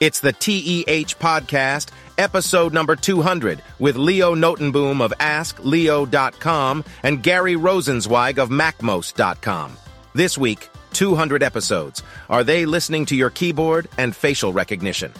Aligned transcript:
It's 0.00 0.20
the 0.20 0.32
TEH 0.32 1.16
Podcast, 1.18 1.88
episode 2.18 2.72
number 2.72 2.94
200, 2.94 3.62
with 3.80 3.96
Leo 3.96 4.34
Notenboom 4.34 5.02
of 5.02 5.12
AskLeo.com 5.18 6.84
and 7.02 7.22
Gary 7.22 7.54
Rosenzweig 7.56 8.38
of 8.38 8.48
MacMost.com. 8.48 9.76
This 10.14 10.38
week, 10.38 10.68
200 10.92 11.42
episodes. 11.42 12.02
Are 12.30 12.44
they 12.44 12.64
listening 12.64 13.06
to 13.06 13.16
your 13.16 13.30
keyboard 13.30 13.88
and 13.98 14.14
facial 14.14 14.52
recognition? 14.52 15.12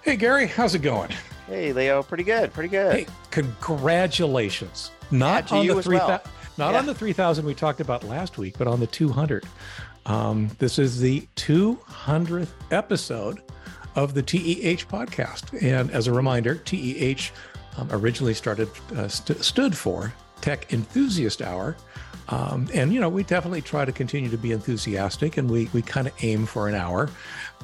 Hey, 0.00 0.16
Gary, 0.16 0.46
how's 0.46 0.74
it 0.74 0.80
going? 0.80 1.10
Hey, 1.48 1.72
Leo, 1.74 2.02
pretty 2.02 2.24
good, 2.24 2.52
pretty 2.54 2.70
good. 2.70 2.92
Hey, 2.94 3.06
congratulations! 3.30 4.90
Not 5.10 5.50
Yeah, 5.50 5.58
on 5.58 5.66
the 5.66 5.76
as 5.76 5.84
three, 5.84 5.96
well. 5.98 6.22
not 6.56 6.72
Yeah. 6.72 6.78
on 6.78 6.86
the 6.86 6.94
three 6.94 7.12
thousand 7.12 7.44
we 7.44 7.54
talked 7.54 7.80
about 7.80 8.04
last 8.04 8.38
week, 8.38 8.54
but 8.58 8.66
on 8.66 8.80
the 8.80 8.86
two 8.86 9.10
hundred. 9.10 9.44
Um, 10.06 10.48
this 10.58 10.78
is 10.78 11.00
the 11.00 11.26
two 11.34 11.74
hundredth 11.86 12.54
episode 12.70 13.42
of 13.96 14.14
the 14.14 14.22
TEH 14.22 14.86
podcast, 14.88 15.60
and 15.62 15.90
as 15.90 16.06
a 16.06 16.12
reminder, 16.12 16.54
TEH 16.56 17.32
um, 17.76 17.88
originally 17.90 18.34
started 18.34 18.68
uh, 18.94 19.08
st- 19.08 19.42
stood 19.42 19.76
for 19.76 20.12
Tech 20.40 20.72
Enthusiast 20.72 21.42
Hour. 21.42 21.76
Um, 22.28 22.68
and 22.74 22.92
you 22.92 23.00
know, 23.00 23.08
we 23.08 23.22
definitely 23.22 23.62
try 23.62 23.84
to 23.84 23.92
continue 23.92 24.30
to 24.30 24.38
be 24.38 24.52
enthusiastic, 24.52 25.36
and 25.36 25.50
we 25.50 25.68
we 25.72 25.82
kind 25.82 26.06
of 26.06 26.12
aim 26.22 26.46
for 26.46 26.68
an 26.68 26.74
hour, 26.74 27.08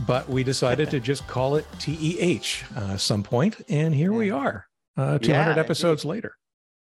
but 0.06 0.28
we 0.28 0.42
decided 0.44 0.90
to 0.90 1.00
just 1.00 1.26
call 1.28 1.56
it 1.56 1.66
TEH 1.78 2.64
uh, 2.76 2.96
some 2.96 3.22
point, 3.22 3.60
and 3.68 3.94
here 3.94 4.12
we 4.12 4.30
are, 4.30 4.66
uh, 4.96 5.18
200 5.18 5.54
Yeah, 5.54 5.60
episodes 5.60 6.04
later. 6.04 6.36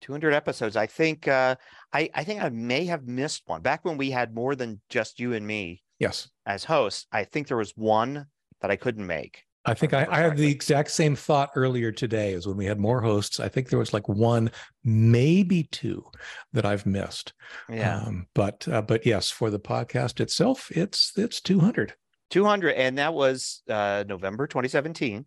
200 0.02 0.34
episodes. 0.34 0.76
I 0.76 0.86
think 0.86 1.26
uh, 1.26 1.56
I, 1.94 2.10
I 2.12 2.24
think 2.24 2.42
I 2.42 2.48
may 2.48 2.84
have 2.86 3.06
missed 3.06 3.44
one. 3.46 3.62
Back 3.62 3.84
when 3.84 3.96
we 3.96 4.10
had 4.10 4.34
more 4.34 4.56
than 4.56 4.80
just 4.90 5.20
you 5.20 5.32
and 5.32 5.46
me 5.46 5.82
Yes, 6.00 6.28
as 6.44 6.64
hosts, 6.64 7.06
I 7.12 7.24
think 7.24 7.46
there 7.46 7.56
was 7.56 7.72
one 7.76 8.26
that 8.60 8.70
I 8.70 8.76
couldn't 8.76 9.06
make. 9.06 9.44
I 9.66 9.72
think 9.72 9.94
I, 9.94 10.06
I 10.10 10.18
had 10.18 10.36
the 10.36 10.50
exact 10.50 10.90
same 10.90 11.16
thought 11.16 11.50
earlier 11.54 11.90
today 11.90 12.34
as 12.34 12.46
when 12.46 12.56
we 12.56 12.66
had 12.66 12.78
more 12.78 13.00
hosts. 13.00 13.40
I 13.40 13.48
think 13.48 13.70
there 13.70 13.78
was 13.78 13.94
like 13.94 14.06
one, 14.08 14.50
maybe 14.82 15.62
two 15.70 16.04
that 16.52 16.66
I've 16.66 16.84
missed. 16.84 17.32
Yeah. 17.70 18.00
Um, 18.00 18.26
but 18.34 18.66
uh, 18.68 18.82
but 18.82 19.06
yes, 19.06 19.30
for 19.30 19.48
the 19.48 19.60
podcast 19.60 20.20
itself, 20.20 20.70
it's 20.70 21.12
it's 21.16 21.40
200. 21.40 21.94
200 22.30 22.72
and 22.72 22.98
that 22.98 23.14
was 23.14 23.62
uh, 23.68 24.02
November 24.08 24.46
2017 24.46 25.24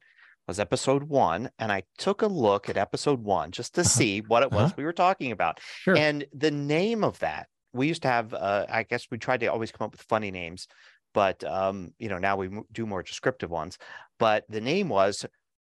was 0.48 0.60
episode 0.60 1.04
1 1.04 1.50
and 1.60 1.72
I 1.72 1.84
took 1.98 2.22
a 2.22 2.28
look 2.28 2.70
at 2.70 2.78
episode 2.78 3.22
1 3.22 3.52
just 3.52 3.76
to 3.76 3.82
Uh-huh. 3.82 3.90
see 3.90 4.22
what 4.22 4.44
it 4.44 4.52
was 4.52 4.66
Uh-huh. 4.68 4.74
we 4.78 4.84
were 4.86 4.94
talking 4.94 5.32
about. 5.32 5.60
Sure. 5.62 5.96
And 5.98 6.26
the 6.34 6.52
name 6.52 7.04
of 7.04 7.20
that, 7.20 7.48
we 7.74 7.88
used 7.88 8.04
to 8.04 8.08
have, 8.08 8.34
uh, 8.34 8.66
I 8.70 8.84
guess 8.84 9.08
we 9.12 9.18
tried 9.18 9.42
to 9.42 9.48
always 9.48 9.72
come 9.72 9.86
up 9.86 9.92
with 9.92 10.02
funny 10.02 10.32
names, 10.32 10.68
but 11.14 11.44
um, 11.44 11.94
you 12.00 12.08
know, 12.08 12.18
now 12.18 12.38
we 12.38 12.50
do 12.72 12.86
more 12.86 13.04
descriptive 13.04 13.50
ones. 13.52 13.78
But 14.20 14.46
the 14.50 14.62
name 14.62 14.88
was, 14.90 15.26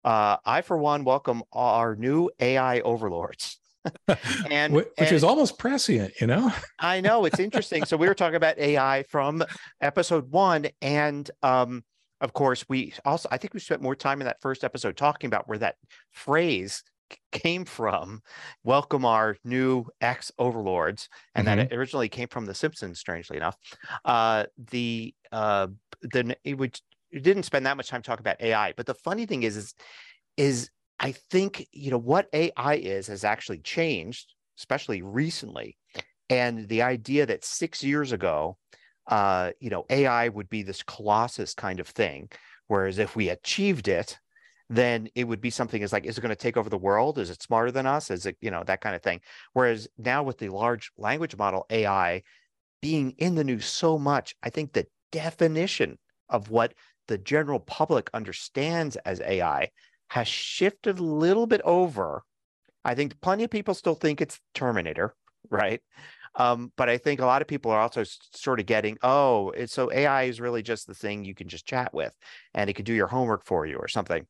uh, 0.05 0.37
I 0.45 0.61
for 0.63 0.77
one 0.77 1.05
welcome 1.05 1.45
our 1.53 1.95
new 1.95 2.31
AI 2.41 2.81
overlords. 2.81 3.59
and 4.51 4.75
which 4.75 4.89
and 4.99 5.13
is 5.13 5.23
almost 5.23 5.59
prescient, 5.59 6.15
you 6.21 6.27
know? 6.27 6.51
I 6.79 7.01
know 7.01 7.27
it's 7.27 7.39
interesting. 7.39 7.85
so 7.85 7.97
we 7.97 8.09
were 8.09 8.15
talking 8.15 8.37
about 8.37 8.59
AI 8.59 9.05
from 9.05 9.45
episode 9.81 10.31
one, 10.33 10.67
and 10.83 11.31
um, 11.43 11.85
of 12.25 12.33
course, 12.33 12.65
we 12.71 12.95
also 13.05 13.29
I 13.31 13.37
think 13.37 13.53
we 13.53 13.61
spent 13.61 13.83
more 13.83 13.95
time 13.95 14.23
in 14.23 14.25
that 14.25 14.41
first 14.41 14.65
episode 14.65 14.97
talking 14.97 15.29
about 15.29 15.47
where 15.47 15.59
that 15.59 15.77
phrase 16.11 16.83
came 17.33 17.67
from. 17.67 18.23
Welcome 18.65 19.05
our 19.05 19.37
new 19.45 19.85
ex 20.01 20.33
overlords, 20.39 21.11
and 21.35 21.47
that 21.47 21.59
it 21.59 21.73
originally 21.73 22.09
came 22.09 22.29
from 22.29 22.47
The 22.47 22.55
Simpsons. 22.55 22.99
Strangely 22.99 23.37
enough, 23.37 23.59
uh, 24.07 24.45
the 24.71 25.15
uh, 25.33 25.67
then 26.01 26.35
it 26.45 26.55
would 26.55 26.81
it 27.11 27.23
didn't 27.23 27.43
spend 27.43 27.67
that 27.67 27.77
much 27.77 27.89
time 27.89 28.01
talking 28.01 28.23
about 28.23 28.41
AI. 28.41 28.73
But 28.75 28.87
the 28.87 28.95
funny 28.95 29.27
thing 29.27 29.43
is, 29.43 29.59
is 29.59 29.75
is 30.39 30.71
I 30.99 31.13
think 31.13 31.69
you 31.73 31.91
know 31.91 31.99
what 31.99 32.29
AI 32.33 32.77
is 32.77 33.09
has 33.09 33.25
actually 33.25 33.59
changed, 33.59 34.33
especially 34.59 35.03
recently 35.03 35.77
and 36.31 36.69
the 36.69 36.83
idea 36.83 37.27
that 37.27 37.45
six 37.45 37.83
years 37.83 38.13
ago 38.13 38.57
uh 39.09 39.51
you 39.61 39.71
know 39.71 39.85
ai 39.91 40.29
would 40.29 40.49
be 40.49 40.63
this 40.63 40.83
colossus 40.83 41.55
kind 41.55 41.81
of 41.81 41.89
thing 41.89 42.29
whereas 42.69 42.99
if 42.99 43.15
we 43.17 43.29
achieved 43.29 43.89
it 43.89 44.19
then 44.71 45.09
it 45.15 45.25
would 45.25 45.41
be 45.41 45.51
something 45.51 45.83
as 45.83 45.93
like 45.93 46.07
is 46.07 46.17
it 46.17 46.21
going 46.21 46.31
to 46.31 46.37
take 46.37 46.57
over 46.57 46.71
the 46.71 46.79
world? 46.79 47.19
Is 47.19 47.31
it 47.31 47.43
smarter 47.43 47.71
than 47.71 47.87
us? 47.87 48.11
Is 48.11 48.27
it 48.27 48.37
you 48.41 48.51
know 48.51 48.65
that 48.65 48.81
kind 48.81 48.97
of 48.97 49.03
thing. 49.03 49.21
Whereas 49.53 49.89
now 49.99 50.23
with 50.23 50.39
the 50.39 50.49
large 50.49 50.91
language 50.97 51.37
model 51.37 51.67
ai 51.71 52.23
being 52.81 53.15
in 53.19 53.35
the 53.35 53.45
news 53.45 53.65
so 53.65 53.99
much 53.99 54.35
i 54.43 54.51
think 54.51 54.73
the 54.73 54.87
definition 55.11 55.99
of 56.29 56.51
what 56.51 56.75
the 57.09 57.17
general 57.17 57.61
public 57.61 58.11
understands 58.13 58.97
as 58.97 59.21
ai 59.21 59.71
has 60.09 60.29
shifted 60.29 60.99
a 60.99 61.03
little 61.05 61.47
bit 61.47 61.63
over. 61.65 62.23
I 62.85 62.95
think 62.95 63.21
plenty 63.21 63.45
of 63.45 63.51
people 63.51 63.75
still 63.75 63.95
think 63.95 64.21
it's 64.21 64.41
terminator 64.55 65.15
right 65.51 65.81
um, 66.37 66.73
but 66.77 66.89
I 66.89 66.99
think 66.99 67.21
a 67.21 67.27
lot 67.27 67.43
of 67.43 67.49
people 67.49 67.71
are 67.71 67.81
also 67.81 68.05
sort 68.05 68.61
of 68.61 68.67
getting, 68.67 68.99
oh, 69.03 69.51
it's 69.51 69.73
so 69.73 69.93
AI 69.93 70.25
is 70.25 70.41
really 70.41 70.63
just 70.63 70.87
the 70.87 70.95
thing 70.95 71.25
you 71.25 71.35
can 71.35 71.49
just 71.49 71.67
chat 71.67 71.93
with, 71.95 72.15
and 72.55 72.69
it 72.69 72.75
could 72.75 72.85
do 72.85 72.95
your 72.95 73.07
homework 73.09 73.45
for 73.45 73.67
you 73.67 73.77
or 73.77 73.89
something. 73.89 74.27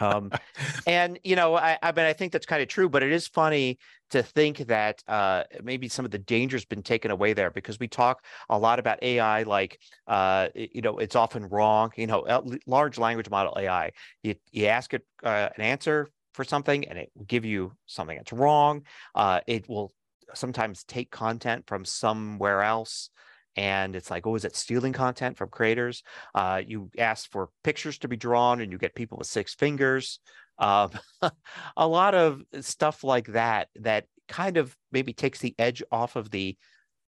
Um, 0.00 0.30
and 0.86 1.18
you 1.24 1.36
know, 1.36 1.56
I, 1.56 1.78
I 1.82 1.92
mean, 1.92 2.06
I 2.06 2.12
think 2.12 2.32
that's 2.32 2.46
kind 2.46 2.62
of 2.62 2.68
true, 2.68 2.88
but 2.88 3.02
it 3.02 3.12
is 3.12 3.26
funny 3.26 3.78
to 4.10 4.22
think 4.22 4.58
that 4.68 5.02
uh, 5.08 5.44
maybe 5.62 5.88
some 5.88 6.04
of 6.04 6.10
the 6.10 6.18
danger's 6.18 6.64
been 6.64 6.82
taken 6.82 7.10
away 7.10 7.32
there 7.32 7.50
because 7.50 7.78
we 7.78 7.88
talk 7.88 8.24
a 8.48 8.58
lot 8.58 8.78
about 8.78 9.02
AI, 9.02 9.42
like 9.44 9.78
uh, 10.06 10.48
you 10.54 10.82
know, 10.82 10.98
it's 10.98 11.16
often 11.16 11.46
wrong. 11.48 11.90
You 11.96 12.06
know, 12.06 12.42
large 12.66 12.98
language 12.98 13.30
model 13.30 13.56
AI, 13.58 13.92
you 14.22 14.34
you 14.50 14.66
ask 14.66 14.92
it 14.94 15.06
uh, 15.22 15.48
an 15.56 15.62
answer 15.62 16.08
for 16.34 16.44
something, 16.44 16.88
and 16.88 16.98
it 16.98 17.10
will 17.14 17.24
give 17.26 17.44
you 17.44 17.72
something 17.86 18.16
that's 18.16 18.32
wrong. 18.32 18.82
Uh, 19.14 19.40
it 19.46 19.68
will 19.68 19.92
sometimes 20.34 20.84
take 20.84 21.10
content 21.10 21.64
from 21.66 21.84
somewhere 21.84 22.62
else 22.62 23.10
and 23.56 23.94
it's 23.94 24.10
like 24.10 24.26
oh 24.26 24.34
is 24.34 24.44
it 24.44 24.56
stealing 24.56 24.92
content 24.92 25.36
from 25.36 25.48
creators 25.48 26.02
uh, 26.34 26.60
you 26.66 26.90
ask 26.98 27.30
for 27.30 27.50
pictures 27.64 27.98
to 27.98 28.08
be 28.08 28.16
drawn 28.16 28.60
and 28.60 28.72
you 28.72 28.78
get 28.78 28.94
people 28.94 29.18
with 29.18 29.26
six 29.26 29.54
fingers 29.54 30.20
um, 30.58 30.90
a 31.76 31.86
lot 31.86 32.14
of 32.14 32.42
stuff 32.60 33.04
like 33.04 33.26
that 33.28 33.68
that 33.76 34.06
kind 34.28 34.56
of 34.56 34.76
maybe 34.90 35.12
takes 35.12 35.40
the 35.40 35.54
edge 35.58 35.82
off 35.90 36.16
of 36.16 36.30
the 36.30 36.56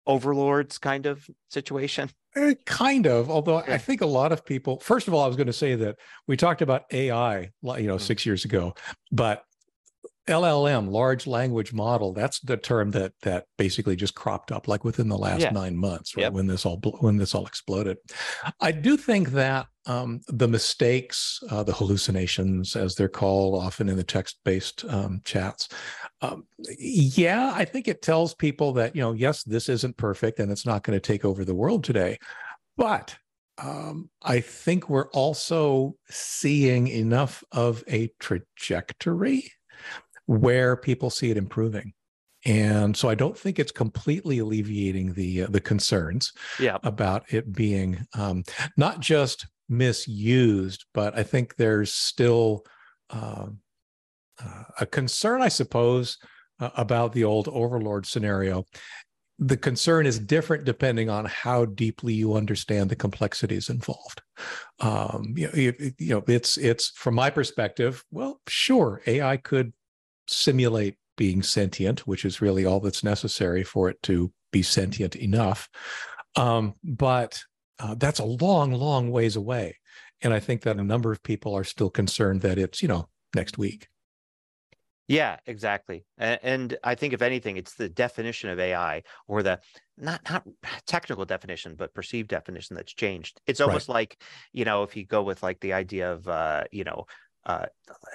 overlords 0.06 0.78
kind 0.80 1.06
of 1.06 1.30
situation 1.50 2.10
Eh, 2.36 2.56
kind 2.66 3.06
of, 3.06 3.30
although 3.30 3.60
Yeah. 3.60 3.76
I 3.76 3.78
think 3.78 4.02
a 4.02 4.08
lot 4.08 4.32
of 4.32 4.44
people, 4.44 4.80
first 4.80 5.08
of 5.08 5.14
all, 5.14 5.24
I 5.24 5.28
was 5.28 5.36
going 5.36 5.48
to 5.48 5.54
say 5.54 5.76
that 5.76 5.98
we 6.28 6.36
talked 6.36 6.62
about 6.64 6.86
AI, 6.92 7.52
you 7.62 7.88
know, 7.88 7.98
Mm. 7.98 8.02
six 8.02 8.26
years 8.26 8.44
ago, 8.44 8.74
but 9.12 9.44
LLM, 10.28 10.90
large 10.90 11.28
language 11.28 11.74
model, 11.74 12.14
that's 12.14 12.40
the 12.40 12.56
term 12.56 12.92
that 12.92 13.14
that 13.24 13.46
basically 13.58 13.96
just 13.96 14.16
cropped 14.16 14.52
up 14.52 14.68
like 14.68 14.84
within 14.86 15.10
the 15.10 15.18
last 15.18 15.42
Yeah. 15.42 15.50
nine 15.52 15.76
months, 15.76 16.16
right? 16.16 16.24
Yep. 16.24 16.34
When 16.34 16.48
this 16.48 16.66
all 16.66 16.78
when 17.02 17.18
this 17.18 17.36
all 17.36 17.46
exploded. 17.46 17.98
I 18.62 18.72
do 18.72 18.96
think 18.96 19.32
that 19.32 19.68
um, 19.86 20.22
the 20.30 20.48
mistakes, 20.48 21.42
uh, 21.50 21.64
the 21.64 21.74
hallucinations, 21.74 22.78
as 22.78 22.96
they're 22.96 23.10
called, 23.10 23.62
often 23.62 23.90
in 23.90 23.98
the 23.98 24.04
text-based 24.04 24.86
um, 24.86 25.22
chats, 25.26 25.68
um, 26.22 26.46
yeah, 26.80 27.52
I 27.54 27.66
think 27.66 27.90
it 27.90 28.02
tells 28.02 28.34
people 28.34 28.72
that 28.74 28.96
you 28.96 29.02
know, 29.02 29.12
yes, 29.12 29.44
this 29.44 29.68
isn't 29.68 29.98
perfect, 29.98 30.40
and 30.40 30.52
it's 30.52 30.66
not 30.66 30.84
going 30.84 30.96
to 30.96 31.06
take 31.06 31.26
over 31.26 31.44
the 31.44 31.56
world 31.56 31.84
today, 31.84 32.18
but 32.78 33.14
um, 33.58 34.10
I 34.22 34.40
think 34.40 34.90
we're 34.90 35.10
also 35.10 35.96
seeing 36.10 36.88
enough 36.88 37.44
of 37.52 37.84
a 37.88 38.10
trajectory 38.20 39.52
where 40.26 40.76
people 40.78 41.10
see 41.10 41.32
it 41.32 41.38
improving. 41.38 41.94
And 42.46 42.96
so 42.96 43.08
I 43.08 43.16
don't 43.16 43.38
think 43.38 43.58
it's 43.58 43.72
completely 43.72 44.40
alleviating 44.40 45.14
the 45.14 45.44
uh, 45.44 45.48
the 45.48 45.62
concerns 45.62 46.34
yeah 46.58 46.78
about 46.84 47.32
it 47.34 47.54
being 47.54 48.06
um, 48.16 48.44
not 48.76 49.00
just 49.00 49.48
misused, 49.70 50.86
but 50.94 51.18
I 51.18 51.24
think 51.24 51.56
there's 51.56 51.94
still 51.94 52.66
um, 53.10 53.60
uh, 54.44 54.64
a 54.80 54.86
concern, 54.86 55.42
I 55.42 55.48
suppose, 55.50 56.18
uh, 56.60 56.70
about 56.76 57.14
the 57.14 57.24
old 57.24 57.48
overlord 57.50 58.06
scenario. 58.06 58.66
The 59.40 59.58
concern 59.58 60.06
is 60.06 60.20
different 60.20 60.64
depending 60.66 61.10
on 61.10 61.26
how 61.26 61.66
deeply 61.66 62.14
you 62.14 62.36
understand 62.36 62.90
the 62.90 62.96
complexities 62.96 63.70
involved. 63.70 64.22
Um, 64.80 65.34
you, 65.38 65.48
know, 65.48 65.54
it- 65.56 65.96
you 66.00 66.10
know, 66.16 66.24
it's 66.28 66.58
it's 66.58 66.90
from 66.92 67.16
my 67.16 67.30
perspective. 67.30 68.04
Well, 68.12 68.42
sure, 68.48 69.02
AI 69.08 69.38
could 69.38 69.74
simulate 70.28 70.98
being 71.18 71.44
sentient, 71.44 72.08
which 72.08 72.26
is 72.26 72.42
really 72.42 72.66
all 72.66 72.80
that's 72.80 73.04
necessary 73.04 73.64
for 73.64 73.90
it 73.90 74.02
to 74.04 74.32
be 74.52 74.64
sentient 74.64 75.16
enough. 75.16 75.70
Um, 76.36 76.76
but 76.84 77.44
uh, 77.80 77.96
that's 77.96 78.20
a 78.20 78.26
long, 78.26 78.72
long 78.72 79.12
ways 79.12 79.36
away. 79.36 79.78
And 80.22 80.34
I 80.34 80.40
think 80.40 80.62
that 80.62 80.78
a 80.78 80.84
number 80.84 81.12
of 81.12 81.22
people 81.22 81.54
are 81.56 81.64
still 81.64 81.90
concerned 81.90 82.42
that 82.42 82.58
it's, 82.58 82.82
you 82.82 82.88
know, 82.88 83.10
next 83.36 83.58
week. 83.58 83.88
Yeah, 85.08 85.38
exactly. 85.46 86.06
And, 86.18 86.40
and 86.44 86.78
I 86.84 86.96
think 86.96 87.14
if 87.14 87.22
anything, 87.22 87.58
it's 87.58 87.76
the 87.76 87.90
definition 87.90 88.50
of 88.50 88.60
AI 88.60 89.04
or 89.28 89.44
the 89.44 89.60
not 89.98 90.22
not 90.30 90.48
technical 90.88 91.26
definition, 91.26 91.76
but 91.76 91.94
perceived 91.94 92.30
definition 92.30 92.76
that's 92.76 92.94
changed. 92.94 93.42
It's 93.46 93.60
almost 93.60 93.90
right. 93.90 93.96
like, 93.96 94.22
you 94.54 94.64
know, 94.64 94.84
if 94.84 94.96
you 94.96 95.06
go 95.06 95.22
with 95.22 95.44
like 95.44 95.60
the 95.60 95.74
idea 95.74 96.14
of 96.14 96.28
uh, 96.28 96.64
you 96.72 96.86
know, 96.86 97.06
uh, 97.46 97.66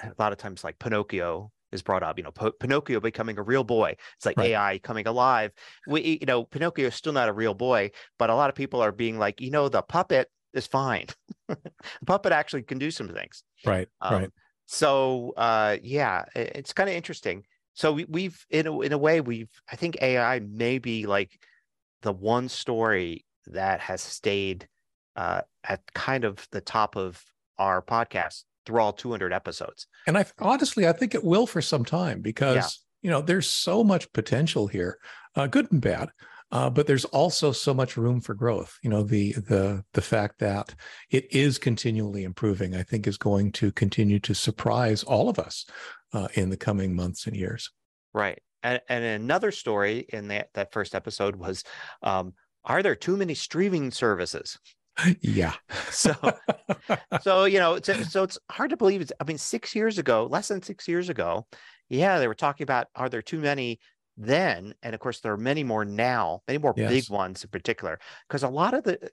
a 0.03 0.13
lot 0.17 0.31
of 0.31 0.39
times 0.39 0.63
like 0.63 0.79
Pinocchio 0.79 1.51
is 1.71 1.81
brought 1.81 2.03
up, 2.03 2.17
you 2.17 2.23
know, 2.23 2.31
P- 2.31 2.51
Pinocchio 2.59 2.99
becoming 2.99 3.37
a 3.37 3.43
real 3.43 3.63
boy. 3.63 3.95
It's 4.15 4.25
like 4.25 4.37
right. 4.37 4.51
AI 4.51 4.79
coming 4.79 5.07
alive. 5.07 5.51
We, 5.87 6.19
you 6.19 6.25
know, 6.25 6.43
Pinocchio 6.43 6.87
is 6.87 6.95
still 6.95 7.13
not 7.13 7.29
a 7.29 7.33
real 7.33 7.53
boy, 7.53 7.91
but 8.17 8.29
a 8.29 8.35
lot 8.35 8.49
of 8.49 8.55
people 8.55 8.81
are 8.81 8.91
being 8.91 9.17
like, 9.17 9.41
you 9.41 9.51
know, 9.51 9.69
the 9.69 9.81
puppet 9.81 10.29
is 10.53 10.67
fine. 10.67 11.07
the 11.47 11.57
puppet 12.05 12.31
actually 12.31 12.63
can 12.63 12.79
do 12.79 12.91
some 12.91 13.09
things. 13.09 13.43
Right. 13.65 13.87
Um, 14.01 14.13
right. 14.13 14.29
So 14.65 15.33
uh, 15.37 15.77
yeah, 15.81 16.25
it's 16.35 16.73
kind 16.73 16.89
of 16.89 16.95
interesting. 16.95 17.43
So 17.73 17.93
we, 18.09 18.23
have 18.25 18.45
in 18.49 18.67
a, 18.67 18.79
in 18.81 18.91
a 18.91 18.97
way 18.97 19.21
we've 19.21 19.51
I 19.71 19.75
think 19.75 19.97
AI 20.01 20.39
may 20.39 20.79
be 20.79 21.05
like 21.05 21.39
the 22.01 22.11
one 22.11 22.49
story 22.49 23.25
that 23.47 23.79
has 23.79 24.01
stayed 24.01 24.67
uh, 25.15 25.41
at 25.63 25.81
kind 25.93 26.23
of 26.23 26.47
the 26.51 26.61
top 26.61 26.95
of 26.95 27.23
our 27.57 27.81
podcast 27.81 28.43
through 28.69 28.79
all 28.79 28.93
200 28.93 29.33
episodes. 29.33 29.87
And 30.05 30.15
I 30.15 30.25
honestly 30.37 30.87
I 30.87 30.91
think 30.91 31.15
it 31.15 31.23
will 31.23 31.47
for 31.47 31.61
some 31.61 31.83
time 31.83 32.21
because 32.21 32.55
yeah. 32.55 33.07
you 33.07 33.09
know 33.09 33.21
there's 33.21 33.49
so 33.49 33.83
much 33.83 34.13
potential 34.13 34.67
here, 34.67 34.99
uh, 35.35 35.47
good 35.47 35.71
and 35.71 35.81
bad. 35.81 36.09
Uh, 36.51 36.67
but 36.67 36.87
there's 36.87 37.05
also 37.05 37.51
so 37.51 37.75
much 37.75 37.95
room 37.95 38.19
for 38.19 38.33
growth. 38.33 38.77
You 38.83 38.89
know, 38.89 39.03
the 39.03 39.33
the 39.33 39.83
the 39.93 40.01
fact 40.01 40.39
that 40.39 40.73
it 41.09 41.31
is 41.31 41.57
continually 41.57 42.23
improving, 42.23 42.75
I 42.75 42.83
think, 42.83 43.05
is 43.07 43.17
going 43.17 43.51
to 43.53 43.71
continue 43.71 44.19
to 44.21 44.33
surprise 44.33 45.03
all 45.03 45.29
of 45.29 45.37
us 45.37 45.65
uh, 46.13 46.27
in 46.33 46.49
the 46.49 46.57
coming 46.57 46.95
months 46.95 47.27
and 47.27 47.35
years. 47.35 47.71
Right. 48.13 48.39
And, 48.63 48.81
and 48.89 49.03
another 49.03 49.51
story 49.51 50.05
in 50.09 50.27
that 50.29 50.49
that 50.53 50.73
first 50.73 50.95
episode 50.95 51.35
was, 51.35 51.63
um, 52.01 52.33
are 52.65 52.81
there 52.81 52.95
too 52.95 53.15
many 53.15 53.35
streaming 53.35 53.91
services? 53.91 54.57
Yeah. 55.21 55.53
so, 55.91 56.13
so 57.21 57.45
you 57.45 57.59
know, 57.59 57.75
it's, 57.75 58.11
so 58.11 58.23
it's 58.23 58.37
hard 58.49 58.71
to 58.71 58.77
believe. 58.77 59.01
It's, 59.01 59.11
I 59.19 59.23
mean, 59.23 59.37
six 59.37 59.75
years 59.75 59.97
ago, 59.97 60.27
less 60.29 60.47
than 60.47 60.61
six 60.61 60.87
years 60.87 61.09
ago, 61.09 61.47
yeah, 61.89 62.19
they 62.19 62.27
were 62.27 62.35
talking 62.35 62.63
about 62.63 62.87
are 62.95 63.09
there 63.09 63.21
too 63.21 63.39
many 63.39 63.79
then 64.21 64.73
and 64.83 64.93
of 64.93 64.99
course 64.99 65.21
there 65.21 65.31
are 65.31 65.37
many 65.37 65.63
more 65.63 65.85
now 65.85 66.41
many 66.45 66.57
more 66.57 66.73
yes. 66.75 66.89
big 66.89 67.09
ones 67.09 67.41
in 67.41 67.49
particular 67.49 67.97
because 68.27 68.43
a 68.43 68.49
lot 68.49 68.73
of 68.73 68.83
the 68.83 69.09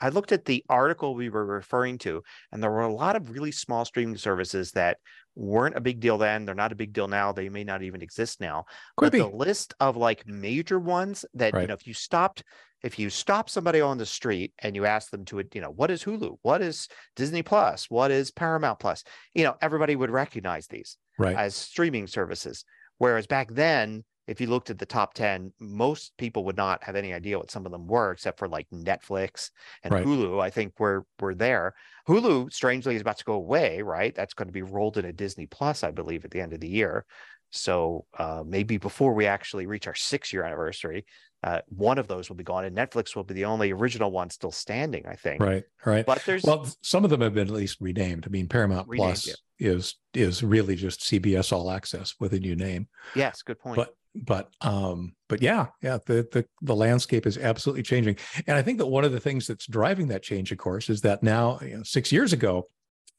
i 0.00 0.08
looked 0.08 0.32
at 0.32 0.44
the 0.44 0.64
article 0.68 1.14
we 1.14 1.28
were 1.28 1.46
referring 1.46 1.96
to 1.96 2.20
and 2.50 2.60
there 2.60 2.70
were 2.70 2.80
a 2.80 2.92
lot 2.92 3.14
of 3.14 3.30
really 3.30 3.52
small 3.52 3.84
streaming 3.84 4.16
services 4.16 4.72
that 4.72 4.98
weren't 5.36 5.76
a 5.76 5.80
big 5.80 6.00
deal 6.00 6.18
then 6.18 6.44
they're 6.44 6.56
not 6.56 6.72
a 6.72 6.76
big 6.76 6.92
deal 6.92 7.06
now 7.06 7.30
they 7.30 7.48
may 7.48 7.62
not 7.62 7.84
even 7.84 8.02
exist 8.02 8.40
now 8.40 8.64
Could 8.96 9.06
but 9.06 9.12
be. 9.12 9.18
the 9.20 9.28
list 9.28 9.74
of 9.78 9.96
like 9.96 10.26
major 10.26 10.80
ones 10.80 11.24
that 11.34 11.54
right. 11.54 11.62
you 11.62 11.68
know 11.68 11.74
if 11.74 11.86
you 11.86 11.94
stopped 11.94 12.42
if 12.82 12.98
you 12.98 13.10
stop 13.10 13.48
somebody 13.48 13.80
on 13.80 13.98
the 13.98 14.06
street 14.06 14.52
and 14.60 14.74
you 14.74 14.84
ask 14.84 15.10
them 15.10 15.24
to 15.24 15.42
you 15.54 15.60
know 15.60 15.70
what 15.70 15.90
is 15.90 16.02
hulu 16.04 16.36
what 16.42 16.62
is 16.62 16.88
disney 17.16 17.42
plus 17.42 17.90
what 17.90 18.10
is 18.10 18.30
paramount 18.30 18.78
plus 18.78 19.04
you 19.34 19.44
know 19.44 19.54
everybody 19.60 19.96
would 19.96 20.10
recognize 20.10 20.66
these 20.66 20.96
right. 21.18 21.36
as 21.36 21.54
streaming 21.54 22.06
services 22.06 22.64
whereas 22.98 23.26
back 23.26 23.50
then 23.52 24.04
if 24.28 24.40
you 24.40 24.46
looked 24.46 24.70
at 24.70 24.78
the 24.78 24.86
top 24.86 25.14
10, 25.14 25.52
most 25.58 26.12
people 26.16 26.44
would 26.44 26.56
not 26.56 26.82
have 26.84 26.94
any 26.94 27.12
idea 27.12 27.38
what 27.38 27.50
some 27.50 27.66
of 27.66 27.72
them 27.72 27.86
were, 27.86 28.12
except 28.12 28.38
for 28.38 28.48
like 28.48 28.68
Netflix 28.72 29.50
and 29.82 29.92
right. 29.92 30.06
Hulu. 30.06 30.40
I 30.40 30.48
think 30.48 30.74
we're 30.78 31.02
we're 31.20 31.34
there. 31.34 31.74
Hulu, 32.08 32.52
strangely, 32.52 32.94
is 32.94 33.00
about 33.00 33.18
to 33.18 33.24
go 33.24 33.34
away, 33.34 33.82
right? 33.82 34.14
That's 34.14 34.34
going 34.34 34.46
to 34.46 34.52
be 34.52 34.62
rolled 34.62 34.96
into 34.96 35.12
Disney 35.12 35.46
Plus, 35.46 35.82
I 35.82 35.90
believe, 35.90 36.24
at 36.24 36.30
the 36.30 36.40
end 36.40 36.52
of 36.52 36.60
the 36.60 36.68
year. 36.68 37.04
So 37.50 38.06
uh, 38.16 38.44
maybe 38.46 38.78
before 38.78 39.12
we 39.12 39.26
actually 39.26 39.66
reach 39.66 39.86
our 39.86 39.94
six 39.94 40.32
year 40.32 40.44
anniversary, 40.44 41.04
uh, 41.44 41.60
one 41.68 41.98
of 41.98 42.06
those 42.08 42.28
will 42.28 42.36
be 42.36 42.44
gone, 42.44 42.64
and 42.64 42.76
Netflix 42.76 43.16
will 43.16 43.24
be 43.24 43.34
the 43.34 43.44
only 43.44 43.72
original 43.72 44.10
one 44.10 44.30
still 44.30 44.52
standing. 44.52 45.06
I 45.06 45.14
think. 45.14 45.42
Right. 45.42 45.64
Right. 45.84 46.06
But 46.06 46.22
there's 46.24 46.44
well, 46.44 46.68
some 46.82 47.04
of 47.04 47.10
them 47.10 47.20
have 47.20 47.34
been 47.34 47.48
at 47.48 47.54
least 47.54 47.78
renamed. 47.80 48.26
I 48.26 48.30
mean, 48.30 48.48
Paramount 48.48 48.88
renamed, 48.88 49.08
Plus 49.08 49.26
yeah. 49.58 49.70
is 49.72 49.96
is 50.14 50.42
really 50.42 50.76
just 50.76 51.00
CBS 51.00 51.52
All 51.52 51.70
Access 51.70 52.14
with 52.20 52.32
a 52.32 52.38
new 52.38 52.54
name. 52.56 52.88
Yes, 53.14 53.42
good 53.42 53.58
point. 53.58 53.76
But 53.76 53.94
but 54.14 54.50
um 54.60 55.14
but 55.28 55.40
yeah 55.40 55.68
yeah 55.82 55.98
the, 56.04 56.28
the 56.32 56.44
the 56.60 56.76
landscape 56.76 57.26
is 57.26 57.38
absolutely 57.38 57.82
changing 57.82 58.14
and 58.46 58.56
i 58.58 58.62
think 58.62 58.76
that 58.78 58.86
one 58.86 59.04
of 59.04 59.12
the 59.12 59.20
things 59.20 59.46
that's 59.46 59.66
driving 59.66 60.08
that 60.08 60.22
change 60.22 60.52
of 60.52 60.58
course 60.58 60.90
is 60.90 61.00
that 61.00 61.22
now 61.22 61.58
you 61.62 61.76
know, 61.76 61.82
six 61.82 62.12
years 62.12 62.32
ago 62.32 62.68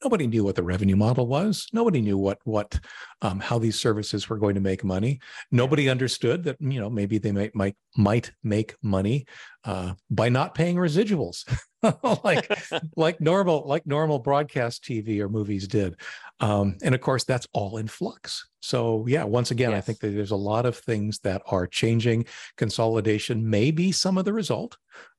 nobody 0.04 0.26
knew 0.26 0.44
what 0.44 0.54
the 0.54 0.62
revenue 0.62 0.96
model 0.96 1.26
was. 1.26 1.66
Nobody 1.72 2.00
knew 2.00 2.18
what 2.18 2.38
what 2.44 2.78
um, 3.22 3.40
how 3.40 3.58
these 3.58 3.78
services 3.78 4.28
were 4.28 4.36
going 4.36 4.54
to 4.54 4.60
make 4.60 4.84
money. 4.84 5.18
Nobody 5.50 5.88
understood 5.88 6.44
that 6.44 6.56
you 6.60 6.78
know 6.78 6.90
maybe 6.90 7.18
they 7.18 7.32
might 7.32 7.54
might 7.54 7.76
might 7.96 8.32
make 8.42 8.76
money 8.82 9.26
uh, 9.64 9.94
by 10.10 10.28
not 10.28 10.54
paying 10.54 10.76
residuals 10.76 11.44
like 12.24 12.50
like 12.96 13.20
normal 13.20 13.64
like 13.66 13.86
normal 13.86 14.18
broadcast 14.18 14.84
tv 14.84 15.20
or 15.20 15.28
movies 15.28 15.66
did. 15.66 15.96
Um, 16.40 16.76
and 16.82 16.94
of 16.94 17.00
course 17.00 17.24
that's 17.24 17.48
all 17.52 17.78
in 17.78 17.88
flux. 17.88 18.46
So 18.60 19.06
yeah 19.08 19.24
once 19.24 19.50
again 19.50 19.70
yes. 19.70 19.78
i 19.78 19.80
think 19.80 20.00
that 20.00 20.08
there's 20.08 20.30
a 20.30 20.36
lot 20.36 20.66
of 20.66 20.76
things 20.76 21.18
that 21.20 21.42
are 21.46 21.66
changing. 21.66 22.26
Consolidation 22.56 23.48
may 23.48 23.70
be 23.70 23.90
some 23.90 24.18
of 24.18 24.24
the 24.24 24.32
result 24.32 24.76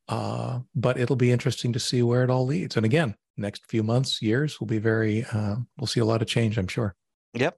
uh, 0.07 0.59
but 0.75 0.99
it'll 0.99 1.15
be 1.15 1.31
interesting 1.31 1.73
to 1.73 1.79
see 1.79 2.03
where 2.03 2.23
it 2.23 2.29
all 2.29 2.45
leads. 2.45 2.77
And 2.77 2.85
again 2.85 3.15
next 3.37 3.65
few 3.67 3.83
months, 3.83 4.21
years 4.21 4.59
will 4.59 4.67
be 4.67 4.79
very. 4.79 5.25
Uh, 5.25 5.57
we'll 5.77 5.87
see 5.87 5.99
a 5.99 6.05
lot 6.05 6.21
of 6.21 6.27
change, 6.27 6.57
I'm 6.57 6.67
sure. 6.67 6.95
Yep, 7.33 7.57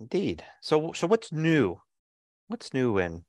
indeed. 0.00 0.44
So, 0.60 0.92
so 0.92 1.06
what's 1.06 1.32
new? 1.32 1.80
What's 2.48 2.74
new 2.74 2.98
in 2.98 3.24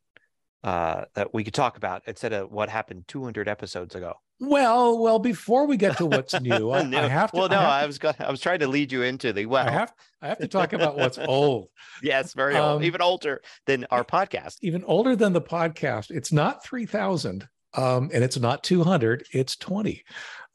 uh, 0.64 1.06
that 1.14 1.34
we 1.34 1.44
could 1.44 1.54
talk 1.54 1.78
about 1.78 2.02
instead 2.08 2.34
of 2.34 2.52
what 2.52 2.70
happened 2.70 3.06
200 3.08 3.48
episodes 3.48 3.96
ago? 3.96 4.16
Well, 4.40 4.98
well, 5.00 5.20
before 5.20 5.66
we 5.66 5.78
get 5.78 5.98
to 5.98 6.06
what's 6.06 6.34
new, 6.42 6.72
I, 6.72 6.80
I 6.80 7.08
have 7.08 7.32
to. 7.32 7.38
Well, 7.38 7.50
no, 7.50 7.58
I, 7.58 7.84
I 7.84 7.86
was 7.86 8.00
I 8.20 8.30
was 8.30 8.42
trying 8.42 8.60
to 8.60 8.68
lead 8.68 8.92
you 8.92 9.04
into 9.04 9.32
the 9.32 9.46
well. 9.46 9.66
I 9.66 9.72
have, 9.72 9.94
I 10.22 10.28
have 10.28 10.40
to 10.40 10.48
talk 10.48 10.74
about 10.74 10.98
what's 10.98 11.18
old. 11.18 11.70
yes, 12.04 12.34
very 12.34 12.58
old, 12.58 12.78
um, 12.78 12.84
even 12.84 13.02
older 13.02 13.42
than 13.66 13.86
our 13.92 14.04
podcast. 14.04 14.58
Even 14.62 14.84
older 14.84 15.16
than 15.16 15.32
the 15.34 15.42
podcast. 15.42 16.12
It's 16.12 16.34
not 16.34 16.66
3,000, 16.66 17.48
um, 17.76 18.10
and 18.14 18.24
it's 18.24 18.38
not 18.38 18.64
200. 18.64 19.26
It's 19.32 19.56
20 19.56 20.04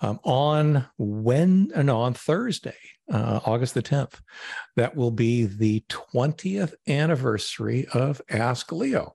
um, 0.01 0.19
on 0.25 0.87
when 0.99 1.71
uh, 1.75 1.83
no 1.83 2.01
on 2.01 2.15
Thursday, 2.15 2.77
uh, 3.13 3.41
August 3.45 3.75
the 3.75 3.83
10th. 3.83 4.21
That 4.77 4.97
will 4.97 5.11
be 5.11 5.45
the 5.45 5.85
20th 5.89 6.75
anniversary 6.89 7.87
of 7.93 8.21
Ask 8.31 8.73
Leo, 8.73 9.15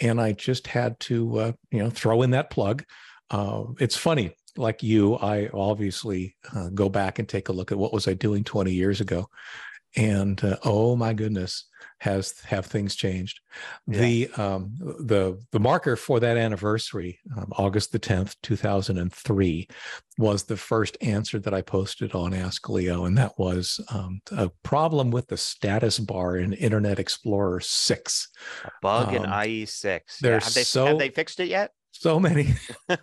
and 0.00 0.20
I 0.20 0.32
just 0.32 0.66
had 0.66 0.98
to 1.00 1.38
uh, 1.38 1.52
you 1.70 1.78
know 1.78 1.90
throw 1.90 2.22
in 2.22 2.30
that 2.32 2.50
plug. 2.50 2.84
Uh, 3.30 3.64
it's 3.80 3.96
funny, 3.96 4.34
like 4.56 4.82
you, 4.82 5.16
I 5.16 5.48
obviously 5.52 6.36
uh, 6.54 6.68
go 6.70 6.88
back 6.88 7.18
and 7.18 7.28
take 7.28 7.48
a 7.48 7.52
look 7.52 7.72
at 7.72 7.78
what 7.78 7.92
was 7.92 8.06
I 8.06 8.14
doing 8.14 8.44
20 8.44 8.72
years 8.72 9.00
ago, 9.00 9.28
and 9.96 10.42
uh, 10.42 10.56
oh 10.64 10.96
my 10.96 11.12
goodness 11.12 11.64
has 12.00 12.38
have 12.40 12.66
things 12.66 12.94
changed 12.94 13.40
yeah. 13.86 14.00
the 14.00 14.30
um 14.36 14.70
the 15.00 15.38
the 15.52 15.58
marker 15.58 15.96
for 15.96 16.20
that 16.20 16.36
anniversary 16.36 17.18
um, 17.36 17.50
august 17.56 17.90
the 17.92 17.98
10th 17.98 18.36
2003 18.42 19.66
was 20.18 20.44
the 20.44 20.56
first 20.56 20.96
answer 21.00 21.38
that 21.38 21.54
i 21.54 21.62
posted 21.62 22.14
on 22.14 22.34
ask 22.34 22.68
leo 22.68 23.04
and 23.06 23.16
that 23.16 23.32
was 23.38 23.80
um, 23.90 24.20
a 24.32 24.50
problem 24.62 25.10
with 25.10 25.26
the 25.28 25.36
status 25.36 25.98
bar 25.98 26.36
in 26.36 26.52
internet 26.52 26.98
explorer 26.98 27.60
6 27.60 28.28
a 28.64 28.70
bug 28.82 29.14
in 29.14 29.24
um, 29.24 29.44
ie 29.44 29.64
6 29.64 30.18
there's 30.20 30.42
yeah. 30.42 30.44
have, 30.44 30.54
they, 30.54 30.62
so, 30.64 30.86
have 30.86 30.98
they 30.98 31.08
fixed 31.08 31.40
it 31.40 31.48
yet 31.48 31.70
so 31.92 32.20
many 32.20 32.54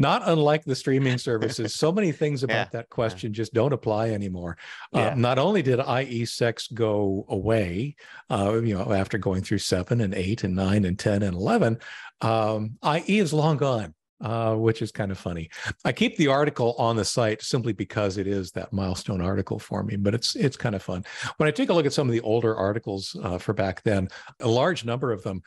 not 0.00 0.22
unlike 0.26 0.64
the 0.64 0.74
streaming 0.74 1.18
services, 1.18 1.74
so 1.74 1.92
many 1.92 2.12
things 2.12 2.42
about 2.44 2.54
yeah. 2.54 2.68
that 2.72 2.88
question 2.88 3.32
just 3.32 3.52
don't 3.52 3.72
apply 3.72 4.10
anymore. 4.10 4.56
Uh, 4.94 4.98
yeah. 4.98 5.08
Uh, 5.08 5.14
not 5.14 5.38
only 5.38 5.62
did 5.62 5.78
IE6 5.78 6.74
go 6.74 7.26
away, 7.28 7.96
uh, 8.30 8.60
you 8.62 8.74
know, 8.74 8.92
after 8.92 9.18
going 9.18 9.42
through 9.42 9.58
seven 9.58 10.00
and 10.00 10.14
eight 10.14 10.44
and 10.44 10.56
nine 10.56 10.84
and 10.84 10.98
10 10.98 11.22
and 11.22 11.34
11, 11.34 11.78
um, 12.22 12.78
IE 12.84 13.18
is 13.18 13.32
long 13.32 13.56
gone. 13.56 13.94
Uh, 14.22 14.54
which 14.54 14.82
is 14.82 14.92
kind 14.92 15.10
of 15.10 15.16
funny. 15.16 15.48
I 15.82 15.92
keep 15.92 16.18
the 16.18 16.26
article 16.26 16.74
on 16.76 16.94
the 16.94 17.06
site 17.06 17.40
simply 17.40 17.72
because 17.72 18.18
it 18.18 18.26
is 18.26 18.50
that 18.50 18.70
milestone 18.70 19.22
article 19.22 19.58
for 19.58 19.82
me, 19.82 19.96
but 19.96 20.14
it's 20.14 20.36
it's 20.36 20.58
kind 20.58 20.74
of 20.74 20.82
fun. 20.82 21.06
When 21.38 21.48
I 21.48 21.50
take 21.50 21.70
a 21.70 21.72
look 21.72 21.86
at 21.86 21.94
some 21.94 22.06
of 22.06 22.12
the 22.12 22.20
older 22.20 22.54
articles 22.54 23.16
uh, 23.22 23.38
for 23.38 23.54
back 23.54 23.82
then, 23.82 24.08
a 24.40 24.46
large 24.46 24.84
number 24.84 25.10
of 25.10 25.22
them 25.22 25.40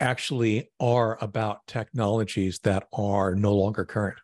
actually 0.00 0.70
are 0.80 1.18
about 1.22 1.66
technologies 1.66 2.58
that 2.60 2.88
are 2.92 3.34
no 3.34 3.54
longer 3.54 3.84
current. 3.84 4.18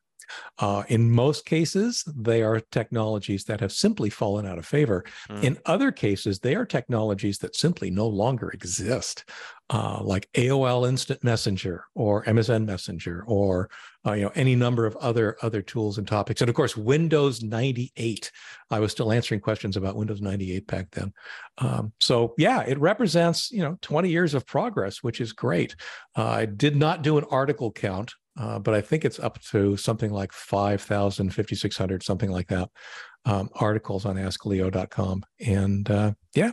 Uh, 0.58 0.82
in 0.88 1.10
most 1.10 1.44
cases, 1.44 2.02
they 2.16 2.42
are 2.42 2.60
technologies 2.60 3.44
that 3.44 3.60
have 3.60 3.72
simply 3.72 4.10
fallen 4.10 4.46
out 4.46 4.58
of 4.58 4.66
favor. 4.66 5.04
Mm. 5.30 5.44
In 5.44 5.58
other 5.66 5.92
cases, 5.92 6.40
they 6.40 6.54
are 6.54 6.64
technologies 6.64 7.38
that 7.38 7.54
simply 7.54 7.90
no 7.90 8.06
longer 8.08 8.50
exist, 8.50 9.24
uh, 9.70 10.00
like 10.02 10.28
AOL 10.34 10.88
Instant 10.88 11.24
Messenger 11.24 11.84
or 11.94 12.24
MSN 12.24 12.66
Messenger 12.66 13.24
or 13.26 13.68
uh, 14.06 14.12
you 14.12 14.22
know 14.22 14.32
any 14.34 14.54
number 14.54 14.86
of 14.86 14.94
other 14.96 15.36
other 15.42 15.60
tools 15.60 15.98
and 15.98 16.06
topics. 16.06 16.40
And 16.40 16.48
of 16.48 16.54
course, 16.54 16.76
Windows 16.76 17.42
98. 17.42 18.30
I 18.70 18.78
was 18.78 18.92
still 18.92 19.12
answering 19.12 19.40
questions 19.40 19.76
about 19.76 19.96
Windows 19.96 20.20
98 20.20 20.66
back 20.66 20.90
then. 20.92 21.12
Um, 21.58 21.92
so 22.00 22.34
yeah, 22.38 22.60
it 22.62 22.78
represents 22.78 23.50
you 23.50 23.62
know 23.62 23.76
20 23.82 24.08
years 24.08 24.34
of 24.34 24.46
progress, 24.46 25.02
which 25.02 25.20
is 25.20 25.32
great. 25.32 25.74
Uh, 26.16 26.26
I 26.26 26.46
did 26.46 26.76
not 26.76 27.02
do 27.02 27.18
an 27.18 27.24
article 27.30 27.72
count 27.72 28.14
uh, 28.38 28.58
but 28.58 28.74
I 28.74 28.80
think 28.80 29.04
it's 29.04 29.18
up 29.18 29.40
to 29.50 29.76
something 29.76 30.12
like 30.12 30.32
5,000, 30.32 31.30
5,600, 31.30 32.02
something 32.02 32.30
like 32.30 32.48
that, 32.48 32.68
um, 33.24 33.48
articles 33.54 34.04
on 34.04 34.16
AskLeo.com. 34.16 35.24
And 35.40 35.90
uh, 35.90 36.12
yeah, 36.34 36.52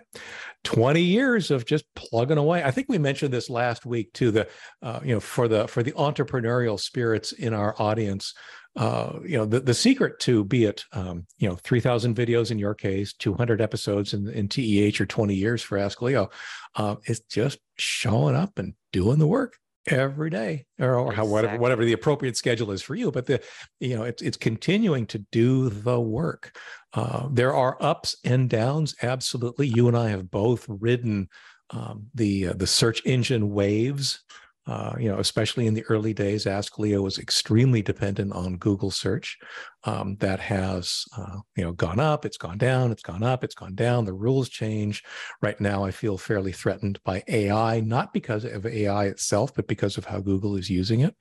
20 0.64 1.02
years 1.02 1.52
of 1.52 1.66
just 1.66 1.86
plugging 1.96 2.38
away. 2.38 2.64
I 2.64 2.72
think 2.72 2.88
we 2.90 2.98
mentioned 2.98 3.34
this 3.34 3.50
last 3.50 3.86
week 3.86 4.14
too. 4.14 4.32
The 4.32 4.48
uh, 4.82 5.00
you 5.04 5.14
know 5.14 5.20
for 5.20 5.48
the 5.48 5.68
for 5.68 5.84
the 5.84 5.92
entrepreneurial 5.92 6.80
spirits 6.80 7.32
in 7.34 7.54
our 7.54 7.76
audience, 7.80 8.34
uh, 8.76 9.20
you 9.24 9.38
know 9.38 9.46
the, 9.46 9.60
the 9.60 9.74
secret 9.74 10.20
to 10.20 10.44
be 10.44 10.66
it 10.66 10.84
um, 10.94 11.28
you 11.38 11.48
know 11.48 11.56
3000 11.56 12.16
videos 12.16 12.50
in 12.50 12.58
your 12.58 12.74
case 12.74 13.14
200 13.14 13.62
episodes 13.62 14.14
in, 14.14 14.28
in 14.30 14.48
teh 14.48 14.92
or 15.00 15.06
20 15.06 15.36
years 15.36 15.62
for 15.62 15.78
ask 15.78 16.02
leo 16.02 16.30
uh, 16.76 16.96
is 17.06 17.20
just 17.30 17.60
showing 17.78 18.36
up 18.36 18.58
and 18.58 18.74
doing 18.92 19.20
the 19.20 19.28
work 19.28 19.58
every 19.88 20.30
day 20.30 20.66
or, 20.80 20.96
or 20.96 21.12
exactly. 21.12 21.32
whatever 21.32 21.58
whatever 21.58 21.86
the 21.86 21.94
appropriate 21.94 22.38
schedule 22.38 22.72
is 22.72 22.82
for 22.82 22.96
you 22.96 23.12
but 23.12 23.26
the 23.26 23.42
you 23.80 23.96
know 23.96 24.04
it's 24.04 24.22
it's 24.22 24.38
continuing 24.38 25.06
to 25.06 25.20
do 25.32 25.70
the 25.70 26.00
work 26.00 26.58
uh, 26.94 27.28
there 27.32 27.54
are 27.54 27.78
ups 27.82 28.16
and 28.24 28.50
downs 28.50 28.96
absolutely 29.02 29.68
you 29.68 29.88
and 29.88 29.98
i 29.98 30.10
have 30.10 30.32
both 30.32 30.66
ridden 30.70 31.28
um, 31.72 32.06
the 32.14 32.48
uh, 32.48 32.54
the 32.54 32.68
search 32.68 33.02
engine 33.06 33.52
waves 33.52 34.24
uh, 34.66 34.94
you 34.98 35.10
know, 35.10 35.20
especially 35.20 35.68
in 35.68 35.74
the 35.74 35.84
early 35.90 36.14
days, 36.14 36.48
Ask 36.48 36.80
Leo 36.80 37.02
was 37.02 37.20
extremely 37.20 37.82
dependent 37.82 38.32
on 38.32 38.58
Google 38.58 38.92
search. 38.92 39.38
Um, 39.84 40.16
that 40.22 40.40
has, 40.40 41.04
uh, 41.18 41.40
you 41.58 41.66
know, 41.66 41.74
gone 41.74 42.00
up, 42.00 42.24
it's 42.26 42.38
gone 42.38 42.58
down, 42.58 42.92
it's 42.92 43.02
gone 43.02 43.24
up, 43.24 43.44
it's 43.44 43.56
gone 43.56 43.76
down. 43.76 44.06
The 44.06 44.14
rules 44.14 44.48
change. 44.48 45.04
Right 45.42 45.60
now, 45.60 45.84
I 45.84 45.92
feel 45.92 46.18
fairly 46.18 46.54
threatened 46.54 47.00
by 47.04 47.24
AI, 47.28 47.82
not 47.82 48.14
because 48.14 48.46
of 48.46 48.66
AI 48.66 49.06
itself, 49.06 49.54
but 49.54 49.68
because 49.68 49.98
of 49.98 50.06
how 50.06 50.22
Google 50.22 50.56
is 50.56 50.70
using 50.70 51.02
it. 51.02 51.16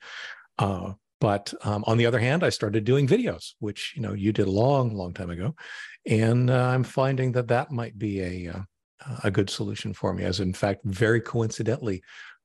Uh, 0.57 0.93
but 1.19 1.53
um, 1.63 1.83
on 1.87 1.97
the 1.97 2.05
other 2.05 2.19
hand, 2.19 2.43
I 2.43 2.49
started 2.49 2.85
doing 2.85 3.07
videos, 3.07 3.53
which 3.59 3.93
you 3.95 4.01
know 4.01 4.13
you 4.13 4.31
did 4.31 4.47
a 4.47 4.51
long, 4.51 4.93
long 4.93 5.13
time 5.13 5.29
ago, 5.29 5.55
and 6.05 6.49
uh, 6.49 6.67
I'm 6.67 6.83
finding 6.83 7.31
that 7.33 7.47
that 7.47 7.71
might 7.71 7.97
be 7.97 8.21
a 8.21 8.53
uh, 8.53 8.61
a 9.23 9.31
good 9.31 9.49
solution 9.49 9.93
for 9.93 10.13
me. 10.13 10.23
As 10.23 10.39
in 10.39 10.53
fact, 10.53 10.81
very 10.83 11.21
coincidentally, 11.21 12.01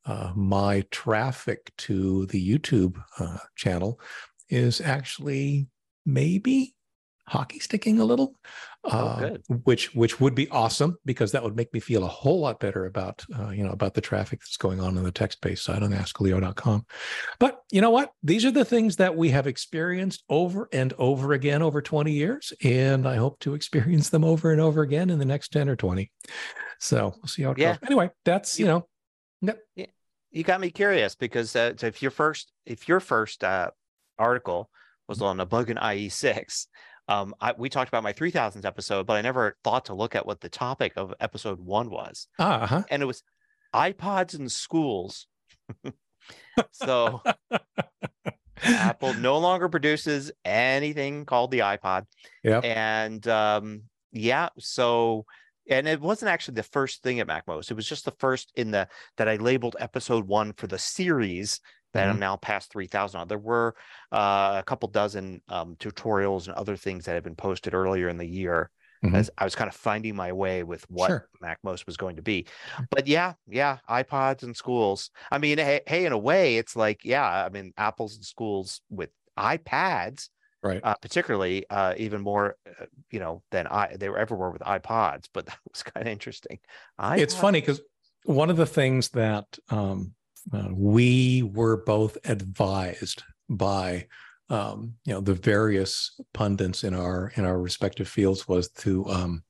uh, 0.09 0.33
my 0.35 0.85
traffic 0.91 1.71
to 1.77 2.27
the 2.27 2.59
YouTube 2.59 2.97
uh, 3.19 3.39
channel 3.57 4.01
is 4.49 4.81
actually 4.81 5.69
maybe 6.07 6.75
hockey 7.27 7.59
sticking 7.59 8.01
a 8.01 8.05
little, 8.07 8.35
oh, 8.85 8.91
uh, 8.91 9.37
which 9.65 9.95
which 9.95 10.19
would 10.19 10.35
be 10.35 10.49
awesome 10.49 10.97
because 11.05 11.33
that 11.33 11.43
would 11.43 11.57
make 11.57 11.75
me 11.75 11.81
feel 11.81 12.05
a 12.05 12.09
whole 12.09 12.41
lot 12.41 12.59
better 12.59 12.87
about 12.87 13.23
uh, 13.39 13.51
you 13.51 13.63
know 13.63 13.71
about 13.71 13.93
the 13.93 14.01
traffic 14.01 14.41
that's 14.41 14.57
going 14.57 14.81
on 14.81 14.97
on 14.97 15.05
the 15.05 15.13
text 15.13 15.43
based 15.43 15.63
side 15.63 15.83
on 15.83 15.91
AskLeo.com. 15.91 16.87
But 17.39 17.61
you 17.71 17.83
know 17.83 17.91
what? 17.91 18.11
These 18.23 18.47
are 18.47 18.51
the 18.51 18.65
things 18.65 18.97
that 18.97 19.15
we 19.15 19.29
have 19.29 19.47
experienced 19.47 20.25
over 20.31 20.71
and 20.73 20.95
over 20.95 21.35
again 21.35 21.61
over 21.61 21.83
20 21.83 22.13
years, 22.13 22.55
and 22.65 23.07
I 23.07 23.17
hope 23.17 23.41
to 23.41 23.53
experience 23.53 24.09
them 24.09 24.25
over 24.25 24.51
and 24.53 24.61
over 24.61 24.81
again 24.81 25.11
in 25.11 25.19
the 25.19 25.27
next 25.27 25.53
10 25.53 25.69
or 25.69 25.77
20. 25.77 26.11
So 26.81 27.13
we'll 27.15 27.27
see 27.27 27.43
how 27.43 27.51
it 27.51 27.59
yeah. 27.59 27.73
goes. 27.73 27.81
Anyway, 27.89 28.11
that's 28.25 28.59
you 28.59 28.65
know 28.65 28.89
Yep. 29.41 29.59
Yeah, 29.77 29.87
you 30.31 30.45
got 30.45 30.61
me 30.61 30.71
curious 30.71 31.15
because 31.15 31.55
uh, 31.57 31.75
if 31.83 32.03
your 32.03 32.11
first 32.11 32.53
if 32.67 32.89
your 32.89 33.01
first 33.01 33.45
uh, 33.45 33.71
article 34.19 34.71
was 35.09 35.23
on 35.23 35.41
a 35.41 35.47
bug 35.47 35.71
in 35.71 35.77
IE6, 35.77 36.67
um, 37.09 37.35
I, 37.41 37.55
we 37.57 37.71
talked 37.71 37.89
about 37.89 38.03
my 38.03 38.13
3000s 38.13 38.65
episode, 38.65 39.07
but 39.07 39.15
I 39.15 39.23
never 39.23 39.57
thought 39.65 39.87
to 39.87 39.95
look 39.95 40.15
at 40.15 40.27
what 40.27 40.41
the 40.41 40.51
topic 40.51 40.93
of 40.97 41.15
episode 41.21 41.59
one 41.59 41.89
was. 41.89 42.29
Uh-huh. 42.39 42.83
And 42.91 43.03
it 43.03 43.07
was 43.07 43.23
iPods 43.75 44.39
in 44.39 44.49
schools. 44.49 45.27
so 46.73 47.23
Apple 48.63 49.15
no 49.15 49.39
longer 49.39 49.69
produces 49.71 50.31
anything 50.45 51.25
called 51.25 51.51
the 51.51 51.61
iPod. 51.61 52.05
Yeah. 52.43 52.61
And 52.61 53.27
um, 53.27 53.83
yeah, 54.13 54.51
so 54.59 55.25
and 55.69 55.87
it 55.87 56.01
wasn't 56.01 56.31
actually 56.31 56.55
the 56.55 56.63
first 56.63 57.03
thing 57.03 57.21
at 57.21 57.27
MacMost. 57.27 57.71
It 57.71 57.75
was 57.75 57.89
just 57.89 58.05
the 58.05 58.15
first 58.19 58.53
in 58.57 58.71
the 58.71 58.89
that 59.17 59.29
I 59.29 59.37
labeled 59.37 59.77
episode 59.79 60.27
one 60.27 60.53
for 60.53 60.67
the 60.67 60.79
series 60.79 61.61
that 61.95 62.03
mm-hmm. 62.03 62.11
I'm 62.13 62.21
now 62.21 62.37
past 62.37 62.71
3,000 62.73 63.21
on. 63.21 63.29
There 63.29 63.39
were 63.39 63.75
uh, 64.13 64.57
a 64.59 64.65
couple 64.67 64.89
dozen 64.89 65.41
um, 65.49 65.77
tutorials 65.77 66.47
and 66.47 66.55
other 66.55 66.77
things 66.77 67.05
that 67.05 67.15
had 67.15 67.25
been 67.25 67.35
posted 67.35 67.75
earlier 67.75 68.09
in 68.09 68.19
the 68.19 68.27
year 68.27 68.71
mm-hmm. 69.05 69.15
as 69.15 69.31
I 69.39 69.45
was 69.45 69.55
kind 69.55 69.69
of 69.69 69.75
finding 69.75 70.17
my 70.17 70.33
way 70.33 70.63
with 70.63 70.85
what 70.91 71.09
sure. 71.09 71.29
MacMost 71.43 71.87
was 71.87 71.97
going 71.97 72.17
to 72.17 72.23
be. 72.23 72.47
But 72.91 73.07
yeah, 73.07 73.35
yeah, 73.47 73.79
iPods 73.89 74.43
in 74.43 74.55
schools. 74.55 75.11
I 75.31 75.39
mean, 75.39 75.59
hey, 75.59 75.81
hey, 75.87 76.05
in 76.05 76.13
a 76.13 76.19
way, 76.19 76.57
it's 76.57 76.77
like, 76.77 77.05
yeah, 77.05 77.27
I 77.27 77.49
mean, 77.49 77.73
Apple's 77.77 78.17
in 78.17 78.23
schools 78.23 78.81
with 78.91 79.11
iPads 79.39 80.29
right. 80.63 80.81
Uh, 80.83 80.95
particularly 81.01 81.65
uh, 81.71 81.95
even 81.97 82.21
more 82.21 82.57
uh, 82.67 82.85
you 83.11 83.21
know 83.21 83.43
than 83.51 83.67
i 83.69 83.95
they 83.99 84.09
were 84.09 84.19
everywhere 84.19 84.51
with 84.51 84.63
ipods 84.63 85.29
but 85.33 85.47
that 85.47 85.59
was 85.71 85.83
kind 85.83 86.07
of 86.07 86.13
interesting. 86.13 86.59
It's 87.23 87.35
funny 87.35 87.61
because 87.61 87.81
one 88.25 88.51
of 88.51 88.57
the 88.57 88.67
things 88.67 89.09
that 89.11 89.47
um, 89.71 90.13
uh, 90.53 90.69
we 90.71 91.43
were 91.43 91.79
both 91.85 92.19
advised 92.25 93.23
by 93.49 94.07
um, 94.51 94.95
you 95.05 95.15
know 95.15 95.21
the 95.21 95.35
various 95.35 96.19
pundits 96.35 96.85
in 96.85 96.95
our 96.95 97.33
in 97.37 97.45
our 97.45 97.61
respective 97.61 98.09
fields 98.09 98.49
was 98.49 98.71
to 98.71 99.07
um, 99.09 99.43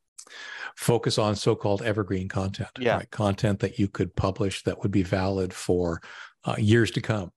focus 0.76 1.18
on 1.18 1.34
so-called 1.34 1.82
evergreen 1.82 2.28
content 2.28 2.70
yeah. 2.78 2.96
right? 2.96 3.10
content 3.10 3.60
that 3.60 3.78
you 3.78 3.88
could 3.88 4.14
publish 4.14 4.62
that 4.64 4.80
would 4.82 4.90
be 4.90 5.02
valid 5.02 5.52
for 5.52 6.00
uh, 6.44 6.56
years 6.58 6.90
to 6.90 7.00
come 7.00 7.30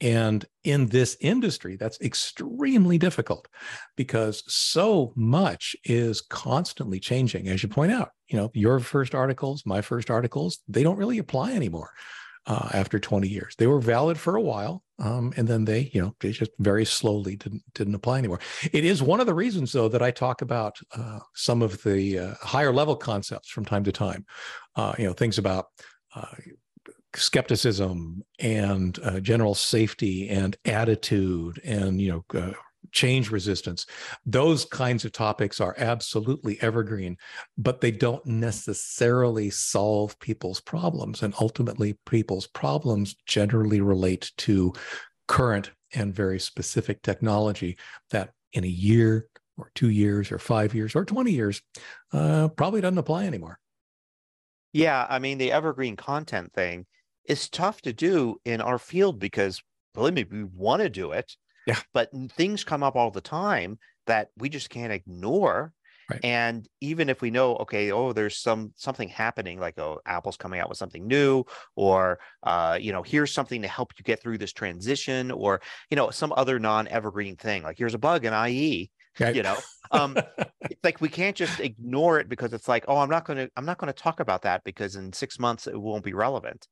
and 0.00 0.44
in 0.64 0.88
this 0.88 1.16
industry, 1.20 1.76
that's 1.76 2.00
extremely 2.00 2.98
difficult 2.98 3.48
because 3.96 4.42
so 4.46 5.12
much 5.16 5.74
is 5.84 6.20
constantly 6.20 7.00
changing. 7.00 7.48
As 7.48 7.62
you 7.62 7.68
point 7.68 7.92
out, 7.92 8.10
you 8.28 8.36
know, 8.36 8.50
your 8.52 8.78
first 8.80 9.14
articles, 9.14 9.64
my 9.64 9.80
first 9.80 10.10
articles, 10.10 10.58
they 10.68 10.82
don't 10.82 10.98
really 10.98 11.18
apply 11.18 11.52
anymore 11.52 11.90
uh, 12.46 12.68
after 12.74 12.98
20 12.98 13.28
years. 13.28 13.54
They 13.56 13.66
were 13.66 13.80
valid 13.80 14.18
for 14.18 14.36
a 14.36 14.42
while, 14.42 14.82
um, 14.98 15.32
and 15.36 15.48
then 15.48 15.64
they, 15.64 15.90
you 15.92 16.00
know, 16.00 16.14
they 16.20 16.30
just 16.30 16.50
very 16.58 16.84
slowly 16.84 17.36
didn't 17.36 17.62
didn't 17.74 17.94
apply 17.94 18.18
anymore. 18.18 18.40
It 18.72 18.84
is 18.84 19.02
one 19.02 19.20
of 19.20 19.26
the 19.26 19.34
reasons, 19.34 19.72
though, 19.72 19.88
that 19.88 20.02
I 20.02 20.10
talk 20.10 20.42
about 20.42 20.78
uh, 20.94 21.20
some 21.34 21.62
of 21.62 21.82
the 21.82 22.18
uh, 22.18 22.34
higher 22.40 22.72
level 22.72 22.96
concepts 22.96 23.48
from 23.48 23.64
time 23.64 23.84
to 23.84 23.92
time. 23.92 24.26
Uh, 24.74 24.94
you 24.98 25.06
know, 25.06 25.12
things 25.12 25.38
about 25.38 25.66
uh, 26.14 26.26
skepticism 27.16 28.22
and 28.38 28.98
uh, 29.02 29.20
general 29.20 29.54
safety 29.54 30.28
and 30.28 30.56
attitude 30.64 31.60
and 31.64 32.00
you 32.00 32.10
know 32.32 32.40
uh, 32.40 32.52
change 32.92 33.30
resistance 33.30 33.84
those 34.24 34.64
kinds 34.64 35.04
of 35.04 35.12
topics 35.12 35.60
are 35.60 35.74
absolutely 35.78 36.60
evergreen 36.62 37.16
but 37.58 37.80
they 37.80 37.90
don't 37.90 38.24
necessarily 38.26 39.50
solve 39.50 40.18
people's 40.20 40.60
problems. 40.60 41.22
And 41.22 41.34
ultimately 41.40 41.94
people's 42.06 42.46
problems 42.46 43.16
generally 43.26 43.80
relate 43.80 44.32
to 44.38 44.72
current 45.28 45.70
and 45.94 46.14
very 46.14 46.38
specific 46.38 47.02
technology 47.02 47.76
that 48.10 48.32
in 48.52 48.64
a 48.64 48.68
year 48.68 49.28
or 49.58 49.70
two 49.74 49.90
years 49.90 50.30
or 50.30 50.38
five 50.38 50.74
years 50.74 50.94
or 50.94 51.04
20 51.04 51.32
years 51.32 51.62
uh, 52.12 52.48
probably 52.48 52.80
doesn't 52.80 52.98
apply 52.98 53.24
anymore. 53.24 53.58
Yeah 54.72 55.06
i 55.08 55.18
mean 55.18 55.38
the 55.38 55.52
evergreen 55.52 55.96
content 55.96 56.52
thing 56.52 56.84
is 57.28 57.48
tough 57.48 57.80
to 57.82 57.92
do 57.92 58.36
in 58.44 58.60
our 58.60 58.78
field 58.78 59.18
because 59.18 59.62
believe 59.96 60.14
me, 60.14 60.24
we 60.30 60.44
want 60.44 60.82
to 60.82 60.88
do 60.88 61.12
it. 61.12 61.36
Yeah. 61.66 61.78
But 61.92 62.10
things 62.30 62.62
come 62.62 62.84
up 62.84 62.94
all 62.94 63.10
the 63.10 63.20
time 63.20 63.78
that 64.06 64.28
we 64.36 64.48
just 64.48 64.70
can't 64.70 64.92
ignore. 64.92 65.72
Right. 66.08 66.24
And 66.24 66.68
even 66.80 67.08
if 67.08 67.20
we 67.20 67.32
know, 67.32 67.56
okay, 67.56 67.90
oh, 67.90 68.12
there's 68.12 68.38
some 68.38 68.72
something 68.76 69.08
happening, 69.08 69.58
like 69.58 69.76
oh, 69.76 70.00
Apple's 70.06 70.36
coming 70.36 70.60
out 70.60 70.68
with 70.68 70.78
something 70.78 71.04
new, 71.04 71.42
or 71.74 72.20
uh, 72.44 72.78
you 72.80 72.92
know, 72.92 73.02
here's 73.02 73.32
something 73.32 73.62
to 73.62 73.68
help 73.68 73.92
you 73.98 74.04
get 74.04 74.22
through 74.22 74.38
this 74.38 74.52
transition, 74.52 75.32
or 75.32 75.60
you 75.90 75.96
know, 75.96 76.10
some 76.10 76.32
other 76.36 76.60
non-evergreen 76.60 77.34
thing, 77.34 77.64
like 77.64 77.76
here's 77.76 77.94
a 77.94 77.98
bug 77.98 78.24
in 78.24 78.32
IE, 78.32 78.88
right. 79.18 79.34
you 79.34 79.42
know. 79.42 79.56
Um, 79.92 80.16
it's 80.62 80.82
like 80.82 81.00
we 81.00 81.08
can't 81.08 81.36
just 81.36 81.60
ignore 81.60 82.18
it 82.18 82.28
because 82.28 82.52
it's 82.52 82.66
like, 82.66 82.86
oh, 82.88 82.96
I'm 82.96 83.08
not 83.08 83.24
gonna, 83.24 83.48
I'm 83.56 83.64
not 83.64 83.78
gonna 83.78 83.92
talk 83.92 84.18
about 84.18 84.42
that 84.42 84.64
because 84.64 84.96
in 84.96 85.12
six 85.12 85.38
months 85.38 85.68
it 85.68 85.80
won't 85.80 86.02
be 86.02 86.12
relevant. 86.12 86.66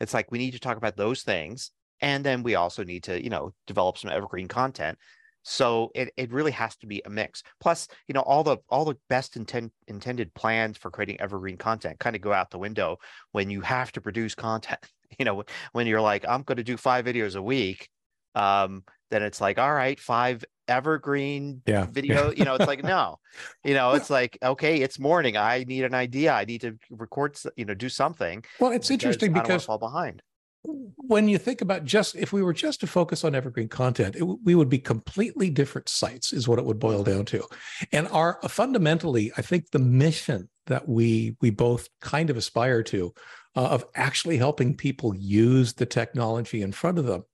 It's 0.00 0.14
like 0.14 0.30
we 0.30 0.38
need 0.38 0.52
to 0.52 0.60
talk 0.60 0.76
about 0.76 0.96
those 0.96 1.22
things. 1.22 1.70
And 2.00 2.24
then 2.24 2.42
we 2.42 2.54
also 2.54 2.84
need 2.84 3.04
to, 3.04 3.22
you 3.22 3.30
know, 3.30 3.52
develop 3.66 3.98
some 3.98 4.10
evergreen 4.10 4.48
content 4.48 4.98
So 5.44 5.90
it, 5.94 6.12
it 6.16 6.32
really 6.32 6.50
has 6.52 6.76
to 6.78 6.86
be 6.86 7.00
a 7.06 7.10
mix. 7.10 7.42
Plus, 7.60 7.88
you 8.06 8.12
know, 8.12 8.20
all 8.20 8.44
the 8.44 8.58
all 8.68 8.84
the 8.84 8.98
best 9.08 9.36
intent, 9.36 9.72
intended 9.86 10.34
plans 10.34 10.76
for 10.76 10.90
creating 10.90 11.20
evergreen 11.20 11.56
content 11.56 11.98
kind 11.98 12.14
of 12.16 12.22
go 12.22 12.32
out 12.32 12.50
the 12.50 12.58
window 12.58 12.98
when 13.32 13.48
you 13.50 13.60
have 13.62 13.92
to 13.92 14.00
produce 14.00 14.34
content. 14.34 14.80
You 15.18 15.24
know, 15.24 15.44
when 15.72 15.86
you're 15.86 16.02
like, 16.02 16.26
I'm 16.28 16.42
going 16.42 16.58
to 16.58 16.62
do 16.62 16.76
five 16.76 17.06
videos 17.06 17.34
a 17.34 17.40
week, 17.40 17.88
um, 18.34 18.84
then 19.10 19.22
it's 19.22 19.40
like, 19.40 19.58
all 19.58 19.72
right, 19.72 19.98
five 19.98 20.44
evergreen 20.68 21.62
yeah, 21.66 21.86
video. 21.86 22.28
Yeah. 22.28 22.34
you 22.36 22.44
know, 22.44 22.54
it's 22.54 22.66
like, 22.66 22.84
no, 22.96 23.18
you 23.64 23.74
know, 23.74 23.92
it's 23.92 24.10
like, 24.10 24.38
okay, 24.42 24.80
it's 24.80 24.98
morning. 24.98 25.36
I 25.36 25.64
need 25.66 25.84
an 25.84 25.94
idea. 25.94 26.32
I 26.32 26.44
need 26.44 26.60
to 26.62 26.78
record, 26.90 27.38
you 27.56 27.64
know, 27.64 27.74
do 27.74 27.88
something. 27.88 28.44
Well, 28.60 28.72
it's 28.72 28.90
interesting 28.90 29.32
because 29.32 29.64
fall 29.64 29.78
behind 29.78 30.22
when 30.64 31.28
you 31.28 31.38
think 31.38 31.60
about 31.60 31.84
just 31.84 32.14
if 32.16 32.32
we 32.32 32.42
were 32.42 32.52
just 32.52 32.80
to 32.80 32.86
focus 32.86 33.24
on 33.24 33.34
evergreen 33.34 33.68
content 33.68 34.16
it, 34.16 34.22
we 34.22 34.54
would 34.54 34.68
be 34.68 34.78
completely 34.78 35.50
different 35.50 35.88
sites 35.88 36.32
is 36.32 36.48
what 36.48 36.58
it 36.58 36.64
would 36.64 36.78
boil 36.78 37.02
down 37.02 37.24
to 37.24 37.44
and 37.92 38.08
our 38.08 38.38
fundamentally 38.48 39.32
i 39.36 39.42
think 39.42 39.70
the 39.70 39.78
mission 39.78 40.48
that 40.66 40.88
we 40.88 41.36
we 41.40 41.50
both 41.50 41.88
kind 42.00 42.28
of 42.28 42.36
aspire 42.36 42.82
to 42.82 43.12
uh, 43.56 43.68
of 43.68 43.84
actually 43.94 44.36
helping 44.36 44.76
people 44.76 45.14
use 45.14 45.74
the 45.74 45.86
technology 45.86 46.60
in 46.60 46.72
front 46.72 46.98
of 46.98 47.06
them 47.06 47.24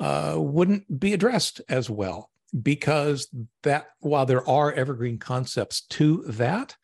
uh, 0.00 0.34
wouldn't 0.36 1.00
be 1.00 1.12
addressed 1.12 1.60
as 1.68 1.88
well 1.88 2.30
because 2.62 3.28
that 3.62 3.86
while 4.00 4.26
there 4.26 4.48
are 4.48 4.72
evergreen 4.72 5.18
concepts 5.18 5.82
to 5.82 6.22
that 6.28 6.76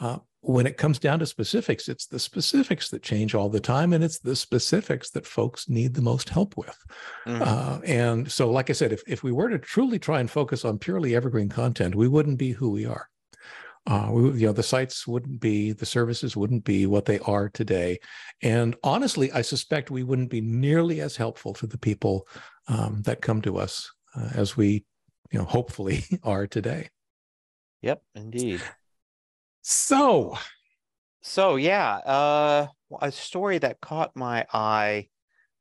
uh, 0.00 0.18
when 0.44 0.66
it 0.66 0.76
comes 0.76 0.98
down 0.98 1.18
to 1.20 1.26
specifics, 1.26 1.88
it's 1.88 2.06
the 2.06 2.18
specifics 2.18 2.90
that 2.90 3.02
change 3.02 3.34
all 3.34 3.48
the 3.48 3.60
time, 3.60 3.94
and 3.94 4.04
it's 4.04 4.18
the 4.18 4.36
specifics 4.36 5.10
that 5.10 5.26
folks 5.26 5.68
need 5.70 5.94
the 5.94 6.02
most 6.02 6.28
help 6.28 6.56
with. 6.56 6.76
Mm-hmm. 7.26 7.42
Uh, 7.42 7.78
and 7.86 8.30
so, 8.30 8.50
like 8.50 8.68
I 8.68 8.74
said, 8.74 8.92
if, 8.92 9.02
if 9.06 9.22
we 9.22 9.32
were 9.32 9.48
to 9.48 9.58
truly 9.58 9.98
try 9.98 10.20
and 10.20 10.30
focus 10.30 10.64
on 10.64 10.78
purely 10.78 11.16
evergreen 11.16 11.48
content, 11.48 11.94
we 11.94 12.08
wouldn't 12.08 12.38
be 12.38 12.52
who 12.52 12.70
we 12.70 12.84
are. 12.84 13.08
Uh, 13.86 14.08
we, 14.12 14.40
you 14.40 14.46
know, 14.46 14.52
the 14.52 14.62
sites 14.62 15.06
wouldn't 15.06 15.40
be, 15.40 15.72
the 15.72 15.86
services 15.86 16.36
wouldn't 16.36 16.64
be 16.64 16.86
what 16.86 17.04
they 17.04 17.18
are 17.20 17.48
today. 17.48 17.98
And 18.42 18.76
honestly, 18.82 19.32
I 19.32 19.42
suspect 19.42 19.90
we 19.90 20.02
wouldn't 20.02 20.30
be 20.30 20.40
nearly 20.40 21.00
as 21.00 21.16
helpful 21.16 21.52
to 21.54 21.66
the 21.66 21.78
people 21.78 22.26
um, 22.68 23.02
that 23.04 23.22
come 23.22 23.42
to 23.42 23.58
us 23.58 23.90
uh, 24.16 24.30
as 24.34 24.56
we, 24.56 24.84
you 25.34 25.40
know, 25.40 25.46
hopefully 25.46 26.04
are 26.22 26.46
today. 26.46 26.90
Yep, 27.82 28.02
indeed. 28.14 28.60
So, 29.62 30.38
so 31.22 31.56
yeah, 31.56 31.96
uh, 31.96 32.68
a 33.02 33.10
story 33.10 33.58
that 33.58 33.80
caught 33.80 34.14
my 34.14 34.46
eye 34.52 35.08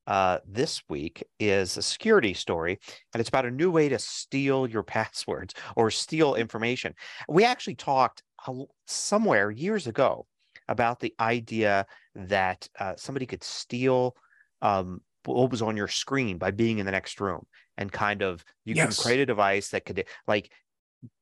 uh, 0.05 0.39
this 0.47 0.83
week 0.89 1.23
is 1.39 1.75
a 1.75 1.81
security 1.81 2.35
story, 2.35 2.79
and 3.13 3.19
it's 3.19 3.29
about 3.29 3.47
a 3.47 3.51
new 3.51 3.71
way 3.71 3.89
to 3.89 3.97
steal 3.97 4.67
your 4.67 4.83
passwords 4.95 5.55
or 5.75 5.89
steal 5.89 6.35
information. 6.35 6.93
We 7.27 7.43
actually 7.43 7.75
talked 7.75 8.21
somewhere 8.85 9.49
years 9.49 9.87
ago 9.87 10.27
about 10.67 10.99
the 10.99 11.15
idea 11.19 11.87
that 12.13 12.69
uh, 12.79 12.93
somebody 12.95 13.25
could 13.25 13.43
steal 13.43 14.15
um, 14.61 15.01
what 15.25 15.51
was 15.51 15.61
on 15.61 15.77
your 15.77 15.87
screen 15.87 16.37
by 16.37 16.51
being 16.51 16.79
in 16.79 16.85
the 16.85 16.91
next 16.91 17.19
room 17.19 17.45
and 17.77 17.91
kind 17.91 18.21
of 18.21 18.43
you 18.65 18.75
yes. 18.75 18.95
can 18.95 19.03
create 19.03 19.19
a 19.19 19.25
device 19.25 19.69
that 19.69 19.85
could 19.85 20.05
like 20.27 20.51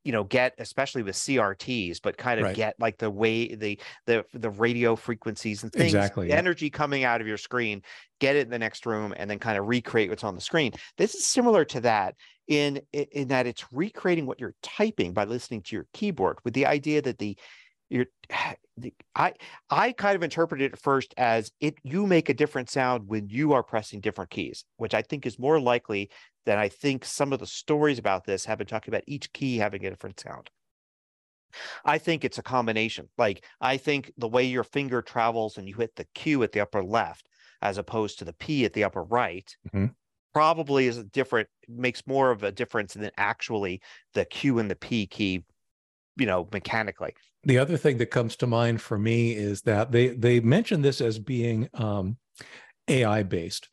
you 0.04 0.12
know 0.12 0.24
get 0.24 0.54
especially 0.58 1.02
with 1.04 1.16
crts 1.16 2.00
but 2.02 2.18
kind 2.18 2.40
of 2.40 2.46
right. 2.46 2.56
get 2.56 2.76
like 2.80 2.98
the 2.98 3.10
way 3.10 3.56
the 3.56 3.80
the 4.06 4.24
the 4.34 4.50
radio 4.50 4.96
frequencies 4.96 5.64
and 5.64 5.72
things 5.72 5.94
exactly 5.94 6.30
yeah. 6.30 6.36
energy 6.36 6.70
coming 6.70 7.04
out 7.04 7.22
of 7.22 7.28
your 7.28 7.38
screen 7.38 7.82
get 8.20 8.36
it 8.36 8.42
in 8.42 8.50
the 8.50 8.60
next 8.60 8.86
room 8.86 9.14
and 9.18 9.30
then 9.30 9.40
kind 9.40 9.58
of 9.58 9.68
recreate 9.68 10.10
what's 10.10 10.24
on 10.24 10.36
the 10.36 10.42
screen 10.42 10.72
this 10.98 11.16
is 11.16 11.26
similar 11.26 11.66
to 11.66 11.82
that 11.82 12.16
in 12.48 12.82
in 12.94 13.30
that 13.30 13.48
it's 13.48 13.66
recreating 13.72 14.26
what 14.26 14.40
you're 14.40 14.56
typing 14.62 15.14
by 15.14 15.24
listening 15.24 15.62
to 15.62 15.76
your 15.76 15.88
keyboard 15.94 16.38
with 16.44 16.54
the 16.54 16.66
idea 16.66 17.02
that 17.02 17.18
the 17.18 17.38
you're 17.92 18.06
i 19.16 19.34
i 19.70 19.92
kind 19.92 20.16
of 20.16 20.24
interpreted 20.24 20.74
it 20.74 20.80
first 20.80 21.14
as 21.18 21.52
it 21.60 21.76
you 21.84 22.08
make 22.08 22.30
a 22.30 22.34
different 22.34 22.70
sound 22.70 23.08
when 23.08 23.28
you 23.28 23.54
are 23.54 23.62
pressing 23.62 24.00
different 24.00 24.32
keys 24.32 24.64
which 24.78 24.94
i 24.94 25.02
think 25.02 25.26
is 25.26 25.38
more 25.38 25.60
likely 25.60 26.10
than 26.46 26.58
i 26.58 26.68
think 26.68 27.06
some 27.06 27.34
of 27.34 27.40
the 27.40 27.46
stories 27.46 28.00
about 28.00 28.26
this 28.26 28.46
have 28.46 28.58
been 28.58 28.66
talking 28.66 28.92
about 28.92 29.04
each 29.08 29.32
key 29.34 29.58
having 29.58 29.86
a 29.86 29.90
different 29.90 30.20
sound. 30.20 30.50
I 31.84 31.98
think 31.98 32.24
it's 32.24 32.38
a 32.38 32.44
combination. 32.44 33.10
Like 33.18 33.44
i 33.60 33.76
think 33.76 34.12
the 34.18 34.28
way 34.28 34.46
your 34.46 34.64
finger 34.64 35.02
travels 35.02 35.58
and 35.58 35.68
you 35.68 35.76
hit 35.76 35.96
the 35.96 36.08
q 36.16 36.42
at 36.44 36.54
the 36.54 36.62
upper 36.62 36.84
left 36.84 37.28
as 37.62 37.78
opposed 37.78 38.20
to 38.20 38.26
the 38.26 38.34
p 38.34 38.64
at 38.64 38.74
the 38.74 38.86
upper 38.86 39.04
right 39.04 39.54
mm-hmm. 39.68 39.88
probably 40.34 40.88
is 40.88 40.98
a 40.98 41.04
different 41.04 41.50
makes 41.68 42.08
more 42.08 42.32
of 42.32 42.44
a 42.44 42.54
difference 42.54 42.94
than 42.94 43.12
actually 43.18 43.82
the 44.14 44.24
q 44.24 44.60
and 44.60 44.72
the 44.72 44.78
p 44.78 45.06
key 45.06 45.44
you 46.16 46.26
know 46.26 46.48
mechanically 46.54 47.14
the 47.44 47.58
other 47.58 47.78
thing 47.78 47.98
that 47.98 48.08
comes 48.08 48.36
to 48.38 48.48
mind 48.48 48.82
for 48.82 48.98
me 48.98 49.32
is 49.32 49.62
that 49.64 49.92
they 49.92 50.10
they 50.10 50.40
mentioned 50.40 50.86
this 50.86 51.02
as 51.02 51.20
being 51.20 51.70
um, 51.74 52.18
AI 52.88 53.24
based 53.24 53.70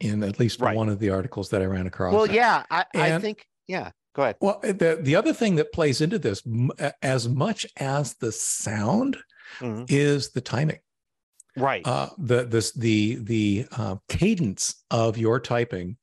in 0.00 0.22
at 0.22 0.40
least 0.40 0.60
right. 0.60 0.76
one 0.76 0.88
of 0.88 0.98
the 0.98 1.10
articles 1.10 1.50
that 1.50 1.62
I 1.62 1.66
ran 1.66 1.86
across. 1.86 2.14
Well, 2.14 2.30
yeah, 2.30 2.64
I, 2.70 2.84
and, 2.94 3.02
I 3.02 3.18
think 3.18 3.46
yeah. 3.66 3.90
Go 4.14 4.22
ahead. 4.22 4.36
Well, 4.40 4.58
the 4.62 4.98
the 5.00 5.14
other 5.14 5.32
thing 5.32 5.56
that 5.56 5.72
plays 5.72 6.00
into 6.00 6.18
this, 6.18 6.42
as 7.00 7.28
much 7.28 7.64
as 7.76 8.14
the 8.14 8.32
sound, 8.32 9.16
mm-hmm. 9.60 9.84
is 9.88 10.30
the 10.30 10.40
timing. 10.40 10.80
Right. 11.56 11.86
Uh, 11.86 12.08
the 12.18 12.44
this 12.44 12.72
the 12.72 13.16
the 13.16 13.66
uh, 13.76 13.96
cadence 14.08 14.82
of 14.90 15.16
your 15.16 15.38
typing 15.38 15.96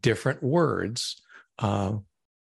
different 0.00 0.42
words 0.42 1.20
uh, 1.58 1.94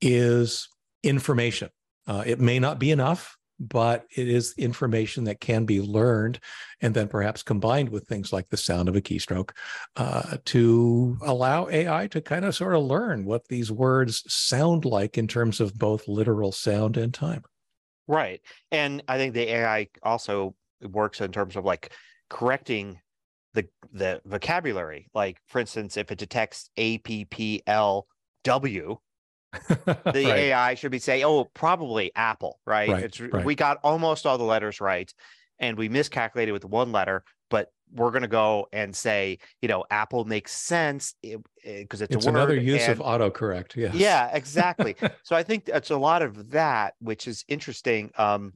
is 0.01 0.69
information. 1.03 1.71
Uh, 2.07 2.23
it 2.27 2.41
may 2.41 2.59
not 2.59 2.79
be 2.79 2.91
enough 2.91 3.37
but 3.61 4.07
it 4.17 4.27
is 4.27 4.55
information 4.57 5.25
that 5.25 5.39
can 5.39 5.67
be 5.67 5.83
learned 5.83 6.41
and 6.81 6.95
then 6.95 7.07
perhaps 7.07 7.43
combined 7.43 7.91
with 7.91 8.09
things 8.09 8.33
like 8.33 8.49
the 8.49 8.57
sound 8.57 8.89
of 8.89 8.97
a 8.97 9.03
keystroke 9.03 9.51
uh, 9.97 10.39
to 10.47 11.19
allow 11.23 11.69
AI 11.69 12.07
to 12.07 12.23
kind 12.23 12.47
of 12.47 12.57
sort 12.57 12.75
of 12.75 12.83
learn 12.83 13.27
what 13.27 13.47
these 13.49 13.71
words 13.71 14.25
sound 14.33 14.87
like 14.87 15.19
in 15.19 15.29
terms 15.29 15.61
of 15.61 15.79
both 15.79 16.09
literal 16.09 16.53
sound 16.53 16.97
and 16.97 17.13
time. 17.13 17.43
Right. 18.09 18.41
And 18.73 19.03
I 19.07 19.19
think 19.19 19.35
the 19.35 19.53
AI 19.53 19.89
also 20.03 20.55
works 20.83 21.21
in 21.21 21.31
terms 21.31 21.55
of 21.55 21.65
like 21.65 21.93
correcting 22.31 22.99
the 23.53 23.69
the 23.93 24.23
vocabulary. 24.25 25.09
Like 25.13 25.39
for 25.47 25.61
instance, 25.61 25.97
if 25.97 26.11
it 26.11 26.19
detects 26.19 26.71
A 26.77 26.99
P 26.99 27.27
P 27.27 27.63
L 27.67 28.07
W, 28.45 28.99
the 29.69 29.95
right. 30.05 30.17
AI 30.17 30.75
should 30.75 30.93
be 30.93 30.99
saying, 30.99 31.25
"Oh, 31.25 31.45
probably 31.45 32.13
Apple." 32.15 32.61
Right? 32.67 32.89
right, 32.89 33.05
it's 33.05 33.21
right. 33.21 33.45
we 33.45 33.55
got 33.55 33.79
almost 33.83 34.27
all 34.27 34.39
the 34.39 34.45
letters 34.45 34.81
right, 34.81 35.13
and 35.59 35.77
we 35.77 35.89
miscalculated 35.89 36.53
with 36.53 36.65
one 36.65 36.93
letter, 36.93 37.25
but 37.51 37.73
we're 37.93 38.11
going 38.11 38.23
to 38.23 38.29
go 38.29 38.69
and 38.73 38.95
say, 38.95 39.39
you 39.61 39.69
know, 39.69 39.85
Apple 39.91 40.25
makes 40.25 40.53
sense 40.53 41.15
because 41.23 41.41
it, 41.65 42.11
it, 42.11 42.15
it's, 42.15 42.15
it's 42.15 42.27
another 42.27 42.55
use 42.55 42.83
and, 42.83 42.93
of 42.93 42.99
autocorrect. 42.99 43.77
Yeah. 43.77 43.91
Yeah, 43.93 44.31
exactly. 44.33 44.97
so 45.23 45.37
I 45.37 45.43
think 45.43 45.69
it's 45.69 45.91
a 45.91 45.97
lot 45.97 46.23
of 46.23 46.51
that, 46.51 46.95
which 47.01 47.27
is 47.27 47.45
interesting. 47.49 48.11
Um, 48.17 48.55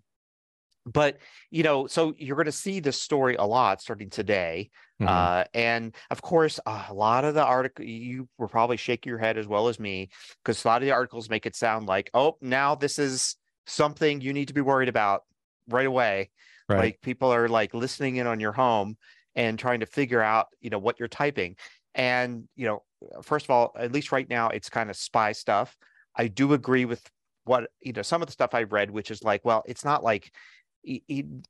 but 0.87 1.19
you 1.51 1.63
know 1.63 1.87
so 1.87 2.15
you're 2.19 2.37
going 2.37 2.47
to 2.47 2.53
see 2.53 2.81
this 2.81 3.01
story 3.01 3.37
a 3.37 3.45
lot 3.45 3.81
starting 3.81 4.11
today 4.11 4.71
mm-hmm. 5.01 5.09
uh, 5.09 5.45
and 5.55 5.95
of 6.11 6.21
course 6.21 6.61
uh, 6.67 6.85
a 6.89 6.95
lot 6.95 7.25
of 7.25 7.35
the 7.35 7.45
article 7.45 7.85
you 7.85 8.29
were 8.39 8.49
probably 8.49 8.77
shaking 8.77 9.11
your 9.11 9.19
head 9.19 9.39
as 9.39 9.47
well 9.47 9.69
as 9.69 9.81
me 9.81 10.09
because 10.43 10.65
a 10.65 10.69
lot 10.69 10.83
of 10.83 10.87
the 10.87 10.93
articles 10.93 11.31
make 11.31 11.47
it 11.47 11.57
sound 11.57 11.87
like 11.87 12.11
oh 12.15 12.37
now 12.41 12.75
this 12.75 12.99
is 12.99 13.37
something 13.67 14.21
you 14.21 14.33
need 14.33 14.49
to 14.49 14.55
be 14.55 14.61
worried 14.61 14.89
about 14.89 15.23
right 15.69 15.87
away 15.87 16.31
right. 16.69 16.79
like 16.79 17.01
people 17.01 17.33
are 17.33 17.49
like 17.49 17.73
listening 17.73 18.17
in 18.17 18.27
on 18.27 18.41
your 18.41 18.53
home 18.53 18.97
and 19.35 19.59
trying 19.59 19.81
to 19.81 19.87
figure 19.87 20.21
out 20.23 20.47
you 20.61 20.71
know 20.71 20.79
what 20.79 20.99
you're 20.99 21.09
typing 21.09 21.57
and 21.95 22.45
you 22.57 22.67
know 22.67 22.83
first 23.23 23.47
of 23.47 23.51
all 23.51 23.73
at 23.79 23.93
least 23.93 24.13
right 24.13 24.29
now 24.29 24.49
it's 24.49 24.69
kind 24.69 24.91
of 24.91 24.97
spy 24.97 25.33
stuff 25.33 25.77
i 26.17 26.27
do 26.27 26.53
agree 26.53 26.85
with 26.85 27.03
what 27.45 27.71
you 27.81 27.93
know 27.93 28.03
some 28.03 28.23
of 28.23 28.27
the 28.27 28.33
stuff 28.33 28.55
i've 28.55 28.73
read 28.73 28.91
which 28.91 29.11
is 29.11 29.23
like 29.23 29.43
well 29.45 29.63
it's 29.67 29.85
not 29.85 30.03
like 30.03 30.31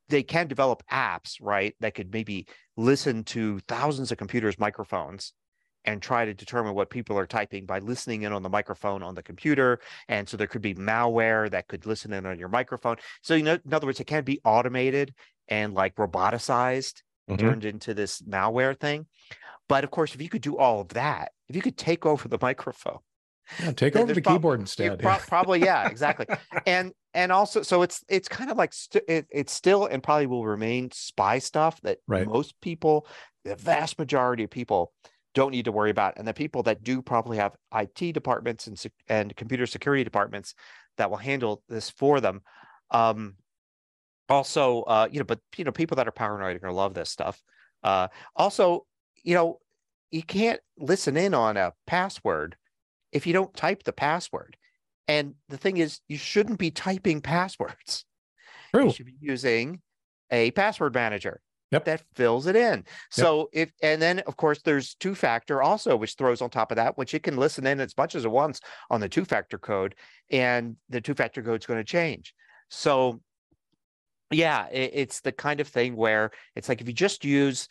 they 0.08 0.22
can 0.22 0.46
develop 0.46 0.82
apps, 0.90 1.36
right, 1.40 1.74
that 1.80 1.94
could 1.94 2.12
maybe 2.12 2.46
listen 2.76 3.24
to 3.24 3.58
thousands 3.60 4.12
of 4.12 4.18
computers' 4.18 4.58
microphones 4.58 5.32
and 5.84 6.00
try 6.00 6.24
to 6.24 6.34
determine 6.34 6.74
what 6.74 6.90
people 6.90 7.18
are 7.18 7.26
typing 7.26 7.66
by 7.66 7.78
listening 7.78 8.22
in 8.22 8.32
on 8.32 8.42
the 8.42 8.48
microphone 8.48 9.02
on 9.02 9.14
the 9.14 9.22
computer. 9.22 9.80
And 10.08 10.28
so 10.28 10.36
there 10.36 10.46
could 10.46 10.62
be 10.62 10.74
malware 10.74 11.50
that 11.50 11.68
could 11.68 11.86
listen 11.86 12.12
in 12.12 12.26
on 12.26 12.38
your 12.38 12.48
microphone. 12.48 12.96
So, 13.22 13.34
you 13.34 13.42
know, 13.42 13.58
in 13.64 13.74
other 13.74 13.86
words, 13.86 14.00
it 14.00 14.06
can 14.06 14.24
be 14.24 14.40
automated 14.44 15.14
and 15.48 15.74
like 15.74 15.94
roboticized 15.96 17.02
mm-hmm. 17.28 17.36
turned 17.36 17.64
into 17.64 17.94
this 17.94 18.22
malware 18.22 18.78
thing. 18.78 19.06
But 19.68 19.84
of 19.84 19.90
course, 19.90 20.14
if 20.14 20.22
you 20.22 20.28
could 20.28 20.42
do 20.42 20.56
all 20.56 20.80
of 20.80 20.88
that, 20.88 21.32
if 21.48 21.56
you 21.56 21.62
could 21.62 21.76
take 21.76 22.06
over 22.06 22.28
the 22.28 22.38
microphone, 22.42 22.98
yeah, 23.60 23.72
take 23.72 23.94
over 23.94 24.12
the 24.14 24.22
prob- 24.22 24.36
keyboard 24.36 24.60
instead. 24.60 25.00
Pro- 25.00 25.18
probably, 25.18 25.60
yeah, 25.60 25.88
exactly. 25.90 26.26
and 26.66 26.92
and 27.14 27.30
also, 27.30 27.62
so 27.62 27.82
it's 27.82 28.04
it's 28.08 28.28
kind 28.28 28.50
of 28.50 28.56
like 28.56 28.72
st- 28.72 29.04
it, 29.08 29.26
it's 29.30 29.52
still 29.52 29.86
and 29.86 30.02
probably 30.02 30.26
will 30.26 30.44
remain 30.44 30.90
spy 30.90 31.38
stuff 31.38 31.80
that 31.82 31.98
right. 32.08 32.26
most 32.26 32.60
people, 32.60 33.06
the 33.44 33.54
vast 33.54 33.98
majority 33.98 34.42
of 34.44 34.50
people, 34.50 34.92
don't 35.32 35.52
need 35.52 35.66
to 35.66 35.72
worry 35.72 35.90
about. 35.90 36.14
And 36.16 36.26
the 36.26 36.34
people 36.34 36.64
that 36.64 36.82
do 36.82 37.00
probably 37.00 37.36
have 37.36 37.54
IT 37.74 38.12
departments 38.12 38.66
and 38.66 38.82
and 39.08 39.34
computer 39.36 39.66
security 39.66 40.02
departments 40.02 40.54
that 40.96 41.08
will 41.08 41.16
handle 41.16 41.62
this 41.68 41.88
for 41.88 42.20
them. 42.20 42.42
Um, 42.90 43.34
also, 44.28 44.82
uh, 44.82 45.08
you 45.10 45.20
know, 45.20 45.24
but 45.24 45.40
you 45.56 45.64
know, 45.64 45.72
people 45.72 45.96
that 45.96 46.08
are 46.08 46.12
paranoid 46.12 46.56
are 46.56 46.60
going 46.60 46.72
to 46.72 46.76
love 46.76 46.94
this 46.94 47.10
stuff. 47.10 47.42
Uh, 47.84 48.08
also, 48.34 48.86
you 49.22 49.34
know, 49.34 49.58
you 50.10 50.22
can't 50.22 50.60
listen 50.78 51.16
in 51.16 51.32
on 51.32 51.56
a 51.56 51.72
password 51.86 52.56
if 53.12 53.26
you 53.26 53.32
don't 53.32 53.54
type 53.54 53.84
the 53.84 53.92
password. 53.92 54.56
And 55.08 55.34
the 55.48 55.58
thing 55.58 55.76
is, 55.76 56.00
you 56.08 56.16
shouldn't 56.16 56.58
be 56.58 56.70
typing 56.70 57.20
passwords. 57.20 58.04
True. 58.74 58.86
You 58.86 58.92
should 58.92 59.06
be 59.06 59.16
using 59.20 59.80
a 60.30 60.50
password 60.52 60.94
manager 60.94 61.40
yep. 61.70 61.84
that 61.84 62.02
fills 62.14 62.46
it 62.46 62.56
in. 62.56 62.84
So 63.10 63.50
yep. 63.52 63.68
if 63.68 63.72
and 63.82 64.00
then 64.00 64.20
of 64.20 64.36
course 64.36 64.62
there's 64.62 64.94
two 64.94 65.14
factor 65.14 65.62
also, 65.62 65.96
which 65.96 66.14
throws 66.14 66.40
on 66.40 66.50
top 66.50 66.72
of 66.72 66.76
that, 66.76 66.96
which 66.96 67.14
it 67.14 67.22
can 67.22 67.36
listen 67.36 67.66
in 67.66 67.80
as 67.80 67.96
much 67.96 68.14
as 68.14 68.24
it 68.24 68.30
wants 68.30 68.60
on 68.90 69.00
the 69.00 69.08
two 69.08 69.24
factor 69.24 69.58
code, 69.58 69.94
and 70.30 70.76
the 70.88 71.00
two 71.00 71.14
factor 71.14 71.42
code 71.42 71.60
is 71.60 71.66
going 71.66 71.80
to 71.80 71.84
change. 71.84 72.34
So 72.70 73.20
yeah, 74.30 74.68
it, 74.68 74.90
it's 74.94 75.20
the 75.20 75.32
kind 75.32 75.60
of 75.60 75.68
thing 75.68 75.96
where 75.96 76.30
it's 76.56 76.68
like 76.68 76.80
if 76.80 76.88
you 76.88 76.94
just 76.94 77.24
use 77.24 77.68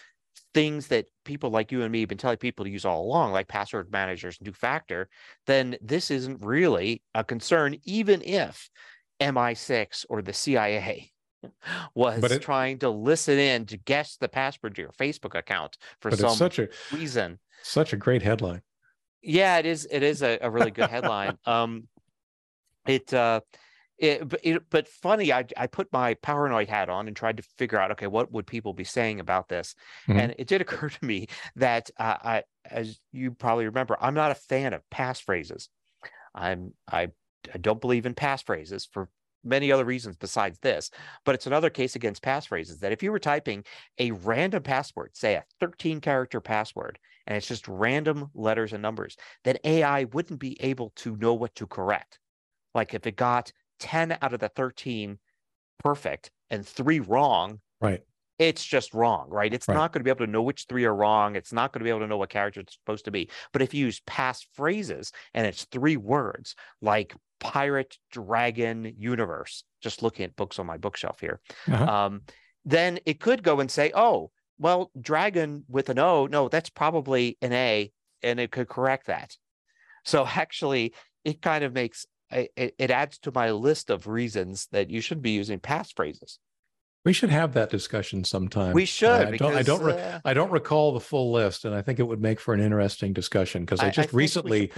things 0.54 0.88
that 0.88 1.06
people 1.26 1.50
like 1.50 1.72
you 1.72 1.82
and 1.82 1.92
me 1.92 2.02
have 2.02 2.10
been 2.10 2.18
telling 2.18 2.38
people 2.38 2.66
to 2.66 2.72
use 2.72 2.86
all 2.86 3.04
along, 3.04 3.32
like 3.32 3.48
password 3.48 3.92
managers 3.92 4.38
and 4.40 4.46
two 4.46 4.54
factor, 4.54 5.10
then 5.48 5.76
this 5.82 6.12
isn't 6.12 6.44
really 6.44 7.02
a 7.16 7.24
concern, 7.24 7.76
even 7.84 8.22
if 8.22 8.70
MI6 9.20 10.06
or 10.10 10.22
the 10.22 10.34
CIA 10.34 11.12
was 11.96 12.24
it, 12.24 12.42
trying 12.42 12.80
to 12.80 12.90
listen 12.90 13.38
in 13.38 13.66
to 13.68 13.78
guess 13.78 14.18
the 14.18 14.30
password 14.30 14.76
to 14.76 14.82
your 14.82 14.92
Facebook 14.92 15.38
account 15.38 15.78
for 16.00 16.12
some 16.12 16.36
such 16.36 16.60
a, 16.60 16.68
reason. 16.92 17.40
Such 17.64 17.94
a 17.94 17.98
great 17.98 18.22
headline. 18.22 18.62
Yeah, 19.22 19.58
it 19.58 19.66
is. 19.66 19.88
It 19.90 20.04
is 20.04 20.22
a, 20.22 20.38
a 20.42 20.50
really 20.50 20.72
good 20.72 20.90
headline. 20.90 21.38
um, 21.46 21.88
it 22.86 23.14
uh, 23.14 23.40
it, 23.98 24.28
but, 24.28 24.40
it, 24.44 24.64
but 24.70 24.88
funny, 24.88 25.32
I, 25.32 25.46
I 25.56 25.68
put 25.68 25.92
my 25.94 26.16
paranoid 26.16 26.68
hat 26.68 26.90
on 26.90 27.08
and 27.08 27.16
tried 27.16 27.38
to 27.38 27.44
figure 27.58 27.80
out, 27.80 27.92
okay, 27.92 28.08
what 28.08 28.32
would 28.32 28.48
people 28.48 28.74
be 28.74 28.84
saying 28.84 29.20
about 29.20 29.50
this? 29.50 29.76
Mm-hmm. 30.08 30.20
And 30.20 30.36
it 30.38 30.48
did 30.48 30.62
occur 30.62 30.90
to 31.02 31.06
me 31.06 31.28
that 31.56 31.90
uh, 31.98 32.18
I, 32.24 32.44
as 32.70 33.00
you 33.12 33.32
probably 33.32 33.66
remember, 33.66 33.98
I'm 34.02 34.16
not 34.16 34.32
a 34.32 34.36
fan 34.36 34.74
of 34.74 34.82
passphrases. 34.92 35.68
I'm 36.36 36.74
I, 36.92 37.10
I 37.54 37.58
don't 37.60 37.82
believe 37.82 38.06
in 38.06 38.16
passphrases 38.16 38.88
for 38.92 39.10
many 39.44 39.72
other 39.72 39.86
reasons 39.86 40.18
besides 40.18 40.58
this. 40.60 40.90
But 41.26 41.36
it's 41.36 41.48
another 41.48 41.70
case 41.70 41.96
against 41.96 42.24
passphrases 42.24 42.80
that 42.80 42.92
if 42.92 43.04
you 43.04 43.12
were 43.12 43.20
typing 43.20 43.64
a 44.00 44.12
random 44.12 44.64
password, 44.64 45.12
say 45.14 45.36
a 45.36 45.44
13 45.60 46.02
character 46.02 46.40
password, 46.40 46.98
and 47.28 47.38
it's 47.38 47.48
just 47.48 47.68
random 47.68 48.30
letters 48.34 48.74
and 48.74 48.82
numbers, 48.82 49.18
then 49.44 49.58
AI 49.64 50.06
wouldn't 50.06 50.40
be 50.40 50.62
able 50.62 50.92
to 50.98 51.16
know 51.18 51.34
what 51.34 51.56
to 51.56 51.68
correct. 51.68 52.20
Like 52.74 52.94
if 52.94 53.06
it 53.06 53.16
got 53.16 53.52
10 53.80 54.18
out 54.22 54.34
of 54.34 54.40
the 54.40 54.50
13 54.50 55.20
perfect 55.80 56.32
and 56.50 56.66
three 56.66 57.00
wrong, 57.00 57.60
right? 57.82 58.02
It's 58.40 58.66
just 58.66 58.94
wrong, 58.94 59.30
right? 59.30 59.54
It's 59.54 59.68
right. 59.68 59.76
not 59.76 59.94
going 59.94 60.00
to 60.00 60.04
be 60.04 60.10
able 60.10 60.26
to 60.26 60.32
know 60.32 60.42
which 60.42 60.66
three 60.68 60.86
are 60.86 60.96
wrong. 60.96 61.36
It's 61.36 61.54
not 61.54 61.72
going 61.72 61.82
to 61.82 61.84
be 61.84 61.90
able 61.90 62.00
to 62.00 62.08
know 62.08 62.18
what 62.18 62.30
character 62.30 62.62
it's 62.62 62.74
supposed 62.74 63.06
to 63.06 63.12
be. 63.12 63.30
But 63.52 63.62
if 63.62 63.74
you 63.74 63.86
use 63.86 64.02
passphrases 64.08 65.12
and 65.34 65.46
it's 65.46 65.66
three 65.66 65.98
words 65.98 66.56
like 66.82 67.16
pirate, 67.40 67.98
dragon, 68.12 68.96
universe, 68.98 69.64
just 69.82 70.02
looking 70.02 70.26
at 70.26 70.36
books 70.36 70.58
on 70.58 70.66
my 70.66 70.78
bookshelf 70.78 71.20
here, 71.20 71.40
uh-huh. 71.72 71.86
um, 71.86 72.22
then 72.66 73.00
it 73.06 73.20
could 73.20 73.44
go 73.44 73.60
and 73.60 73.70
say, 73.70 73.92
oh, 73.94 74.32
well, 74.58 74.92
dragon 75.00 75.66
with 75.68 75.90
an 75.90 76.00
O, 76.00 76.26
no, 76.26 76.50
that's 76.50 76.70
probably 76.70 77.38
an 77.42 77.54
A, 77.54 77.92
and 78.24 78.40
it 78.40 78.52
could 78.52 78.68
correct 78.68 79.08
that. 79.08 79.36
So 80.06 80.26
actually, 80.36 80.94
it 81.24 81.42
kind 81.42 81.64
of 81.64 81.74
makes 81.74 82.06
it, 82.34 82.76
it 82.78 82.92
adds 82.92 83.18
to 83.20 83.32
my 83.34 83.52
list 83.52 83.90
of 83.90 84.08
reasons 84.08 84.68
that 84.72 84.90
you 84.90 85.02
should 85.02 85.22
be 85.22 85.32
using 85.32 85.60
passphrases. 85.60 86.38
We 87.06 87.14
should 87.14 87.32
have 87.32 87.54
that 87.54 87.70
discussion 87.70 88.24
sometime. 88.24 88.74
We 88.74 88.86
should. 88.86 89.10
Uh, 89.10 89.30
I, 89.30 89.38
don't, 89.38 89.56
I 89.56 89.62
don't. 89.62 89.84
Re- 89.84 90.02
uh, 90.02 90.20
I 90.24 90.34
don't 90.34 90.52
recall 90.52 90.94
the 90.94 91.02
full 91.02 91.34
list, 91.34 91.66
and 91.66 91.76
I 91.76 91.82
think 91.82 92.00
it 92.00 92.04
would 92.04 92.22
make 92.22 92.40
for 92.40 92.54
an 92.54 92.62
interesting 92.62 93.12
discussion 93.12 93.64
because 93.64 93.82
I, 93.82 93.88
I, 93.88 93.90
just 93.90 94.14
I 94.14 94.18
recently 94.18 94.72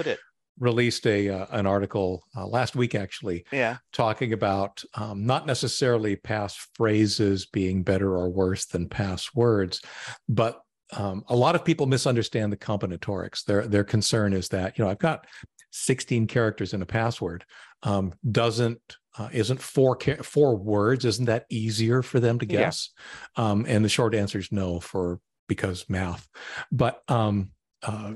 released 0.57 1.05
a 1.05 1.29
uh, 1.29 1.45
an 1.51 1.67
article 1.67 2.23
uh, 2.35 2.47
last 2.47 2.75
week, 2.75 2.95
actually, 2.95 3.45
yeah, 3.51 3.77
talking 3.93 4.33
about 4.33 4.83
um, 4.95 5.25
not 5.27 5.45
necessarily 5.45 6.15
pass 6.15 6.55
phrases 6.73 7.45
being 7.45 7.83
better 7.83 8.15
or 8.15 8.29
worse 8.29 8.65
than 8.65 8.89
pass 8.89 9.29
words, 9.35 9.81
but 10.27 10.61
um, 10.93 11.23
a 11.29 11.35
lot 11.35 11.55
of 11.55 11.65
people 11.65 11.85
misunderstand 11.85 12.51
the 12.51 12.57
combinatorics. 12.57 13.43
Their 13.45 13.67
their 13.67 13.83
concern 13.83 14.33
is 14.33 14.49
that 14.49 14.77
you 14.77 14.83
know 14.83 14.91
I've 14.91 14.99
got 14.99 15.25
16 15.71 16.27
characters 16.27 16.73
in 16.73 16.81
a 16.81 16.85
password 16.85 17.43
um, 17.83 18.13
doesn't 18.31 18.97
uh, 19.17 19.29
isn't 19.31 19.61
four 19.61 19.97
four 20.23 20.55
words 20.55 21.05
isn't 21.05 21.25
that 21.25 21.45
easier 21.49 22.01
for 22.01 22.19
them 22.19 22.39
to 22.39 22.45
guess 22.45 22.91
yeah. 23.37 23.51
um, 23.51 23.65
and 23.67 23.83
the 23.83 23.89
short 23.89 24.15
answer 24.15 24.39
is 24.39 24.51
no 24.51 24.79
for 24.79 25.19
because 25.47 25.85
math 25.89 26.27
but 26.71 27.01
um, 27.09 27.51
uh, 27.83 28.13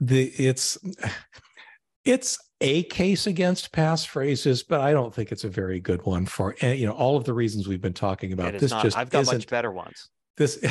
the 0.00 0.24
it's 0.36 0.76
it's 2.04 2.38
a 2.60 2.82
case 2.84 3.26
against 3.26 3.72
pass 3.72 4.04
phrases 4.04 4.62
but 4.62 4.80
i 4.80 4.92
don't 4.92 5.14
think 5.14 5.32
it's 5.32 5.44
a 5.44 5.48
very 5.48 5.80
good 5.80 6.04
one 6.04 6.26
for 6.26 6.54
you 6.62 6.86
know 6.86 6.92
all 6.92 7.16
of 7.16 7.24
the 7.24 7.32
reasons 7.32 7.68
we've 7.68 7.80
been 7.80 7.92
talking 7.92 8.32
about 8.32 8.58
this 8.58 8.70
not. 8.70 8.82
just 8.82 8.96
i've 8.96 9.10
got 9.10 9.26
much 9.26 9.46
better 9.46 9.70
ones 9.70 10.10
this 10.36 10.64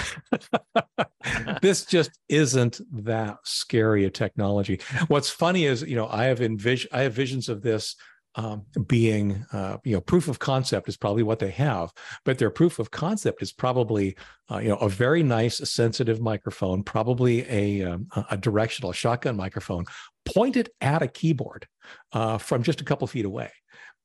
this 1.62 1.86
just 1.86 2.12
isn't 2.28 2.82
that 2.92 3.38
scary 3.44 4.06
a 4.06 4.10
technology. 4.10 4.80
What's 5.08 5.30
funny 5.30 5.66
is 5.66 5.82
you 5.84 5.96
know 5.96 6.08
i 6.08 6.26
have 6.26 6.42
envision 6.42 6.90
i 6.94 7.02
have 7.02 7.14
visions 7.14 7.50
of 7.50 7.62
this 7.62 7.96
um, 8.36 8.66
being 8.88 9.46
uh, 9.52 9.78
you 9.84 9.94
know 9.94 10.02
proof 10.02 10.28
of 10.28 10.40
concept 10.40 10.88
is 10.88 10.98
probably 10.98 11.24
what 11.24 11.40
they 11.40 11.50
have 11.50 11.92
but 12.26 12.38
their 12.38 12.52
proof 12.52 12.80
of 12.80 12.92
concept 12.92 13.42
is 13.42 13.52
probably 13.52 14.16
uh, 14.52 14.60
you 14.60 14.70
know 14.70 14.78
a 14.78 14.90
very 14.90 15.24
nice 15.24 15.58
sensitive 15.70 16.22
microphone 16.22 16.84
probably 16.84 17.46
a 17.50 17.84
um, 17.84 18.08
a 18.30 18.38
directional 18.38 18.92
shotgun 18.92 19.36
microphone 19.36 19.84
pointed 20.26 20.70
at 20.80 21.02
a 21.02 21.08
keyboard 21.08 21.68
uh, 22.14 22.38
from 22.38 22.62
just 22.62 22.82
a 22.82 22.86
couple 22.86 23.08
feet 23.08 23.26
away 23.26 23.52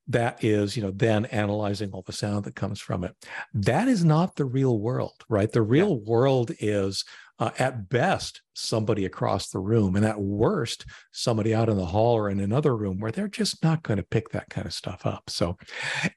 that 0.09 0.43
is 0.45 0.77
you 0.77 0.83
know 0.83 0.91
then 0.91 1.25
analyzing 1.27 1.91
all 1.93 2.03
the 2.03 2.13
sound 2.13 2.45
that 2.45 2.55
comes 2.55 2.81
from 2.81 3.05
it. 3.05 3.15
That 3.53 3.89
is 3.89 4.05
not 4.05 4.37
the 4.37 4.45
real 4.45 4.79
world 4.79 5.25
right? 5.29 5.51
The 5.51 5.63
real 5.63 5.91
yeah. 5.91 6.11
world 6.11 6.53
is 6.61 7.05
uh, 7.39 7.51
at 7.59 7.89
best 7.89 8.43
somebody 8.55 9.05
across 9.05 9.49
the 9.49 9.59
room 9.59 9.97
and 9.97 10.05
at 10.05 10.21
worst 10.21 10.87
somebody 11.11 11.53
out 11.53 11.69
in 11.69 11.77
the 11.77 11.87
hall 11.87 12.17
or 12.17 12.31
in 12.31 12.39
another 12.39 12.77
room 12.77 13.01
where 13.01 13.11
they're 13.11 13.27
just 13.27 13.63
not 13.65 13.83
going 13.83 13.97
to 13.97 14.05
pick 14.05 14.29
that 14.29 14.49
kind 14.49 14.67
of 14.67 14.73
stuff 14.73 15.05
up. 15.05 15.25
So 15.29 15.59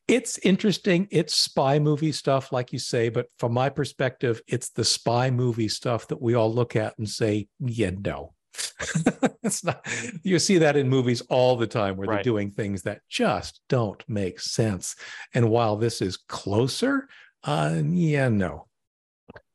it's 0.07 0.37
interesting 0.39 1.07
it's 1.09 1.35
spy 1.35 1.79
movie 1.79 2.11
stuff 2.11 2.51
like 2.51 2.71
you 2.71 2.79
say 2.79 3.09
but 3.09 3.27
from 3.39 3.53
my 3.53 3.69
perspective 3.69 4.41
it's 4.47 4.69
the 4.69 4.85
spy 4.85 5.31
movie 5.31 5.69
stuff 5.69 6.07
that 6.07 6.21
we 6.21 6.35
all 6.35 6.53
look 6.53 6.75
at 6.75 6.97
and 6.97 7.09
say 7.09 7.47
yeah 7.59 7.91
no 7.97 8.33
it's 9.43 9.63
not 9.63 9.85
you 10.23 10.39
see 10.39 10.57
that 10.57 10.75
in 10.75 10.89
movies 10.89 11.21
all 11.29 11.55
the 11.55 11.67
time 11.67 11.95
where 11.95 12.07
right. 12.07 12.15
they're 12.15 12.23
doing 12.23 12.49
things 12.49 12.83
that 12.83 13.01
just 13.09 13.61
don't 13.69 14.03
make 14.07 14.39
sense 14.39 14.95
and 15.33 15.49
while 15.49 15.75
this 15.75 16.01
is 16.01 16.17
closer 16.17 17.07
uh 17.43 17.81
yeah 17.85 18.29
no 18.29 18.67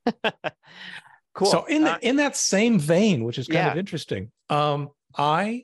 cool 1.33 1.47
so 1.47 1.65
in 1.65 1.85
uh, 1.85 1.97
in 2.01 2.17
that 2.17 2.35
same 2.35 2.79
vein 2.79 3.23
which 3.23 3.37
is 3.37 3.47
kind 3.47 3.65
yeah. 3.65 3.71
of 3.71 3.77
interesting 3.77 4.31
um 4.49 4.89
i 5.17 5.63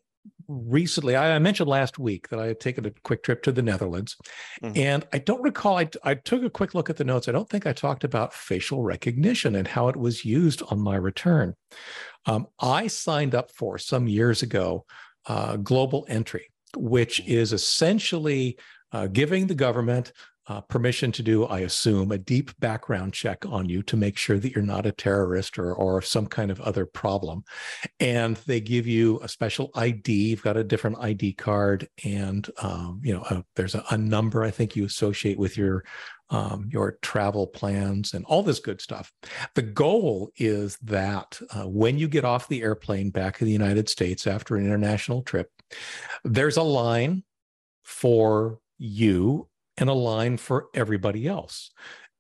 recently 0.50 1.16
I, 1.16 1.38
mentioned 1.40 1.70
last 1.70 2.00
week 2.00 2.30
that 2.30 2.40
i 2.40 2.48
had 2.48 2.60
taken 2.60 2.86
a 2.86 2.92
quick 3.04 3.24
trip 3.24 3.44
to 3.44 3.52
the 3.52 3.62
netherlands 3.62 4.18
mm-hmm. 4.64 4.76
and 4.76 5.08
i 5.14 5.20
don't 5.20 5.44
recall 5.44 5.78
I, 5.78 5.88
I 6.04 6.16
took 6.16 6.44
a 6.44 6.50
quick 6.50 6.74
look 6.74 6.90
at 6.90 6.98
the 6.98 7.04
notes 7.04 7.28
i 7.28 7.32
don't 7.32 7.48
think 7.48 7.68
i 7.68 7.74
talked 7.74 8.04
about 8.04 8.34
facial 8.34 8.82
recognition 8.82 9.56
and 9.56 9.68
how 9.68 9.90
it 9.90 9.96
was 9.96 10.26
used 10.26 10.64
on 10.70 10.80
my 10.80 10.96
return 10.96 11.56
um, 12.26 12.48
I 12.60 12.88
signed 12.88 13.34
up 13.34 13.52
for 13.52 13.78
some 13.78 14.08
years 14.08 14.42
ago 14.42 14.86
uh, 15.28 15.58
Global 15.58 16.06
Entry, 16.10 16.52
which 16.76 17.22
mm-hmm. 17.22 17.32
is 17.32 17.54
essentially 17.54 18.58
uh, 18.92 19.08
giving 19.08 19.48
the 19.48 19.56
government 19.56 20.12
uh, 20.50 20.62
permission 20.62 21.12
to 21.12 21.22
do, 21.22 21.46
I 21.46 21.60
assume, 21.60 22.12
a 22.12 22.18
deep 22.18 22.60
background 22.60 23.14
check 23.14 23.46
on 23.46 23.70
you 23.70 23.84
to 23.84 23.96
make 23.96 24.18
sure 24.18 24.40
that 24.40 24.52
you're 24.52 24.64
not 24.64 24.88
a 24.88 24.92
terrorist 24.92 25.60
or, 25.60 25.74
or 25.74 26.02
some 26.02 26.26
kind 26.26 26.50
of 26.50 26.60
other 26.62 26.88
problem. 26.88 27.44
And 28.00 28.36
they 28.48 28.60
give 28.60 28.88
you 28.88 29.20
a 29.22 29.30
special 29.30 29.70
ID. 29.76 30.12
You've 30.12 30.42
got 30.42 30.58
a 30.58 30.64
different 30.64 30.98
ID 31.00 31.34
card, 31.34 31.88
and 32.04 32.50
um, 32.62 33.00
you 33.04 33.14
know 33.14 33.22
uh, 33.30 33.44
there's 33.56 33.76
a, 33.76 33.86
a, 33.92 33.98
number 33.98 34.44
I 34.44 34.50
think 34.50 34.76
you 34.76 34.86
associate 34.86 35.38
with 35.38 35.56
your 35.56 35.84
um, 36.32 36.68
your 36.72 36.98
travel 37.04 37.46
plans 37.46 38.14
and 38.14 38.26
all 38.26 38.42
this 38.42 38.60
good 38.60 38.82
stuff. 38.82 39.12
The 39.54 39.62
goal 39.62 40.32
is 40.38 40.78
that 40.78 41.40
uh, 41.52 41.68
when 41.68 42.00
you 42.00 42.08
get 42.08 42.26
off 42.26 42.48
the 42.48 42.64
airplane 42.64 43.12
back 43.12 43.40
in 43.40 43.46
the 43.46 43.54
United 43.54 43.88
States 43.88 44.26
after 44.26 44.56
an 44.56 44.66
international 44.66 45.22
trip, 45.22 45.52
there's 46.24 46.58
a 46.58 46.64
line 46.64 47.24
for 47.84 48.60
you 48.80 49.49
and 49.80 49.90
a 49.90 49.94
line 49.94 50.38
for 50.38 50.68
everybody 50.74 51.28
else. 51.28 51.72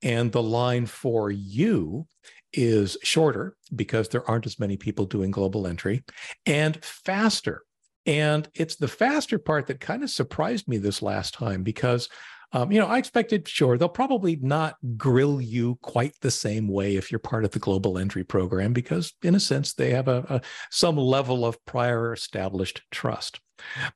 and 0.01 0.31
the 0.31 0.41
line 0.41 0.85
for 0.85 1.29
you 1.29 2.07
is 2.53 2.97
shorter 3.03 3.55
because 3.75 4.09
there 4.09 4.27
aren't 4.29 4.45
as 4.45 4.59
many 4.59 4.77
people 4.77 5.05
doing 5.05 5.29
global 5.29 5.67
entry 5.67 6.03
and 6.45 6.83
faster. 6.83 7.63
And 8.05 8.47
it's 8.55 8.77
the 8.77 8.87
faster 8.87 9.37
part 9.37 9.67
that 9.67 9.79
kind 9.79 10.03
of 10.03 10.09
surprised 10.09 10.67
me 10.67 10.77
this 10.77 11.01
last 11.01 11.33
time 11.33 11.63
because 11.63 12.09
um, 12.51 12.71
you 12.71 12.79
know, 12.79 12.87
I 12.87 12.97
expected, 12.97 13.47
sure, 13.47 13.77
they'll 13.77 13.89
probably 13.89 14.37
not 14.37 14.77
grill 14.97 15.39
you 15.39 15.77
quite 15.83 16.15
the 16.21 16.31
same 16.31 16.67
way 16.67 16.95
if 16.95 17.11
you're 17.11 17.19
part 17.19 17.45
of 17.45 17.51
the 17.51 17.59
global 17.59 17.99
entry 17.99 18.23
program, 18.23 18.73
because 18.73 19.13
in 19.21 19.35
a 19.35 19.39
sense, 19.39 19.75
they 19.75 19.91
have 19.91 20.07
a, 20.07 20.25
a 20.29 20.41
some 20.71 20.97
level 20.97 21.45
of 21.45 21.63
prior 21.65 22.11
established 22.11 22.81
trust. 22.89 23.39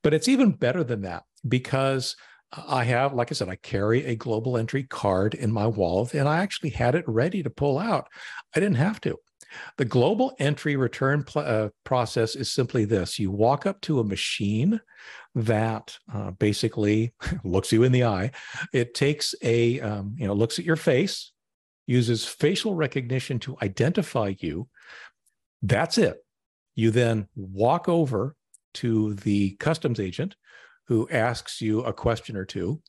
But 0.03 0.13
it's 0.13 0.27
even 0.27 0.51
better 0.51 0.83
than 0.83 1.01
that 1.01 1.23
because 1.47 2.15
I 2.55 2.83
have, 2.83 3.13
like 3.13 3.31
I 3.31 3.35
said, 3.35 3.49
I 3.49 3.55
carry 3.55 4.05
a 4.05 4.15
global 4.15 4.57
entry 4.57 4.83
card 4.83 5.33
in 5.33 5.51
my 5.51 5.65
wallet 5.65 6.13
and 6.13 6.27
I 6.27 6.39
actually 6.39 6.69
had 6.69 6.95
it 6.95 7.05
ready 7.07 7.41
to 7.43 7.49
pull 7.49 7.79
out. 7.79 8.07
I 8.55 8.59
didn't 8.59 8.75
have 8.75 9.01
to. 9.01 9.17
The 9.77 9.85
global 9.85 10.33
entry 10.39 10.75
return 10.75 11.23
pl- 11.23 11.43
uh, 11.43 11.69
process 11.83 12.35
is 12.35 12.51
simply 12.51 12.85
this 12.85 13.19
you 13.19 13.31
walk 13.31 13.65
up 13.65 13.81
to 13.81 13.99
a 13.99 14.03
machine 14.03 14.79
that 15.35 15.97
uh, 16.13 16.31
basically 16.31 17.13
looks 17.43 17.71
you 17.71 17.83
in 17.83 17.91
the 17.91 18.05
eye. 18.05 18.31
It 18.71 18.93
takes 18.93 19.35
a, 19.41 19.79
um, 19.81 20.15
you 20.17 20.27
know, 20.27 20.33
looks 20.33 20.59
at 20.59 20.65
your 20.65 20.75
face, 20.75 21.31
uses 21.85 22.25
facial 22.25 22.75
recognition 22.75 23.39
to 23.39 23.57
identify 23.61 24.33
you. 24.39 24.67
That's 25.61 25.97
it. 25.97 26.17
You 26.75 26.91
then 26.91 27.27
walk 27.35 27.87
over 27.87 28.35
to 28.75 29.13
the 29.15 29.51
customs 29.59 29.99
agent 29.99 30.35
who 30.87 31.07
asks 31.09 31.61
you 31.61 31.81
a 31.81 31.93
question 31.93 32.35
or 32.35 32.45
two, 32.45 32.81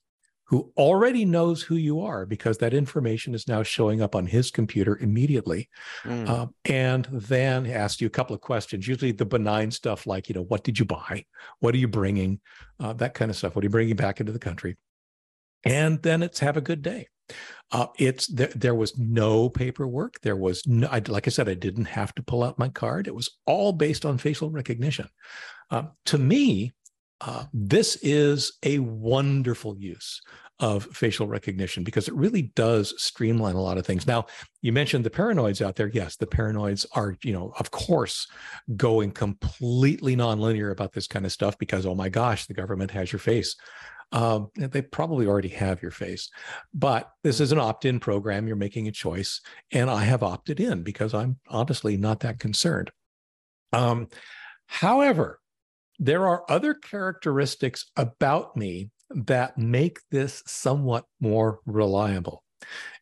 who 0.46 0.70
already 0.76 1.24
knows 1.24 1.62
who 1.62 1.76
you 1.76 2.00
are 2.00 2.26
because 2.26 2.59
that 2.59 2.74
information 2.74 3.35
is 3.35 3.48
now 3.48 3.62
showing 3.62 4.02
up 4.02 4.14
on 4.14 4.26
his 4.26 4.50
computer 4.50 4.98
immediately. 4.98 5.68
Mm. 6.04 6.28
Uh, 6.28 6.46
and 6.66 7.07
then 7.11 7.66
asks 7.66 8.00
you 8.00 8.07
a 8.07 8.11
couple 8.11 8.35
of 8.35 8.42
questions, 8.42 8.87
usually 8.87 9.12
the 9.12 9.24
benign 9.24 9.70
stuff 9.70 10.07
like, 10.07 10.28
you 10.28 10.35
know, 10.35 10.42
what 10.42 10.62
did 10.62 10.78
you 10.78 10.85
buy? 10.85 11.24
What 11.61 11.74
are 11.74 11.78
you 11.78 11.88
bringing? 11.88 12.40
Uh, 12.78 12.92
that 12.94 13.14
kind 13.14 13.30
of 13.30 13.37
stuff. 13.37 13.57
What 13.57 13.64
are 13.64 13.66
you 13.66 13.70
bringing 13.70 13.96
back 13.96 14.20
into 14.20 14.33
the 14.33 14.38
country? 14.38 14.76
And 15.64 16.02
then 16.02 16.22
it's 16.22 16.40
have 16.40 16.59
a 16.59 16.61
good 16.61 16.83
day. 16.83 17.09
Uh, 17.72 17.87
it's 17.98 18.26
there, 18.26 18.52
there 18.54 18.74
was 18.74 18.98
no 18.98 19.48
paperwork. 19.48 20.20
There 20.20 20.37
was 20.37 20.66
no, 20.66 20.87
I, 20.88 21.00
like 21.09 21.26
I 21.26 21.30
said, 21.30 21.48
I 21.48 21.54
didn't 21.54 21.87
have 21.87 22.14
to 22.16 22.22
pull 22.22 22.44
out 22.44 22.59
my 22.59 22.68
card. 22.68 23.09
It 23.09 23.14
was 23.14 23.30
all 23.46 23.72
based 23.72 24.04
on 24.04 24.18
facial 24.18 24.50
recognition. 24.50 25.09
Uh, 25.70 25.85
to 26.04 26.18
me, 26.18 26.74
uh, 27.20 27.44
this 27.53 27.96
is 28.03 28.59
a 28.62 28.79
wonderful 28.81 29.77
use 29.79 30.20
of 30.61 30.85
facial 30.85 31.27
recognition 31.27 31.83
because 31.83 32.07
it 32.07 32.14
really 32.14 32.42
does 32.55 32.94
streamline 32.96 33.57
a 33.57 33.61
lot 33.61 33.77
of 33.77 33.85
things. 33.85 34.07
Now, 34.07 34.27
you 34.62 34.72
mentioned 34.72 35.05
the 35.05 35.11
paranoids 35.11 35.61
out 35.61 35.74
there. 35.74 35.88
Yes, 35.88 36.16
the 36.16 36.27
paranoids 36.27 36.87
are, 36.94 37.16
you 37.24 37.33
know, 37.33 37.53
of 37.59 37.70
course, 37.70 38.29
going 38.77 39.11
completely 39.11 40.16
nonlinear 40.16 40.70
about 40.70 40.92
this 40.92 41.09
kind 41.09 41.27
of 41.27 41.33
stuff 41.33 41.59
because, 41.59 41.87
oh 41.87 41.94
my 41.94 42.09
gosh, 42.09 42.46
the 42.46 42.55
government 42.55 42.92
has 42.92 43.12
your 43.12 43.18
face. 43.18 43.57
Um, 44.12 44.50
they 44.57 44.81
probably 44.81 45.27
already 45.27 45.48
have 45.48 45.83
your 45.83 45.90
face, 45.90 46.31
but 46.72 47.11
this 47.24 47.40
is 47.40 47.50
an 47.50 47.59
opt 47.59 47.85
in 47.85 47.98
program. 47.98 48.46
You're 48.46 48.55
making 48.55 48.87
a 48.87 48.92
choice. 48.92 49.40
And 49.72 49.90
I 49.90 50.05
have 50.05 50.22
opted 50.22 50.61
in 50.61 50.85
because 50.85 51.14
I'm 51.14 51.38
honestly 51.48 51.96
not 51.96 52.20
that 52.20 52.38
concerned. 52.38 52.92
Um, 53.72 54.07
however, 54.66 55.40
there 55.98 56.26
are 56.26 56.44
other 56.48 56.74
characteristics 56.74 57.87
about 57.96 58.57
me 58.57 58.90
that 59.11 59.59
make 59.59 59.98
this 60.11 60.42
somewhat 60.46 61.04
more 61.20 61.61
reliable. 61.66 62.42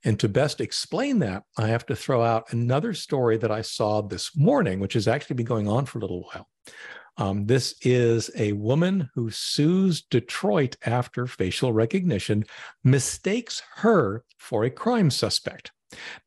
And 0.04 0.18
to 0.20 0.28
best 0.28 0.60
explain 0.60 1.20
that, 1.20 1.44
I 1.56 1.68
have 1.68 1.86
to 1.86 1.96
throw 1.96 2.22
out 2.22 2.52
another 2.52 2.94
story 2.94 3.36
that 3.38 3.50
I 3.50 3.62
saw 3.62 4.00
this 4.00 4.36
morning, 4.36 4.80
which 4.80 4.94
has 4.94 5.06
actually 5.06 5.36
been 5.36 5.46
going 5.46 5.68
on 5.68 5.86
for 5.86 5.98
a 5.98 6.00
little 6.00 6.22
while. 6.22 6.48
Um, 7.18 7.46
this 7.46 7.74
is 7.82 8.30
a 8.36 8.52
woman 8.52 9.10
who 9.14 9.30
sues 9.30 10.02
Detroit 10.02 10.76
after 10.84 11.26
facial 11.26 11.72
recognition 11.72 12.44
mistakes 12.82 13.62
her 13.76 14.24
for 14.38 14.64
a 14.64 14.70
crime 14.70 15.10
suspect. 15.10 15.72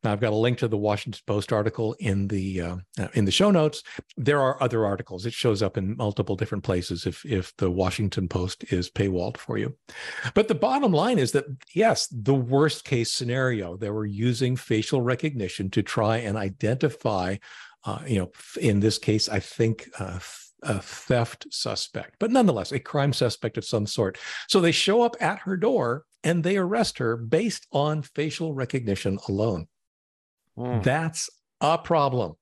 Now 0.02 0.12
I've 0.12 0.20
got 0.20 0.32
a 0.32 0.36
link 0.36 0.58
to 0.58 0.68
the 0.68 0.76
Washington 0.76 1.20
Post 1.26 1.52
article 1.52 1.94
in 1.98 2.28
the 2.28 2.60
uh, 2.60 2.76
uh, 2.98 3.08
in 3.14 3.24
the 3.24 3.30
show 3.30 3.50
notes. 3.50 3.82
There 4.16 4.40
are 4.40 4.62
other 4.62 4.84
articles. 4.84 5.26
It 5.26 5.32
shows 5.32 5.62
up 5.62 5.76
in 5.76 5.96
multiple 5.96 6.36
different 6.36 6.64
places 6.64 7.06
if 7.06 7.24
if 7.24 7.56
the 7.56 7.70
Washington 7.70 8.28
Post 8.28 8.64
is 8.72 8.90
paywalled 8.90 9.36
for 9.36 9.58
you. 9.58 9.76
But 10.34 10.48
the 10.48 10.54
bottom 10.54 10.92
line 10.92 11.18
is 11.18 11.32
that 11.32 11.46
yes, 11.74 12.08
the 12.10 12.34
worst 12.34 12.84
case 12.84 13.12
scenario, 13.12 13.76
they 13.76 13.90
were 13.90 14.06
using 14.06 14.56
facial 14.56 15.02
recognition 15.02 15.70
to 15.70 15.82
try 15.82 16.18
and 16.18 16.36
identify. 16.36 17.36
Uh, 17.84 18.00
you 18.04 18.18
know, 18.18 18.32
in 18.60 18.80
this 18.80 18.98
case, 18.98 19.28
I 19.28 19.38
think 19.38 19.88
uh, 20.00 20.18
a 20.62 20.80
theft 20.80 21.46
suspect, 21.50 22.16
but 22.18 22.30
nonetheless, 22.30 22.72
a 22.72 22.78
crime 22.78 23.12
suspect 23.12 23.58
of 23.58 23.64
some 23.64 23.86
sort. 23.86 24.18
So 24.48 24.60
they 24.60 24.72
show 24.72 25.02
up 25.02 25.16
at 25.20 25.40
her 25.40 25.56
door 25.56 26.04
and 26.24 26.42
they 26.42 26.56
arrest 26.56 26.98
her 26.98 27.16
based 27.16 27.66
on 27.72 28.02
facial 28.02 28.54
recognition 28.54 29.18
alone. 29.28 29.68
Mm. 30.56 30.82
That's 30.82 31.28
a 31.60 31.78
problem 31.78 32.34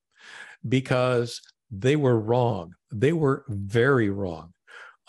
because 0.67 1.41
they 1.71 1.97
were 1.97 2.19
wrong. 2.19 2.75
They 2.93 3.13
were 3.13 3.45
very 3.49 4.11
wrong. 4.11 4.53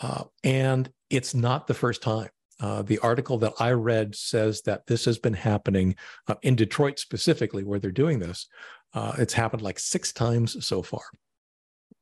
Uh, 0.00 0.24
and 0.44 0.90
it's 1.10 1.34
not 1.34 1.66
the 1.66 1.74
first 1.74 2.02
time. 2.02 2.28
Uh, 2.58 2.82
the 2.82 2.98
article 3.00 3.38
that 3.38 3.52
I 3.60 3.72
read 3.72 4.14
says 4.14 4.62
that 4.62 4.86
this 4.86 5.04
has 5.04 5.18
been 5.18 5.34
happening 5.34 5.94
uh, 6.26 6.36
in 6.42 6.56
Detroit 6.56 6.98
specifically, 6.98 7.64
where 7.64 7.78
they're 7.78 7.90
doing 7.90 8.18
this. 8.18 8.46
Uh, 8.94 9.12
it's 9.18 9.34
happened 9.34 9.62
like 9.62 9.78
six 9.78 10.12
times 10.12 10.64
so 10.64 10.82
far. 10.82 11.02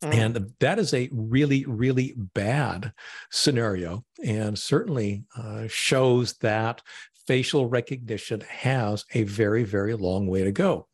Mm. 0.05 0.14
And 0.14 0.53
that 0.61 0.79
is 0.79 0.93
a 0.93 1.09
really, 1.12 1.64
really 1.67 2.14
bad 2.17 2.93
scenario, 3.31 4.05
and 4.23 4.59
certainly 4.59 5.25
uh, 5.37 5.64
shows 5.69 6.35
that 6.38 6.83
facial 7.27 7.67
recognition 7.67 8.43
has 8.43 9.07
a 9.14 9.23
very, 9.23 9.64
very 9.64 9.95
long 9.95 10.27
way 10.27 10.45
to 10.45 10.53
go. 10.53 10.88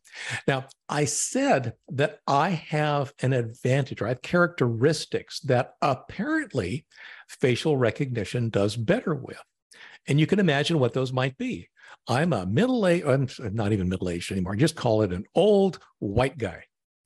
Now, 0.47 0.65
I 0.87 1.05
said 1.05 1.73
that 1.89 2.19
I 2.25 2.49
have 2.49 3.13
an 3.21 3.33
advantage, 3.33 4.01
or 4.01 4.05
I 4.05 4.09
have 4.09 4.21
characteristics 4.21 5.39
that 5.41 5.73
apparently 5.81 6.85
facial 7.27 7.75
recognition 7.77 8.49
does 8.49 8.77
better 8.77 9.13
with. 9.13 9.41
And 10.07 10.19
you 10.19 10.27
can 10.27 10.39
imagine 10.39 10.79
what 10.79 10.93
those 10.93 11.13
might 11.13 11.37
be. 11.37 11.69
I'm 12.07 12.31
a 12.33 12.45
middle 12.45 12.87
aged, 12.87 13.05
I'm 13.05 13.27
not 13.53 13.73
even 13.73 13.89
middle 13.89 14.09
aged 14.09 14.31
anymore, 14.31 14.55
just 14.55 14.75
call 14.75 15.01
it 15.01 15.13
an 15.13 15.25
old 15.35 15.79
white 15.99 16.37
guy. 16.37 16.63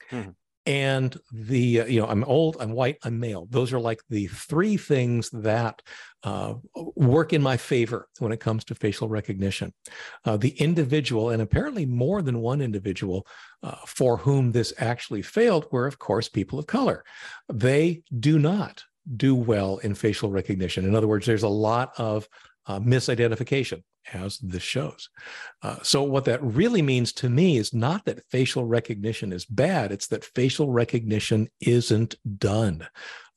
Hmm 0.09 0.29
and 0.65 1.17
the 1.31 1.81
uh, 1.81 1.85
you 1.85 1.99
know 1.99 2.07
i'm 2.07 2.23
old 2.23 2.57
i'm 2.59 2.71
white 2.71 2.97
i'm 3.03 3.19
male. 3.19 3.47
Those 3.49 3.71
are 3.73 3.79
like 3.79 4.01
the 4.09 4.27
three 4.27 4.77
things 4.77 5.29
that 5.31 5.81
uh, 6.23 6.55
work 6.95 7.33
in 7.33 7.41
my 7.41 7.55
favor 7.55 8.07
when 8.19 8.31
it 8.31 8.39
comes 8.39 8.63
to 8.65 8.75
facial 8.75 9.07
recognition. 9.07 9.73
Uh, 10.23 10.37
the 10.37 10.49
individual 10.59 11.29
and 11.29 11.41
apparently 11.41 11.85
more 11.85 12.21
than 12.21 12.39
one 12.39 12.61
individual 12.61 13.27
uh, 13.61 13.75
for 13.85 14.17
whom 14.17 14.51
this 14.51 14.73
actually 14.79 15.21
failed 15.21 15.67
were 15.71 15.85
of 15.85 15.99
course 15.99 16.29
people 16.29 16.57
of 16.57 16.65
color. 16.67 17.03
They 17.51 18.01
do 18.19 18.39
not 18.39 18.83
do 19.15 19.35
well 19.35 19.77
in 19.77 19.93
facial 19.93 20.31
recognition. 20.31 20.85
In 20.85 20.95
other 20.95 21.07
words 21.07 21.25
there's 21.25 21.43
a 21.43 21.47
lot 21.49 21.91
of 21.97 22.27
uh, 22.65 22.79
misidentification 22.79 23.83
as 24.13 24.37
this 24.39 24.63
shows. 24.63 25.09
Uh, 25.61 25.77
so, 25.81 26.03
what 26.03 26.25
that 26.25 26.43
really 26.43 26.81
means 26.81 27.13
to 27.13 27.29
me 27.29 27.57
is 27.57 27.73
not 27.73 28.05
that 28.05 28.25
facial 28.29 28.65
recognition 28.65 29.31
is 29.31 29.45
bad, 29.45 29.91
it's 29.91 30.07
that 30.07 30.23
facial 30.23 30.71
recognition 30.71 31.49
isn't 31.59 32.15
done. 32.37 32.87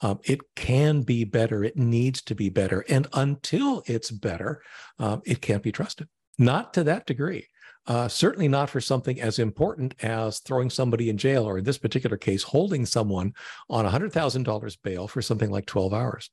Um, 0.00 0.20
it 0.24 0.40
can 0.54 1.02
be 1.02 1.24
better, 1.24 1.64
it 1.64 1.76
needs 1.76 2.22
to 2.22 2.34
be 2.34 2.48
better. 2.48 2.84
And 2.88 3.06
until 3.12 3.82
it's 3.86 4.10
better, 4.10 4.62
um, 4.98 5.22
it 5.24 5.40
can't 5.40 5.62
be 5.62 5.72
trusted. 5.72 6.08
Not 6.38 6.72
to 6.74 6.84
that 6.84 7.06
degree. 7.06 7.46
Uh, 7.86 8.06
certainly 8.06 8.48
not 8.48 8.68
for 8.68 8.82
something 8.82 9.18
as 9.18 9.38
important 9.38 9.94
as 10.02 10.40
throwing 10.40 10.68
somebody 10.68 11.08
in 11.08 11.16
jail, 11.16 11.44
or 11.44 11.58
in 11.58 11.64
this 11.64 11.78
particular 11.78 12.18
case, 12.18 12.42
holding 12.42 12.84
someone 12.84 13.32
on 13.70 13.86
$100,000 13.86 14.78
bail 14.82 15.08
for 15.08 15.22
something 15.22 15.50
like 15.50 15.64
12 15.64 15.94
hours 15.94 16.30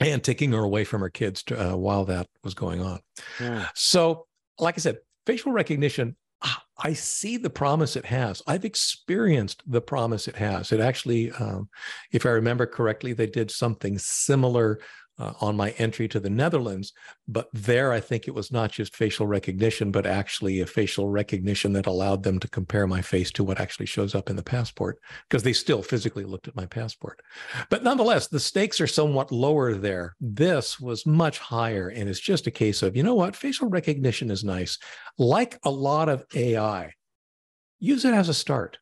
and 0.00 0.22
taking 0.22 0.52
her 0.52 0.62
away 0.62 0.84
from 0.84 1.00
her 1.00 1.10
kids 1.10 1.42
to, 1.44 1.72
uh, 1.72 1.76
while 1.76 2.04
that 2.06 2.26
was 2.42 2.54
going 2.54 2.80
on. 2.80 3.00
Yeah. 3.40 3.68
So, 3.74 4.26
like 4.58 4.76
I 4.76 4.78
said, 4.78 4.98
facial 5.26 5.52
recognition, 5.52 6.16
ah, 6.42 6.62
I 6.78 6.92
see 6.94 7.36
the 7.36 7.50
promise 7.50 7.96
it 7.96 8.06
has. 8.06 8.42
I've 8.46 8.64
experienced 8.64 9.62
the 9.66 9.80
promise 9.80 10.28
it 10.28 10.36
has. 10.36 10.72
It 10.72 10.80
actually, 10.80 11.30
um, 11.32 11.68
if 12.12 12.26
I 12.26 12.30
remember 12.30 12.66
correctly, 12.66 13.12
they 13.12 13.26
did 13.26 13.50
something 13.50 13.98
similar 13.98 14.80
uh, 15.18 15.32
on 15.40 15.56
my 15.56 15.70
entry 15.72 16.08
to 16.08 16.20
the 16.20 16.30
Netherlands. 16.30 16.92
But 17.28 17.48
there, 17.52 17.92
I 17.92 18.00
think 18.00 18.26
it 18.26 18.34
was 18.34 18.50
not 18.50 18.72
just 18.72 18.96
facial 18.96 19.26
recognition, 19.26 19.90
but 19.90 20.06
actually 20.06 20.60
a 20.60 20.66
facial 20.66 21.08
recognition 21.08 21.72
that 21.74 21.86
allowed 21.86 22.22
them 22.22 22.38
to 22.40 22.48
compare 22.48 22.86
my 22.86 23.02
face 23.02 23.30
to 23.32 23.44
what 23.44 23.60
actually 23.60 23.86
shows 23.86 24.14
up 24.14 24.30
in 24.30 24.36
the 24.36 24.42
passport, 24.42 24.98
because 25.28 25.42
they 25.42 25.52
still 25.52 25.82
physically 25.82 26.24
looked 26.24 26.48
at 26.48 26.56
my 26.56 26.66
passport. 26.66 27.20
But 27.70 27.84
nonetheless, 27.84 28.28
the 28.28 28.40
stakes 28.40 28.80
are 28.80 28.86
somewhat 28.86 29.32
lower 29.32 29.74
there. 29.74 30.16
This 30.20 30.80
was 30.80 31.06
much 31.06 31.38
higher. 31.38 31.88
And 31.88 32.08
it's 32.08 32.20
just 32.20 32.46
a 32.46 32.50
case 32.50 32.82
of, 32.82 32.96
you 32.96 33.02
know 33.02 33.14
what? 33.14 33.36
Facial 33.36 33.68
recognition 33.68 34.30
is 34.30 34.44
nice. 34.44 34.78
Like 35.18 35.58
a 35.64 35.70
lot 35.70 36.08
of 36.08 36.24
AI, 36.34 36.94
use 37.78 38.04
it 38.04 38.14
as 38.14 38.28
a 38.28 38.34
start 38.34 38.78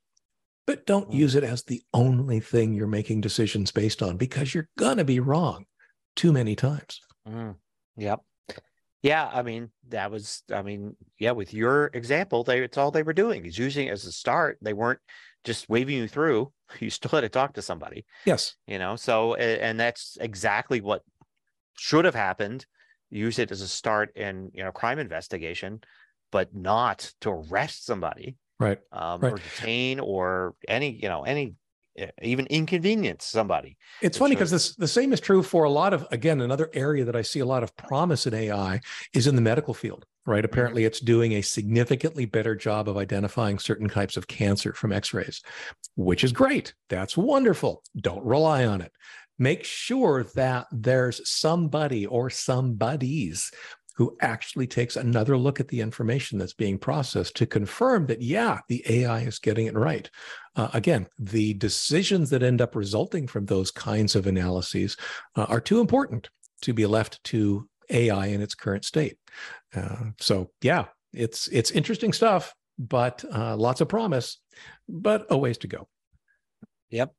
but 0.67 0.87
don't 0.87 1.11
mm. 1.11 1.15
use 1.15 1.35
it 1.35 1.43
as 1.43 1.65
the 1.65 1.83
only 1.93 2.39
thing 2.39 2.73
you're 2.73 2.87
making 2.87 3.21
decisions 3.21 3.73
based 3.73 4.03
on 4.03 4.17
because 4.17 4.55
you're 4.55 4.69
going 4.79 4.99
to 4.99 5.05
be 5.05 5.19
wrong 5.19 5.65
too 6.21 6.33
many 6.33 6.55
times. 6.55 7.01
Mm, 7.27 7.55
yep. 7.97 8.21
Yeah, 9.03 9.31
I 9.33 9.43
mean 9.43 9.71
that 9.89 10.11
was 10.11 10.43
I 10.53 10.61
mean 10.61 10.95
yeah 11.19 11.31
with 11.31 11.55
your 11.55 11.91
example 11.95 12.45
they 12.45 12.61
it's 12.61 12.77
all 12.77 12.91
they 12.91 13.03
were 13.03 13.15
doing 13.15 13.47
is 13.47 13.57
using 13.57 13.87
it 13.87 13.93
as 13.93 14.05
a 14.05 14.13
start 14.13 14.59
they 14.61 14.75
weren't 14.75 15.01
just 15.45 15.71
waving 15.71 15.97
you 15.97 16.07
through 16.09 16.53
you 16.81 16.91
still 16.91 17.13
had 17.13 17.23
to 17.23 17.31
talk 17.31 17.55
to 17.55 17.63
somebody 17.63 18.05
yes 18.27 18.57
you 18.67 18.79
know 18.79 18.97
so 18.97 19.35
and 19.35 19.81
that's 19.81 20.19
exactly 20.21 20.83
what 20.83 21.01
should 21.79 22.05
have 22.05 22.15
happened 22.15 22.67
use 23.09 23.39
it 23.39 23.51
as 23.51 23.63
a 23.63 23.69
start 23.69 24.15
in 24.15 24.51
you 24.53 24.63
know 24.63 24.71
crime 24.71 24.99
investigation 24.99 25.81
but 26.31 26.55
not 26.55 27.11
to 27.23 27.31
arrest 27.31 27.87
somebody 27.87 28.37
right, 28.59 28.79
um, 28.93 29.23
right. 29.23 29.33
or 29.33 29.37
detain 29.37 29.99
or 29.99 30.55
any 30.69 30.91
you 30.91 31.09
know 31.09 31.23
any 31.23 31.55
even 32.23 32.47
inconvenience 32.47 33.25
somebody. 33.25 33.77
It's 34.01 34.19
funny 34.19 34.35
because 34.35 34.51
this 34.51 34.75
the 34.77 34.89
same 34.89 35.13
is 35.13 35.21
true 35.21 35.43
for 35.43 35.65
a 35.65 35.71
lot 35.71 35.93
of 35.93 36.07
again 36.11 36.41
another 36.41 36.71
area 36.73 37.05
that 37.05 37.17
I 37.17 37.23
see 37.23 37.41
a 37.41 37.47
lot 37.47 37.63
of 37.63 37.77
promise 37.77 38.27
in 38.27 38.35
AI 38.35 38.81
is 39.13 39.27
in 39.27 39.35
the 39.35 39.43
medical 39.43 39.75
field. 39.75 40.07
Right. 40.27 40.39
Mm-hmm. 40.39 40.45
Apparently, 40.53 40.85
it's 40.85 41.01
doing 41.01 41.33
a 41.33 41.43
significantly 41.43 42.27
better 42.27 42.55
job 42.55 42.89
of 42.89 42.97
identifying 42.97 43.59
certain 43.59 43.89
types 43.89 44.17
of 44.17 44.27
cancer 44.27 44.73
from 44.73 44.93
x 44.93 45.15
rays, 45.15 45.43
which 45.97 46.25
is 46.25 46.33
great. 46.33 46.75
That's 46.89 47.17
wonderful. 47.17 47.83
Don't 47.97 48.25
rely 48.25 48.67
on 48.67 48.81
it. 48.81 48.93
Make 49.39 49.65
sure 49.65 50.25
that 50.35 50.67
there's 50.71 51.27
somebody 51.29 52.05
or 52.05 52.29
somebodies 52.29 53.51
who 54.01 54.17
actually 54.23 54.67
takes 54.67 54.97
another 54.97 55.37
look 55.37 55.61
at 55.61 55.69
the 55.69 55.83
information 55.83 56.39
that's 56.39 56.55
being 56.55 56.79
processed 56.79 57.37
to 57.37 57.45
confirm 57.45 58.07
that, 58.07 58.23
yeah, 58.23 58.59
the 58.67 58.83
AI 58.89 59.21
is 59.21 59.39
getting 59.39 59.67
it 59.67 59.75
right. 59.75 60.11
Uh, 60.57 60.71
again, 60.73 61.07
the 61.19 61.53
decisions 61.53 62.31
that 62.31 62.43
end 62.43 62.63
up 62.63 62.75
resulting 62.75 63.27
from 63.27 63.45
those 63.45 63.71
kinds 63.71 64.17
of 64.17 64.27
analyses 64.27 64.97
uh, 65.37 65.45
are 65.51 65.61
too 65.61 65.81
important 65.81 66.31
to 66.63 66.73
be 66.73 66.87
left 66.87 67.23
to 67.25 67.69
AI 67.91 68.29
in 68.29 68.41
its 68.41 68.55
current 68.55 68.87
state. 68.87 69.19
Uh, 69.77 70.13
so, 70.19 70.51
yeah, 70.63 70.87
it's 71.13 71.49
it's 71.49 71.71
interesting 71.71 72.15
stuff, 72.15 72.55
but 72.79 73.23
uh, 73.31 73.55
lots 73.55 73.83
of 73.83 73.89
promise, 73.91 74.39
but 74.89 75.27
a 75.29 75.37
ways 75.37 75.59
to 75.59 75.69
go. 75.69 75.87
Yep. 76.89 77.13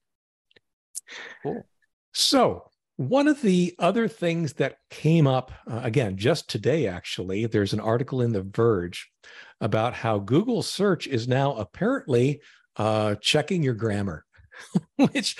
Cool. 1.44 1.64
So, 2.12 2.71
one 3.10 3.28
of 3.28 3.42
the 3.42 3.74
other 3.80 4.08
things 4.08 4.54
that 4.54 4.78
came 4.92 5.26
up, 5.26 5.52
uh, 5.70 5.82
again, 5.84 6.18
just 6.18 6.50
today, 6.50 6.88
actually, 6.88 7.48
there's 7.48 7.74
an 7.74 7.80
article 7.80 8.22
in 8.22 8.32
The 8.32 8.44
Verge 8.44 9.10
about 9.60 9.94
how 9.94 10.20
Google 10.20 10.62
search 10.62 11.08
is 11.08 11.28
now 11.28 11.56
apparently 11.56 12.42
uh, 12.78 13.16
checking 13.16 13.64
your 13.64 13.74
grammar. 13.74 14.26
which 15.12 15.38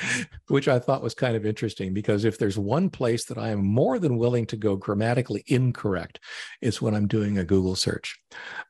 which 0.48 0.68
I 0.68 0.80
thought 0.80 1.04
was 1.04 1.14
kind 1.14 1.36
of 1.36 1.46
interesting 1.46 1.94
because 1.94 2.26
if 2.26 2.38
there's 2.38 2.58
one 2.58 2.90
place 2.90 3.26
that 3.26 3.38
I 3.38 3.50
am 3.50 3.66
more 3.66 4.00
than 4.00 4.18
willing 4.18 4.46
to 4.48 4.58
go 4.58 4.76
grammatically 4.76 5.44
incorrect, 5.48 6.20
it's 6.62 6.82
when 6.82 6.96
I'm 6.96 7.08
doing 7.08 7.38
a 7.38 7.44
Google 7.44 7.76
search. 7.76 8.20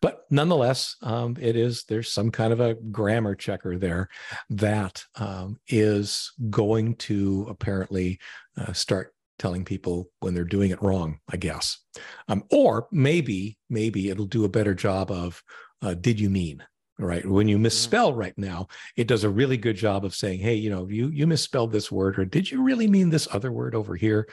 But 0.01 0.25
nonetheless, 0.29 0.95
um, 1.01 1.35
it 1.39 1.55
is 1.55 1.83
there's 1.85 2.11
some 2.11 2.31
kind 2.31 2.53
of 2.53 2.59
a 2.59 2.75
grammar 2.75 3.35
checker 3.35 3.77
there 3.77 4.09
that 4.49 5.03
um, 5.15 5.59
is 5.67 6.31
going 6.49 6.95
to 6.95 7.47
apparently 7.49 8.19
uh, 8.57 8.73
start 8.73 9.13
telling 9.39 9.65
people 9.65 10.07
when 10.19 10.35
they're 10.35 10.43
doing 10.43 10.69
it 10.69 10.81
wrong, 10.83 11.19
I 11.27 11.37
guess. 11.37 11.79
Um, 12.27 12.43
or 12.51 12.87
maybe 12.91 13.57
maybe 13.69 14.09
it'll 14.09 14.25
do 14.25 14.45
a 14.45 14.49
better 14.49 14.75
job 14.75 15.11
of 15.11 15.41
uh, 15.81 15.95
did 15.95 16.19
you 16.19 16.29
mean 16.29 16.63
right? 17.01 17.25
When 17.25 17.47
you 17.47 17.57
mm-hmm. 17.57 17.63
misspell 17.63 18.13
right 18.13 18.37
now 18.37 18.67
it 18.95 19.07
does 19.07 19.23
a 19.23 19.29
really 19.29 19.57
good 19.57 19.75
job 19.75 20.05
of 20.05 20.15
saying 20.15 20.39
hey 20.39 20.55
you 20.55 20.69
know 20.69 20.87
you 20.87 21.07
you 21.09 21.27
misspelled 21.27 21.71
this 21.71 21.91
word 21.91 22.17
or 22.19 22.25
did 22.25 22.49
you 22.49 22.63
really 22.63 22.87
mean 22.87 23.09
this 23.09 23.27
other 23.31 23.51
word 23.51 23.75
over 23.75 23.95
here? 23.95 24.27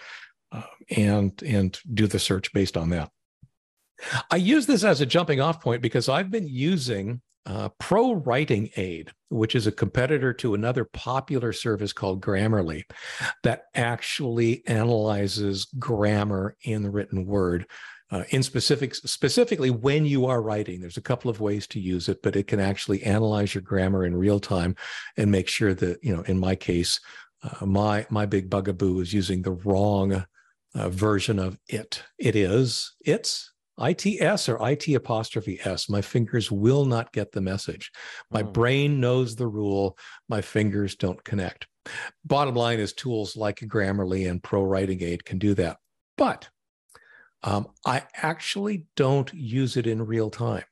Uh, 0.51 0.63
and 0.97 1.43
and 1.43 1.79
do 1.93 2.07
the 2.07 2.19
search 2.19 2.53
based 2.53 2.77
on 2.77 2.91
that. 2.91 3.11
I 4.31 4.37
use 4.37 4.67
this 4.67 4.85
as 4.85 5.01
a 5.01 5.07
jumping 5.07 5.41
off 5.41 5.61
point 5.61 5.83
because 5.83 6.09
i've 6.09 6.31
been 6.31 6.49
using 6.49 7.21
uh, 7.47 7.69
pro 7.81 8.13
writing 8.13 8.69
aid 8.77 9.11
which 9.31 9.55
is 9.55 9.67
a 9.67 9.73
competitor 9.73 10.33
to 10.35 10.55
another 10.55 10.85
popular 10.85 11.53
service 11.53 11.93
called 11.93 12.21
grammarly 12.21 12.83
that 13.43 13.65
actually 13.75 14.63
analyzes 14.67 15.67
grammar 15.79 16.57
in 16.63 16.83
the 16.83 16.91
written 16.91 17.25
word 17.25 17.67
uh, 18.11 18.25
in 18.31 18.43
specifics, 18.43 19.03
specifically 19.03 19.71
when 19.71 20.07
you 20.07 20.27
are 20.27 20.41
writing, 20.41 20.81
there's 20.81 20.97
a 20.97 21.03
couple 21.03 21.31
of 21.31 21.41
ways 21.41 21.67
to 21.69 21.81
use 21.81 22.09
it, 22.09 22.23
but 22.23 22.37
it 22.37 22.47
can 22.47 22.61
actually 22.61 23.03
analyze 23.03 23.55
your 23.55 23.63
grammar 23.63 24.05
in 24.05 24.17
real 24.17 24.41
time 24.41 24.75
and 25.17 25.31
make 25.31 25.49
sure 25.49 25.75
that, 25.75 26.03
you 26.03 26.17
know, 26.17 26.23
in 26.23 26.39
my 26.39 26.55
case, 26.55 27.01
uh, 27.43 27.67
my 27.67 28.07
my 28.11 28.27
big 28.27 28.51
bugaboo 28.51 29.01
is 29.01 29.13
using 29.13 29.43
the 29.43 29.53
wrong 29.53 30.25
uh, 30.75 30.89
version 30.89 31.39
of 31.39 31.59
it. 31.69 32.03
It 32.19 32.35
is 32.35 32.95
it's 33.05 33.53
ITS 33.81 34.49
or 34.49 34.69
IT 34.69 34.89
apostrophe 34.89 35.61
S. 35.65 35.89
My 35.89 36.01
fingers 36.01 36.51
will 36.51 36.85
not 36.85 37.13
get 37.13 37.33
the 37.33 37.41
message. 37.41 37.93
My 38.31 38.43
mm. 38.43 38.53
brain 38.53 39.01
knows 39.01 39.37
the 39.37 39.47
rule. 39.47 39.97
My 40.29 40.41
fingers 40.41 40.97
don't 40.97 41.23
connect. 41.23 41.67
Bottom 42.25 42.55
line 42.55 42.81
is 42.81 42.93
tools 42.93 43.37
like 43.37 43.61
Grammarly 43.61 44.29
and 44.29 44.43
Pro 44.43 44.63
Writing 44.63 45.03
Aid 45.03 45.25
can 45.25 45.39
do 45.39 45.55
that. 45.55 45.79
But 46.17 46.49
um, 47.43 47.69
I 47.87 48.03
actually 48.15 48.87
don't 48.97 49.33
use 49.33 49.77
it 49.77 49.87
in 49.87 50.05
real 50.05 50.31
time. 50.31 50.65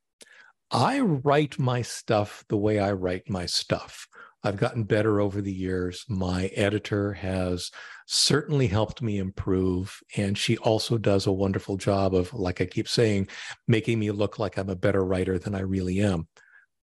I 0.70 1.00
write 1.00 1.58
my 1.58 1.82
stuff 1.82 2.44
the 2.48 2.56
way 2.56 2.78
I 2.78 2.92
write 2.92 3.30
my 3.30 3.46
stuff. 3.46 4.08
I've 4.42 4.56
gotten 4.56 4.84
better 4.84 5.20
over 5.20 5.40
the 5.40 5.52
years. 5.52 6.04
My 6.08 6.46
editor 6.54 7.12
has 7.14 7.70
certainly 8.06 8.66
helped 8.68 9.02
me 9.02 9.18
improve. 9.18 9.98
And 10.16 10.36
she 10.36 10.56
also 10.58 10.98
does 10.98 11.26
a 11.26 11.32
wonderful 11.32 11.76
job 11.76 12.14
of, 12.14 12.32
like 12.32 12.60
I 12.60 12.66
keep 12.66 12.88
saying, 12.88 13.28
making 13.66 13.98
me 13.98 14.10
look 14.10 14.38
like 14.38 14.56
I'm 14.56 14.68
a 14.68 14.76
better 14.76 15.04
writer 15.04 15.38
than 15.38 15.54
I 15.54 15.60
really 15.60 16.00
am. 16.00 16.28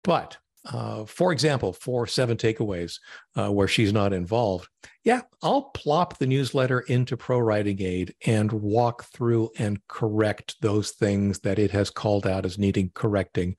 But 0.05 0.39
uh, 0.67 1.05
for 1.05 1.33
example, 1.33 1.73
for 1.73 2.07
seven 2.07 2.37
takeaways 2.37 2.99
uh, 3.37 3.51
where 3.51 3.69
she's 3.69 3.93
not 3.93 4.13
involved, 4.13 4.69
yeah, 5.05 5.23
I'll 5.43 5.71
plop 5.71 6.19
the 6.19 6.27
newsletter 6.27 6.81
into 6.81 7.17
Pro 7.17 7.39
Writing 7.39 7.81
Aid 7.81 8.15
and 8.27 8.53
walk 8.53 9.05
through 9.05 9.51
and 9.59 9.81
correct 9.89 10.57
those 10.61 10.91
things 10.91 11.41
that 11.41 11.59
it 11.59 11.71
has 11.71 11.91
called 11.91 12.27
out 12.27 12.45
as 12.45 12.59
needing 12.59 12.91
correcting 12.95 13.57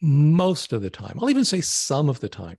most 0.00 0.72
of 0.72 0.80
the 0.80 0.90
time. 0.90 1.18
I'll 1.20 1.30
even 1.30 1.44
say 1.44 1.60
some 1.60 2.08
of 2.08 2.20
the 2.20 2.28
time, 2.28 2.56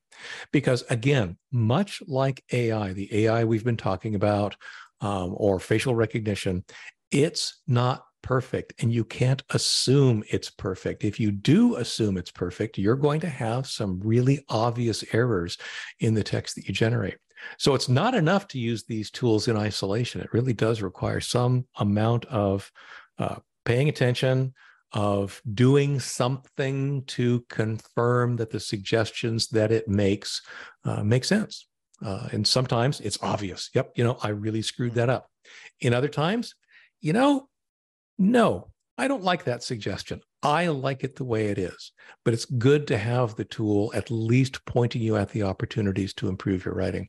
because 0.51 0.83
again, 0.89 1.37
much 1.51 2.03
like 2.05 2.43
AI, 2.51 2.93
the 2.93 3.25
AI 3.25 3.45
we've 3.45 3.63
been 3.63 3.77
talking 3.77 4.15
about, 4.15 4.55
um, 5.01 5.33
or 5.37 5.59
facial 5.59 5.95
recognition, 5.95 6.65
it's 7.11 7.61
not 7.65 8.03
perfect 8.21 8.73
and 8.79 8.93
you 8.93 9.03
can't 9.03 9.43
assume 9.51 10.23
it's 10.29 10.49
perfect. 10.49 11.03
If 11.03 11.19
you 11.19 11.31
do 11.31 11.75
assume 11.75 12.17
it's 12.17 12.31
perfect, 12.31 12.77
you're 12.77 12.95
going 12.95 13.19
to 13.21 13.29
have 13.29 13.67
some 13.67 13.99
really 14.03 14.43
obvious 14.49 15.03
errors 15.13 15.57
in 15.99 16.13
the 16.13 16.23
text 16.23 16.55
that 16.55 16.67
you 16.67 16.73
generate. 16.73 17.17
So 17.57 17.73
it's 17.73 17.89
not 17.89 18.15
enough 18.15 18.47
to 18.49 18.59
use 18.59 18.83
these 18.83 19.11
tools 19.11 19.47
in 19.47 19.57
isolation. 19.57 20.21
It 20.21 20.33
really 20.33 20.53
does 20.53 20.81
require 20.81 21.21
some 21.21 21.65
amount 21.77 22.25
of 22.25 22.71
uh, 23.17 23.37
paying 23.65 23.89
attention, 23.89 24.53
of 24.91 25.41
doing 25.53 25.99
something 25.99 27.03
to 27.05 27.45
confirm 27.49 28.35
that 28.37 28.49
the 28.49 28.59
suggestions 28.59 29.47
that 29.49 29.71
it 29.71 29.87
makes 29.87 30.41
uh, 30.83 31.03
make 31.03 31.23
sense. 31.23 31.67
Uh, 32.03 32.27
and 32.31 32.47
sometimes 32.47 32.99
it's 33.01 33.19
obvious. 33.21 33.69
Yep, 33.75 33.91
you 33.95 34.03
know, 34.03 34.17
I 34.23 34.29
really 34.29 34.61
screwed 34.61 34.93
that 34.95 35.09
up. 35.09 35.29
In 35.81 35.93
other 35.93 36.07
times, 36.07 36.55
you 37.01 37.13
know, 37.13 37.49
no, 38.19 38.67
I 38.97 39.07
don't 39.07 39.23
like 39.23 39.45
that 39.45 39.63
suggestion. 39.63 40.19
I 40.43 40.67
like 40.67 41.05
it 41.05 41.15
the 41.15 41.23
way 41.23 41.47
it 41.47 41.57
is, 41.57 41.93
but 42.25 42.33
it's 42.33 42.43
good 42.43 42.85
to 42.87 42.97
have 42.97 43.35
the 43.35 43.45
tool 43.45 43.93
at 43.95 44.11
least 44.11 44.65
pointing 44.65 45.01
you 45.01 45.15
at 45.15 45.29
the 45.29 45.43
opportunities 45.43 46.13
to 46.15 46.27
improve 46.27 46.65
your 46.65 46.75
writing. 46.75 47.07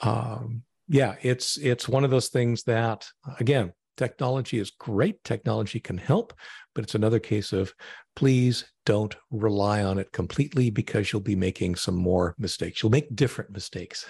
Um, 0.00 0.64
yeah, 0.88 1.14
it's 1.22 1.56
it's 1.56 1.88
one 1.88 2.02
of 2.02 2.10
those 2.10 2.28
things 2.28 2.64
that 2.64 3.06
again, 3.38 3.72
technology 3.96 4.58
is 4.58 4.72
great. 4.72 5.22
Technology 5.22 5.78
can 5.78 5.98
help, 5.98 6.34
but 6.74 6.82
it's 6.82 6.96
another 6.96 7.20
case 7.20 7.52
of 7.52 7.72
please 8.16 8.64
don't 8.84 9.14
rely 9.30 9.84
on 9.84 9.98
it 9.98 10.10
completely 10.10 10.68
because 10.68 11.12
you'll 11.12 11.22
be 11.22 11.36
making 11.36 11.76
some 11.76 11.96
more 11.96 12.34
mistakes. 12.38 12.82
You'll 12.82 12.90
make 12.90 13.14
different 13.14 13.50
mistakes. 13.52 14.04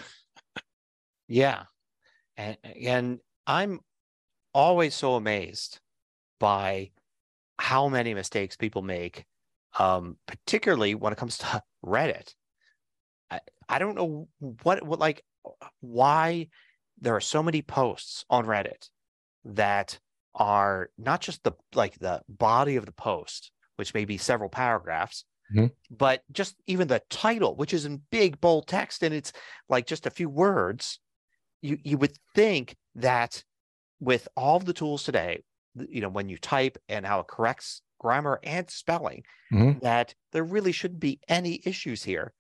yeah, 1.29 1.65
and 2.39 2.57
and 2.83 3.19
I'm 3.47 3.81
always 4.55 4.95
so 4.95 5.17
amazed 5.17 5.81
by 6.39 6.91
how 7.59 7.89
many 7.89 8.15
mistakes 8.15 8.57
people 8.57 8.83
make, 8.83 9.25
um, 9.79 10.17
particularly 10.27 10.95
when 10.95 11.13
it 11.13 11.19
comes 11.19 11.39
to 11.39 11.63
Reddit. 11.85 12.35
I, 13.31 13.41
I 13.69 13.79
don't 13.79 13.95
know 13.95 14.29
what 14.63 14.85
what 14.85 14.99
like 14.99 15.25
why 15.81 16.49
there 17.01 17.17
are 17.17 17.21
so 17.21 17.43
many 17.43 17.63
posts 17.63 18.25
on 18.31 18.47
Reddit 18.47 18.89
that 19.45 19.99
are 20.35 20.91
not 20.99 21.21
just 21.21 21.43
the 21.45 21.53
like 21.75 21.99
the 21.99 22.23
body 22.29 22.77
of 22.77 22.87
the 22.87 22.93
post, 22.93 23.51
which 23.77 23.95
may 23.95 24.05
be 24.05 24.19
several 24.19 24.49
paragraphs, 24.49 25.25
mm-hmm. 25.55 25.67
but 25.91 26.23
just 26.33 26.57
even 26.67 26.89
the 26.89 27.03
title, 27.11 27.57
which 27.57 27.75
is 27.75 27.85
in 27.85 28.03
big 28.11 28.41
bold 28.41 28.67
text 28.67 29.03
and 29.03 29.15
it's 29.15 29.33
like 29.69 29.87
just 29.87 30.07
a 30.07 30.11
few 30.11 30.29
words. 30.29 31.01
You 31.63 31.79
you 31.83 31.99
would 31.99 32.17
think 32.35 32.77
that 32.97 33.43
with 34.01 34.29
all 34.37 34.59
the 34.59 34.73
tools 34.73 35.05
today, 35.05 35.43
you 35.89 36.01
know, 36.01 36.09
when 36.09 36.29
you 36.29 36.39
type 36.39 36.79
and 36.89 37.07
how 37.07 37.21
it 37.21 37.29
corrects 37.29 37.83
grammar 37.99 38.41
and 38.43 38.69
spelling, 38.71 39.23
mm-hmm. 39.53 39.79
that 39.81 40.15
there 40.33 40.45
really 40.45 40.73
shouldn't 40.73 41.01
be 41.01 41.21
any 41.29 41.61
issues 41.65 42.03
here. 42.03 42.33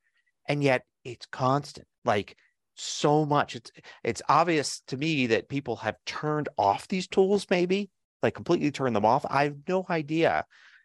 And 0.48 0.62
yet 0.62 0.82
it's 1.04 1.26
constant. 1.26 1.86
Like 2.04 2.36
so 2.74 3.24
much. 3.24 3.56
It's 3.56 3.70
it's 4.02 4.22
obvious 4.28 4.82
to 4.88 4.96
me 4.96 5.26
that 5.28 5.48
people 5.48 5.76
have 5.76 5.96
turned 6.06 6.48
off 6.58 6.88
these 6.88 7.06
tools, 7.06 7.46
maybe 7.50 7.90
like 8.22 8.34
completely 8.34 8.70
turned 8.70 8.96
them 8.96 9.04
off. 9.04 9.24
I 9.28 9.44
have 9.44 9.56
no 9.68 9.86
idea 9.88 10.44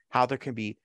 how 0.10 0.26
there 0.26 0.38
can 0.38 0.54
be. 0.54 0.78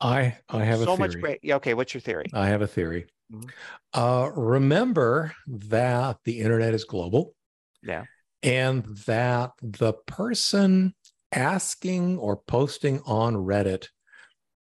I 0.00 0.36
I 0.48 0.64
have 0.64 0.80
a 0.80 0.84
so 0.84 0.96
much 0.96 1.18
great. 1.20 1.40
Okay, 1.44 1.74
what's 1.74 1.92
your 1.92 2.00
theory? 2.00 2.26
I 2.32 2.46
have 2.48 2.62
a 2.62 2.66
theory. 2.66 3.06
Mm-hmm. 3.32 3.48
Uh, 3.92 4.28
remember 4.28 5.34
that 5.46 6.18
the 6.24 6.40
internet 6.40 6.74
is 6.74 6.84
global. 6.84 7.34
Yeah. 7.82 8.04
And 8.42 8.84
that 9.06 9.52
the 9.62 9.92
person 9.92 10.94
asking 11.32 12.18
or 12.18 12.36
posting 12.36 13.00
on 13.04 13.34
Reddit, 13.34 13.88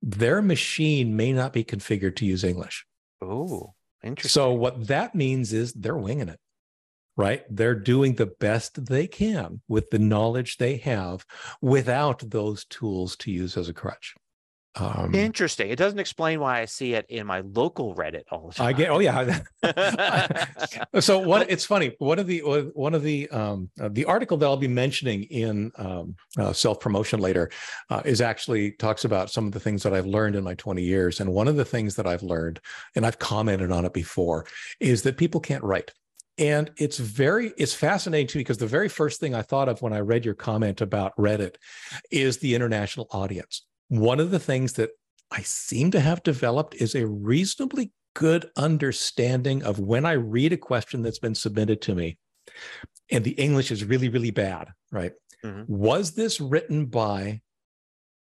their 0.02 0.42
machine 0.42 1.16
may 1.16 1.34
not 1.34 1.54
be 1.54 1.64
configured 1.64 2.16
to 2.18 2.26
use 2.26 2.44
English. 2.44 2.86
Oh. 3.22 3.74
Interesting. 4.04 4.30
So 4.30 4.54
what 4.54 4.88
that 4.88 5.16
means 5.16 5.52
is 5.52 5.74
they're 5.74 5.98
winging 5.98 6.30
it, 6.30 6.40
right? 7.18 7.44
They're 7.50 7.76
doing 7.76 8.14
the 8.14 8.28
best 8.28 8.86
they 8.86 9.08
can 9.08 9.62
with 9.68 9.90
the 9.90 10.00
knowledge 10.00 10.58
they 10.58 10.78
have 10.78 11.26
without 11.60 12.30
those 12.30 12.66
tools 12.66 13.16
to 13.18 13.32
use 13.32 13.58
as 13.58 13.68
a 13.68 13.74
crutch. 13.74 14.14
Um, 14.78 15.16
Interesting. 15.16 15.70
It 15.70 15.78
doesn't 15.78 16.00
explain 16.00 16.42
why 16.42 16.60
I 16.60 16.66
see 16.66 16.94
it 16.96 17.06
in 17.08 17.26
my 17.26 17.42
local 17.42 17.96
Reddit 17.96 18.24
all 18.32 18.50
the 18.50 18.56
time. 18.56 18.68
I 18.68 18.74
get. 18.74 18.90
Oh 18.90 19.00
yeah. 19.00 19.40
so 21.00 21.20
what? 21.20 21.50
It's 21.50 21.66
funny. 21.66 21.96
One 22.00 22.20
of 22.20 22.28
the 22.28 22.40
one 22.74 22.94
of 22.94 23.02
the 23.02 23.30
um, 23.30 23.70
uh, 23.80 23.90
the 23.92 24.06
article 24.06 24.36
that 24.38 24.46
I'll 24.46 24.58
be 24.58 24.68
mentioning 24.68 25.24
in 25.24 25.72
um, 25.78 26.16
uh, 26.38 26.52
self 26.52 26.80
promotion 26.82 27.22
later 27.22 27.50
uh, 27.90 28.02
is 28.04 28.20
actually 28.20 28.72
talks 28.72 29.06
about 29.06 29.32
some 29.32 29.46
of 29.46 29.54
the 29.54 29.60
things 29.60 29.82
that 29.84 29.94
I've 29.94 30.06
learned 30.06 30.36
in 30.36 30.44
my 30.44 30.56
20 30.56 30.82
years. 30.82 31.22
And 31.22 31.32
one 31.32 31.48
of 31.48 31.56
the 31.56 31.66
things 31.66 31.96
that 31.96 32.06
I've 32.06 32.24
learned, 32.24 32.60
and 32.96 33.06
I've 33.06 33.20
commented 33.20 33.72
on 33.72 33.86
it 33.86 33.94
before, 33.94 34.46
is 34.82 35.04
that 35.04 35.18
people 35.18 35.40
can't 35.40 35.64
write. 35.64 35.92
And 36.38 36.70
it's 36.78 36.98
very, 36.98 37.54
it's 37.58 37.74
fascinating 37.74 38.28
to 38.28 38.38
me 38.38 38.42
because 38.42 38.58
the 38.58 38.68
very 38.68 38.90
first 38.90 39.22
thing 39.22 39.34
I 39.34 39.42
thought 39.42 39.70
of 39.70 39.82
when 39.82 39.94
I 39.94 40.02
read 40.02 40.26
your 40.26 40.34
comment 40.34 40.82
about 40.82 41.16
Reddit 41.16 41.56
is 42.12 42.40
the 42.40 42.56
international 42.56 43.08
audience 43.12 43.64
one 43.88 44.20
of 44.20 44.32
the 44.32 44.40
things 44.40 44.74
that 44.74 44.92
I 45.32 45.42
seem 45.42 45.92
to 45.92 46.00
have 46.00 46.24
developed 46.24 46.76
is 46.76 46.96
a 46.96 47.08
reasonably 47.08 47.92
good 48.16 48.50
understanding 48.58 49.64
of 49.64 49.80
when 49.80 50.06
I 50.06 50.14
read 50.14 50.54
a 50.54 50.58
question 50.58 51.02
that's 51.02 51.20
been 51.20 51.36
submitted 51.36 51.82
to 51.84 51.96
me 51.96 52.18
and 53.12 53.24
the 53.24 53.32
English 53.32 53.72
is 53.72 53.84
really, 53.84 54.10
really 54.10 54.32
bad, 54.32 54.70
right? 54.92 55.12
Mm-hmm. 55.44 55.64
Was 55.68 56.12
this 56.12 56.40
written 56.40 56.86
by 56.86 57.42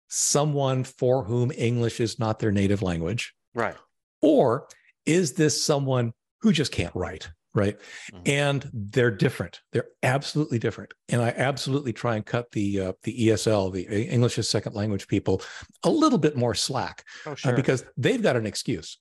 someone 0.09 0.85
for 0.85 1.25
whom 1.25 1.51
English 1.57 2.01
is 2.01 2.19
not 2.19 2.39
their 2.39 2.53
native 2.53 2.83
language? 2.83 3.35
Right. 3.55 3.77
Or 4.23 4.69
is 5.07 5.35
this 5.35 5.63
someone 5.63 6.13
who 6.41 6.53
just 6.53 6.73
can't 6.73 6.95
write? 6.95 7.31
Right 7.55 7.79
mm-hmm. 8.13 8.23
and 8.27 8.71
they're 8.73 9.11
different 9.11 9.61
they're 9.73 9.89
absolutely 10.03 10.59
different 10.59 10.93
and 11.09 11.23
i 11.23 11.29
absolutely 11.37 11.93
try 11.93 12.17
and 12.17 12.27
cut 12.27 12.51
the 12.53 12.81
uh, 12.81 12.93
the 13.05 13.29
esl 13.29 13.73
the 13.73 13.83
english 13.83 14.39
as 14.39 14.49
second 14.49 14.75
language 14.75 15.09
people 15.09 15.41
a 15.85 15.91
little 15.91 16.19
bit 16.19 16.37
more 16.37 16.55
slack 16.55 17.05
oh, 17.27 17.35
sure. 17.35 17.53
uh, 17.53 17.57
because 17.57 17.85
they've 17.97 18.23
got 18.23 18.37
an 18.37 18.47
excuse 18.47 18.99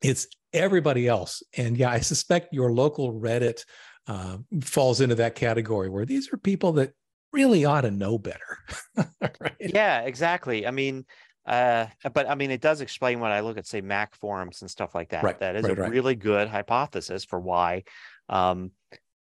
it's 0.00 0.26
everybody 0.52 1.08
else 1.08 1.42
and 1.56 1.76
yeah 1.76 1.90
i 1.90 1.98
suspect 1.98 2.52
your 2.52 2.72
local 2.72 3.12
reddit 3.14 3.64
uh, 4.08 4.36
falls 4.62 5.00
into 5.00 5.14
that 5.14 5.34
category 5.34 5.88
where 5.88 6.04
these 6.04 6.32
are 6.32 6.36
people 6.36 6.72
that 6.72 6.92
really 7.32 7.64
ought 7.64 7.82
to 7.82 7.90
know 7.90 8.18
better 8.18 8.58
right? 9.20 9.56
yeah 9.60 10.00
exactly 10.00 10.66
i 10.66 10.70
mean 10.70 11.04
uh, 11.44 11.86
but 12.12 12.28
I 12.28 12.34
mean, 12.34 12.50
it 12.50 12.60
does 12.60 12.80
explain 12.80 13.20
when 13.20 13.32
I 13.32 13.40
look 13.40 13.58
at 13.58 13.66
say 13.66 13.80
Mac 13.80 14.14
forums 14.14 14.62
and 14.62 14.70
stuff 14.70 14.94
like 14.94 15.10
that. 15.10 15.24
Right, 15.24 15.38
that 15.40 15.56
is 15.56 15.64
right, 15.64 15.78
a 15.78 15.80
right. 15.82 15.90
really 15.90 16.14
good 16.14 16.48
hypothesis 16.48 17.24
for 17.24 17.40
why, 17.40 17.84
um, 18.28 18.70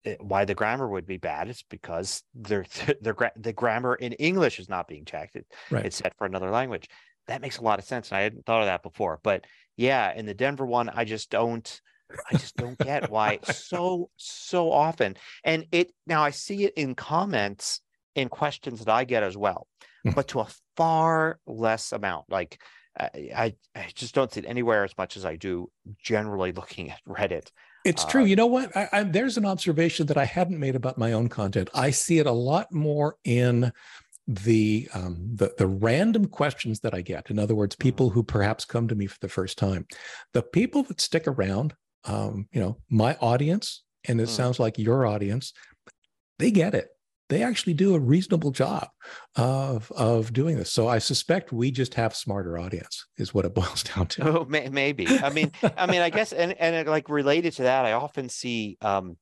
it, 0.04 0.12
eh, 0.12 0.16
why 0.20 0.46
the 0.46 0.56
grammar 0.56 0.88
would 0.88 1.06
be 1.06 1.18
bad. 1.18 1.50
It's 1.50 1.64
because 1.70 2.24
their 2.34 2.66
their 3.02 3.16
the 3.36 3.54
grammar 3.54 3.96
in 3.96 4.14
English 4.14 4.60
is 4.60 4.70
not 4.70 4.88
being 4.88 5.06
checked. 5.06 5.36
It, 5.36 5.46
right. 5.70 5.86
It's 5.86 5.98
set 5.98 6.16
for 6.18 6.26
another 6.26 6.50
language. 6.50 6.90
That 7.28 7.42
makes 7.42 7.58
a 7.58 7.64
lot 7.64 7.78
of 7.78 7.86
sense, 7.86 8.10
and 8.10 8.18
I 8.18 8.22
hadn't 8.22 8.46
thought 8.46 8.62
of 8.62 8.68
that 8.68 8.82
before. 8.82 9.20
But 9.22 9.46
yeah, 9.78 10.12
in 10.14 10.26
the 10.26 10.34
Denver 10.34 10.66
one, 10.66 10.90
I 10.90 11.06
just 11.06 11.30
don't. 11.30 11.82
I 12.32 12.38
just 12.38 12.56
don't 12.56 12.78
get 12.80 13.12
why 13.12 13.38
so 13.44 14.10
so 14.16 14.72
often. 14.72 15.16
And 15.44 15.68
it 15.72 15.92
now 16.08 16.24
I 16.24 16.32
see 16.32 16.64
it 16.64 16.74
in 16.76 16.96
comments 16.96 17.82
in 18.16 18.30
questions 18.30 18.80
that 18.80 18.92
I 18.92 19.04
get 19.04 19.22
as 19.22 19.38
well. 19.38 19.68
Hmm. 20.04 20.12
but 20.12 20.30
to 20.30 20.40
a 20.40 20.48
far 20.80 21.40
less 21.46 21.92
amount. 21.92 22.26
Like 22.30 22.60
I, 23.00 23.54
I 23.76 23.88
just 23.94 24.16
don't 24.16 24.32
see 24.32 24.40
it 24.40 24.46
anywhere 24.48 24.84
as 24.84 24.98
much 24.98 25.18
as 25.18 25.26
I 25.26 25.36
do 25.36 25.70
generally 26.02 26.54
looking 26.54 26.90
at 26.90 27.00
Reddit. 27.08 27.50
It's 27.86 28.04
true. 28.06 28.24
Uh, 28.24 28.26
you 28.26 28.36
know 28.36 28.46
what? 28.46 28.76
I, 28.76 28.90
I, 28.92 29.04
there's 29.04 29.38
an 29.38 29.46
observation 29.46 30.08
that 30.08 30.18
I 30.18 30.26
hadn't 30.26 30.60
made 30.60 30.76
about 30.76 30.98
my 30.98 31.14
own 31.14 31.30
content. 31.30 31.70
I 31.74 31.92
see 31.92 32.20
it 32.20 32.28
a 32.28 32.32
lot 32.32 32.74
more 32.74 33.16
in 33.24 33.72
the 34.28 34.88
um, 34.94 35.18
the 35.36 35.54
the 35.58 35.68
random 35.68 36.28
questions 36.28 36.82
that 36.82 36.94
I 36.94 37.02
get. 37.02 37.30
In 37.30 37.40
other 37.40 37.56
words, 37.56 37.76
mm-hmm. 37.76 37.88
people 37.88 38.10
who 38.10 38.24
perhaps 38.24 38.66
come 38.66 38.88
to 38.88 38.96
me 38.96 39.08
for 39.08 39.18
the 39.22 39.30
first 39.30 39.58
time. 39.58 39.86
The 40.34 40.44
people 40.44 40.84
that 40.84 41.02
stick 41.02 41.28
around, 41.28 41.74
um, 42.06 42.48
you 42.52 42.60
know, 42.60 42.78
my 42.90 43.16
audience, 43.22 43.84
and 44.08 44.20
it 44.22 44.28
mm. 44.28 44.32
sounds 44.32 44.60
like 44.60 44.78
your 44.78 45.06
audience, 45.06 45.54
they 46.38 46.52
get 46.52 46.74
it 46.74 46.90
they 47.30 47.44
actually 47.44 47.76
do 47.76 47.96
a 47.96 48.00
reasonable 48.00 48.52
job 48.52 48.88
of 49.36 49.92
of 49.92 50.34
doing 50.34 50.58
this. 50.58 50.72
So 50.72 50.88
I 50.88 50.98
suspect 50.98 51.52
we 51.52 51.72
just 51.72 51.94
have 51.94 52.16
smarter 52.16 52.58
audience 52.58 53.06
is 53.18 53.34
what 53.34 53.46
it 53.46 53.54
boils 53.56 53.84
down 53.84 54.08
to. 54.08 54.40
Oh, 54.40 54.46
may, 54.46 54.70
maybe. 54.70 55.08
I 55.08 55.30
mean, 55.30 55.52
I 55.78 55.86
mean, 55.86 56.02
I 56.02 56.10
guess, 56.10 56.34
and 56.34 56.54
and 56.54 56.88
like 56.88 57.10
related 57.10 57.54
to 57.54 57.64
that, 57.64 57.86
I 57.86 57.94
often 57.94 58.30
see 58.30 58.78
um, 58.82 59.18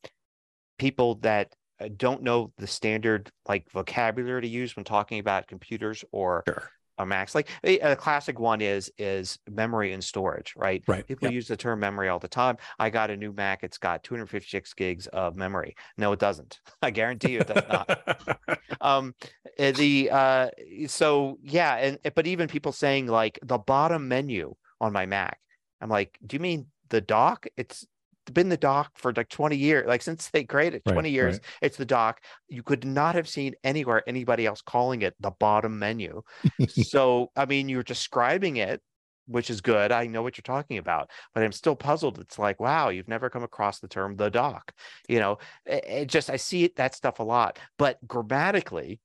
people 0.79 1.15
that 1.15 1.53
uh, 1.79 1.89
don't 1.95 2.23
know 2.23 2.51
the 2.57 2.67
standard 2.67 3.29
like 3.47 3.69
vocabulary 3.71 4.41
to 4.41 4.47
use 4.47 4.75
when 4.75 4.85
talking 4.85 5.19
about 5.19 5.47
computers 5.47 6.03
or 6.11 6.43
sure 6.47 6.69
a 6.97 7.05
max 7.05 7.35
like 7.35 7.49
a, 7.63 7.95
classic 7.95 8.39
one 8.39 8.61
is 8.61 8.91
is 8.97 9.39
memory 9.49 9.93
and 9.93 10.03
storage 10.03 10.53
right? 10.55 10.83
Right 10.87 11.05
people 11.05 11.27
yep. 11.27 11.33
use 11.33 11.47
the 11.47 11.57
term 11.57 11.79
memory 11.79 12.09
all 12.09 12.19
the 12.19 12.27
time. 12.27 12.57
I 12.79 12.89
got 12.89 13.09
a 13.09 13.17
new 13.17 13.33
mac 13.33 13.63
it's 13.63 13.77
got 13.77 14.03
256 14.03 14.73
gigs 14.73 15.07
of 15.07 15.35
memory. 15.35 15.75
No 15.97 16.11
it 16.11 16.19
doesn't. 16.19 16.59
I 16.81 16.91
guarantee 16.91 17.33
you 17.33 17.39
it 17.39 17.47
does 17.47 17.63
not. 17.69 18.59
Um 18.79 19.15
eh, 19.57 19.71
the 19.71 20.09
uh 20.11 20.49
so 20.85 21.39
yeah 21.41 21.75
and 21.77 21.97
eh, 22.05 22.11
but 22.13 22.27
even 22.27 22.47
people 22.47 22.71
saying 22.71 23.07
like 23.07 23.39
the 23.41 23.57
bottom 23.57 24.07
menu 24.07 24.53
on 24.79 24.93
my 24.93 25.07
mac 25.07 25.39
i'm 25.81 25.89
like 25.89 26.19
do 26.25 26.35
you 26.35 26.39
mean 26.39 26.67
the 26.89 27.01
dock? 27.01 27.47
It's 27.55 27.85
been 28.29 28.49
the 28.49 28.57
dock 28.57 28.91
for 28.95 29.13
like 29.13 29.29
20 29.29 29.55
years 29.55 29.87
like 29.87 30.01
since 30.01 30.29
they 30.29 30.43
created 30.43 30.83
20 30.85 30.99
right, 30.99 31.11
years 31.11 31.33
right. 31.35 31.45
it's 31.61 31.77
the 31.77 31.85
dock 31.85 32.21
you 32.47 32.63
could 32.63 32.85
not 32.85 33.15
have 33.15 33.27
seen 33.27 33.53
anywhere 33.63 34.03
anybody 34.07 34.45
else 34.45 34.61
calling 34.61 35.01
it 35.01 35.15
the 35.19 35.31
bottom 35.31 35.79
menu. 35.79 36.21
So 36.69 37.31
i 37.35 37.45
mean 37.45 37.69
you're 37.69 37.83
describing 37.83 38.57
it 38.57 38.81
which 39.27 39.49
is 39.49 39.61
good 39.61 39.91
i 39.91 40.07
know 40.07 40.21
what 40.21 40.37
you're 40.37 40.43
talking 40.43 40.77
about 40.77 41.09
but 41.33 41.43
i'm 41.43 41.51
still 41.51 41.75
puzzled. 41.75 42.19
It's 42.19 42.39
like 42.39 42.59
wow 42.59 42.89
you've 42.89 43.07
never 43.07 43.29
come 43.29 43.43
across 43.43 43.79
the 43.79 43.87
term 43.87 44.15
the 44.15 44.29
dock 44.29 44.73
you 45.07 45.19
know? 45.19 45.37
It, 45.65 45.85
it 45.85 46.05
just 46.07 46.29
i 46.29 46.37
see 46.37 46.71
that 46.75 46.95
stuff 46.95 47.19
a 47.19 47.23
lot 47.23 47.59
but 47.77 47.97
grammatically 48.07 48.99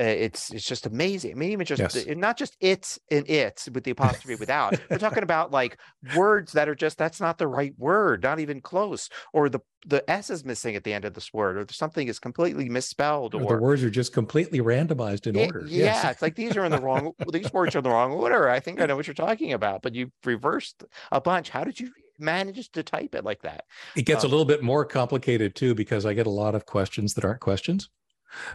uh, 0.00 0.04
it's 0.04 0.52
it's 0.52 0.64
just 0.64 0.86
amazing. 0.86 1.32
I 1.32 1.34
mean, 1.34 1.50
even 1.50 1.66
just 1.66 1.80
yes. 1.80 2.06
not 2.16 2.38
just 2.38 2.56
it's 2.60 3.00
and 3.10 3.28
it's 3.28 3.68
with 3.68 3.82
the 3.82 3.90
apostrophe 3.90 4.36
without. 4.36 4.78
We're 4.88 4.98
talking 4.98 5.24
about 5.24 5.50
like 5.50 5.78
words 6.14 6.52
that 6.52 6.68
are 6.68 6.74
just 6.74 6.98
that's 6.98 7.20
not 7.20 7.38
the 7.38 7.48
right 7.48 7.74
word, 7.76 8.22
not 8.22 8.38
even 8.38 8.60
close, 8.60 9.08
or 9.32 9.48
the 9.48 9.60
the 9.86 10.08
s 10.08 10.30
is 10.30 10.44
missing 10.44 10.76
at 10.76 10.84
the 10.84 10.92
end 10.92 11.04
of 11.04 11.14
this 11.14 11.32
word, 11.32 11.56
or 11.56 11.66
something 11.72 12.06
is 12.06 12.20
completely 12.20 12.68
misspelled, 12.68 13.34
or, 13.34 13.42
or 13.42 13.56
the 13.56 13.62
words 13.62 13.82
are 13.82 13.90
just 13.90 14.12
completely 14.12 14.60
randomized 14.60 15.26
in 15.26 15.34
it, 15.34 15.46
order. 15.46 15.64
Yeah, 15.66 15.84
yes. 15.84 16.12
it's 16.12 16.22
like 16.22 16.36
these 16.36 16.56
are 16.56 16.64
in 16.64 16.70
the 16.70 16.80
wrong. 16.80 17.12
these 17.32 17.52
words 17.52 17.74
are 17.74 17.78
in 17.78 17.84
the 17.84 17.90
wrong 17.90 18.12
order. 18.12 18.48
I 18.48 18.60
think 18.60 18.80
I 18.80 18.86
know 18.86 18.94
what 18.94 19.08
you're 19.08 19.14
talking 19.14 19.52
about, 19.52 19.82
but 19.82 19.96
you 19.96 20.12
reversed 20.24 20.84
a 21.10 21.20
bunch. 21.20 21.50
How 21.50 21.64
did 21.64 21.80
you 21.80 21.90
manage 22.20 22.70
to 22.70 22.84
type 22.84 23.16
it 23.16 23.24
like 23.24 23.42
that? 23.42 23.64
It 23.96 24.02
gets 24.02 24.22
um, 24.22 24.28
a 24.28 24.30
little 24.30 24.46
bit 24.46 24.62
more 24.62 24.84
complicated 24.84 25.56
too 25.56 25.74
because 25.74 26.06
I 26.06 26.14
get 26.14 26.26
a 26.28 26.30
lot 26.30 26.54
of 26.54 26.66
questions 26.66 27.14
that 27.14 27.24
aren't 27.24 27.40
questions. 27.40 27.90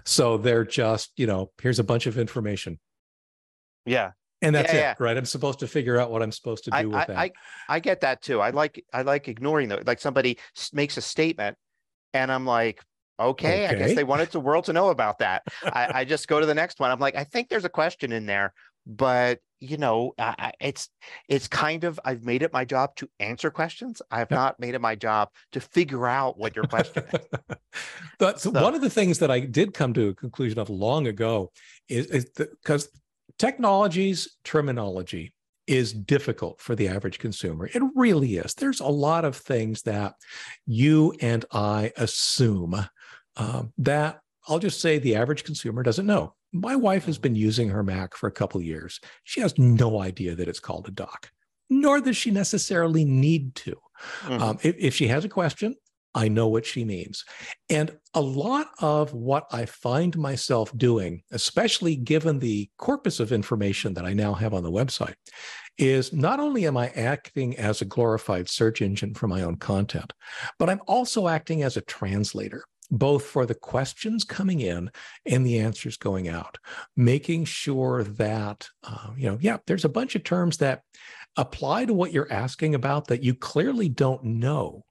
So 0.06 0.38
they're 0.38 0.66
just, 0.66 1.12
you 1.18 1.28
know, 1.28 1.52
here's 1.62 1.80
a 1.80 1.84
bunch 1.84 2.06
of 2.08 2.18
information. 2.18 2.80
Yeah. 3.86 4.12
And 4.42 4.54
that's 4.56 4.74
Yeah, 4.74 4.80
it, 4.80 4.82
yeah. 4.82 4.96
right? 5.00 5.18
I'm 5.18 5.26
supposed 5.26 5.60
to 5.60 5.68
figure 5.68 5.98
out 5.98 6.12
what 6.12 6.22
I'm 6.22 6.32
supposed 6.32 6.66
to 6.66 6.72
do 6.72 6.78
I, 6.78 6.86
with 6.86 6.96
I, 6.96 7.06
that. 7.06 7.18
I, 7.18 7.32
I 7.70 7.80
get 7.80 8.02
that 8.02 8.22
too. 8.22 8.42
I 8.42 8.50
like 8.50 8.84
I 8.94 9.04
like 9.04 9.28
ignoring 9.28 9.70
the 9.70 9.82
like 9.86 10.00
somebody 10.00 10.38
makes 10.74 10.98
a 10.98 11.02
statement 11.02 11.58
and 12.14 12.32
I'm 12.32 12.46
like, 12.46 12.82
okay, 13.20 13.68
I 13.68 13.76
guess 13.76 13.96
they 13.96 14.04
wanted 14.04 14.32
the 14.32 14.40
world 14.40 14.66
to 14.66 14.74
know 14.74 14.90
about 14.90 15.20
that. 15.20 15.44
I, 15.64 15.92
I 15.94 16.06
just 16.06 16.28
go 16.28 16.40
to 16.40 16.46
the 16.46 16.56
next 16.56 16.80
one. 16.80 16.92
I'm 16.92 17.00
like, 17.00 17.16
I 17.16 17.24
think 17.24 17.48
there's 17.48 17.64
a 17.64 17.70
question 17.70 18.12
in 18.12 18.26
there, 18.26 18.54
but 18.86 19.40
you 19.64 19.78
know, 19.78 20.12
I, 20.20 20.52
it's 20.60 20.90
it's 21.30 21.48
kind 21.48 21.86
of 21.86 21.98
I've 22.04 22.26
made 22.26 22.44
it 22.44 22.52
my 22.52 22.66
job 22.66 22.96
to 22.98 23.10
answer 23.22 23.50
questions. 23.50 24.02
I 24.12 24.20
have 24.20 24.30
not 24.30 24.60
made 24.60 24.76
it 24.76 24.82
my 24.82 24.96
job 24.96 25.30
to 25.54 25.62
figure 25.62 26.06
out 26.06 26.38
what 26.38 26.54
your 26.56 26.66
question 26.66 27.06
is. 27.14 27.58
but 28.20 28.42
so 28.42 28.50
one 28.50 28.76
of 28.76 28.82
the 28.82 28.90
things 28.90 29.20
that 29.20 29.32
I 29.32 29.40
did 29.40 29.74
come 29.74 29.94
to 29.94 30.10
a 30.10 30.14
conclusion 30.14 30.60
of 30.60 30.70
long 30.70 31.08
ago 31.08 31.52
is 31.88 32.26
because 32.36 32.90
technology's 33.40 34.36
terminology 34.44 35.34
is 35.66 35.94
difficult 35.94 36.60
for 36.60 36.76
the 36.76 36.90
average 36.90 37.20
consumer. 37.20 37.70
It 37.74 37.82
really 37.96 38.36
is. 38.36 38.54
There's 38.56 38.82
a 38.82 38.88
lot 38.88 39.24
of 39.24 39.38
things 39.38 39.84
that 39.84 40.16
you 40.66 41.14
and 41.22 41.46
I 41.54 41.94
assume 41.96 42.86
um, 43.38 43.72
that 43.78 44.20
I'll 44.50 44.60
just 44.60 44.82
say 44.82 45.00
the 45.00 45.16
average 45.16 45.46
consumer 45.46 45.84
doesn't 45.84 46.06
know. 46.06 46.36
My 46.54 46.76
wife 46.76 47.06
has 47.06 47.18
been 47.18 47.36
using 47.36 47.70
her 47.70 47.84
Mac 47.84 48.16
for 48.16 48.28
a 48.28 48.32
couple 48.32 48.60
of 48.62 48.66
years. 48.66 49.00
She 49.24 49.42
has 49.42 49.58
no 49.58 50.00
idea 50.00 50.36
that 50.36 50.48
it's 50.48 50.60
called 50.60 50.88
a 50.88 50.92
dock, 50.92 51.32
nor 51.70 52.00
does 52.00 52.16
she 52.16 52.32
necessarily 52.32 53.04
need 53.04 53.56
to. 53.56 53.76
Mhm. 54.22 54.40
Um, 54.40 54.60
if, 54.62 54.76
if 54.78 54.96
she 54.96 55.08
has 55.08 55.26
a 55.26 55.30
question, 55.30 55.76
I 56.16 56.28
know 56.28 56.48
what 56.48 56.66
she 56.66 56.86
means. 56.86 57.26
And 57.70 57.98
a 58.14 58.22
lot 58.22 58.68
of 58.80 59.14
what 59.14 59.48
I 59.52 59.66
find 59.66 60.16
myself 60.16 60.72
doing, 60.78 61.24
especially 61.32 61.96
given 61.96 62.38
the 62.38 62.70
corpus 62.78 63.20
of 63.20 63.32
information 63.32 63.96
that 63.96 64.06
I 64.06 64.14
now 64.14 64.34
have 64.34 64.54
on 64.54 64.64
the 64.64 64.72
website, 64.72 65.16
is 65.80 66.14
not 66.14 66.40
only 66.40 66.68
am 66.68 66.78
I 66.78 66.90
acting 66.90 67.58
as 67.58 67.82
a 67.82 67.86
glorified 67.86 68.48
search 68.48 68.82
engine 68.82 69.16
for 69.16 69.28
my 69.28 69.42
own 69.42 69.56
content, 69.56 70.14
but 70.60 70.70
I'm 70.70 70.82
also 70.88 71.28
acting 71.28 71.64
as 71.64 71.78
a 71.78 71.82
translator. 71.82 72.64
Both 72.92 73.26
for 73.26 73.46
the 73.46 73.56
questions 73.56 74.24
coming 74.24 74.60
in 74.60 74.92
and 75.26 75.46
the 75.46 75.60
answers 75.60 75.98
going 75.98 76.28
out, 76.28 76.58
making 76.96 77.46
sure 77.46 78.04
that, 78.04 78.68
uh, 78.84 79.10
you 79.18 79.30
know, 79.30 79.38
yeah, 79.42 79.58
there's 79.66 79.86
a 79.86 79.90
bunch 79.90 80.16
of 80.16 80.24
terms 80.24 80.58
that 80.58 80.84
apply 81.38 81.86
to 81.86 81.94
what 81.94 82.12
you're 82.12 82.32
asking 82.32 82.76
about 82.76 83.08
that 83.08 83.24
you 83.24 83.34
clearly 83.34 83.90
don't 83.90 84.24
know. 84.24 84.86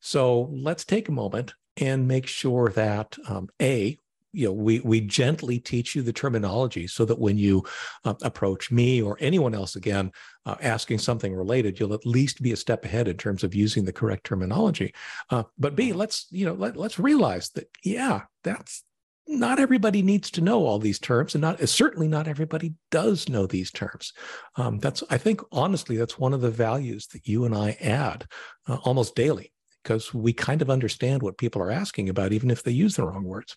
So 0.00 0.50
let's 0.52 0.84
take 0.84 1.08
a 1.08 1.12
moment 1.12 1.54
and 1.76 2.06
make 2.06 2.26
sure 2.26 2.68
that 2.70 3.16
um, 3.28 3.48
a 3.60 3.98
you 4.32 4.46
know 4.46 4.52
we 4.52 4.80
we 4.80 5.00
gently 5.00 5.58
teach 5.58 5.94
you 5.94 6.02
the 6.02 6.12
terminology 6.12 6.86
so 6.86 7.04
that 7.04 7.18
when 7.18 7.38
you 7.38 7.64
uh, 8.04 8.14
approach 8.22 8.70
me 8.70 9.00
or 9.00 9.16
anyone 9.20 9.54
else 9.54 9.76
again 9.76 10.10
uh, 10.46 10.56
asking 10.60 10.98
something 10.98 11.34
related 11.34 11.78
you'll 11.78 11.94
at 11.94 12.06
least 12.06 12.42
be 12.42 12.52
a 12.52 12.56
step 12.56 12.84
ahead 12.84 13.08
in 13.08 13.16
terms 13.16 13.42
of 13.42 13.54
using 13.54 13.84
the 13.84 13.92
correct 13.92 14.24
terminology. 14.24 14.92
Uh, 15.30 15.44
but 15.58 15.74
b 15.74 15.92
let's 15.92 16.26
you 16.30 16.44
know 16.44 16.54
let, 16.54 16.76
let's 16.76 16.98
realize 16.98 17.50
that 17.50 17.68
yeah 17.84 18.22
that's 18.44 18.84
not 19.30 19.58
everybody 19.58 20.00
needs 20.00 20.30
to 20.30 20.40
know 20.40 20.64
all 20.64 20.78
these 20.78 20.98
terms 20.98 21.34
and 21.34 21.42
not 21.42 21.66
certainly 21.68 22.08
not 22.08 22.26
everybody 22.26 22.72
does 22.90 23.28
know 23.28 23.46
these 23.46 23.70
terms. 23.70 24.12
Um, 24.56 24.78
that's 24.78 25.02
i 25.10 25.18
think 25.18 25.40
honestly 25.52 25.96
that's 25.96 26.18
one 26.18 26.34
of 26.34 26.40
the 26.40 26.50
values 26.50 27.06
that 27.08 27.26
you 27.26 27.44
and 27.44 27.54
i 27.54 27.76
add 27.80 28.26
uh, 28.66 28.76
almost 28.84 29.14
daily 29.14 29.52
because 29.82 30.12
we 30.12 30.32
kind 30.32 30.60
of 30.60 30.70
understand 30.70 31.22
what 31.22 31.38
people 31.38 31.62
are 31.62 31.70
asking 31.70 32.08
about 32.08 32.32
even 32.32 32.50
if 32.50 32.62
they 32.62 32.72
use 32.72 32.96
the 32.96 33.06
wrong 33.06 33.24
words 33.24 33.56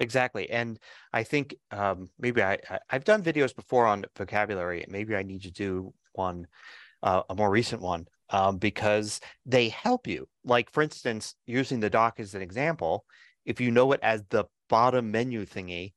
Exactly. 0.00 0.48
And 0.50 0.78
I 1.12 1.22
think 1.22 1.54
um, 1.70 2.08
maybe 2.18 2.42
I, 2.42 2.54
I 2.68 2.78
I've 2.88 3.04
done 3.04 3.22
videos 3.22 3.54
before 3.54 3.86
on 3.86 4.06
vocabulary. 4.16 4.84
Maybe 4.88 5.14
I 5.14 5.22
need 5.22 5.42
to 5.42 5.50
do 5.50 5.92
one, 6.12 6.46
uh, 7.02 7.22
a 7.28 7.34
more 7.34 7.50
recent 7.50 7.82
one, 7.82 8.06
um, 8.30 8.56
because 8.58 9.20
they 9.44 9.68
help 9.68 10.06
you. 10.06 10.26
Like 10.42 10.70
for 10.72 10.82
instance, 10.82 11.34
using 11.46 11.80
the 11.80 11.90
dock 11.90 12.18
as 12.18 12.34
an 12.34 12.42
example, 12.42 13.04
if 13.44 13.60
you 13.60 13.70
know 13.70 13.92
it 13.92 14.00
as 14.02 14.24
the 14.30 14.46
bottom 14.70 15.10
menu 15.10 15.44
thingy, 15.44 15.92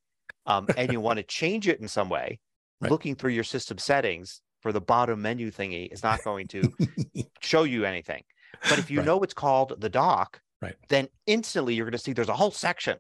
um, 0.46 0.68
and 0.76 0.92
you 0.92 1.00
want 1.00 1.18
to 1.18 1.24
change 1.40 1.68
it 1.68 1.80
in 1.80 1.88
some 1.88 2.10
way, 2.10 2.40
Right. 2.82 2.90
looking 2.90 3.16
through 3.16 3.32
your 3.32 3.46
system 3.46 3.78
settings 3.78 4.42
for 4.62 4.74
the 4.74 4.82
bottom 4.82 5.22
menu 5.22 5.50
thingy 5.50 5.92
is 5.92 6.04
not 6.04 6.24
going 6.24 6.48
to 6.50 6.74
show 7.42 7.64
you 7.64 7.86
anything. 7.86 8.24
But 8.68 8.80
if 8.80 8.92
you 8.92 9.00
Right. 9.00 9.06
know 9.06 9.24
it's 9.24 9.34
called 9.34 9.80
the 9.80 9.90
dock, 9.90 10.42
Right. 10.62 10.76
then 10.90 11.08
instantly 11.26 11.74
you're 11.76 11.86
going 11.86 11.94
to 11.94 11.98
see 11.98 12.12
there's 12.14 12.30
a 12.30 12.34
whole 12.36 12.52
section. 12.52 12.98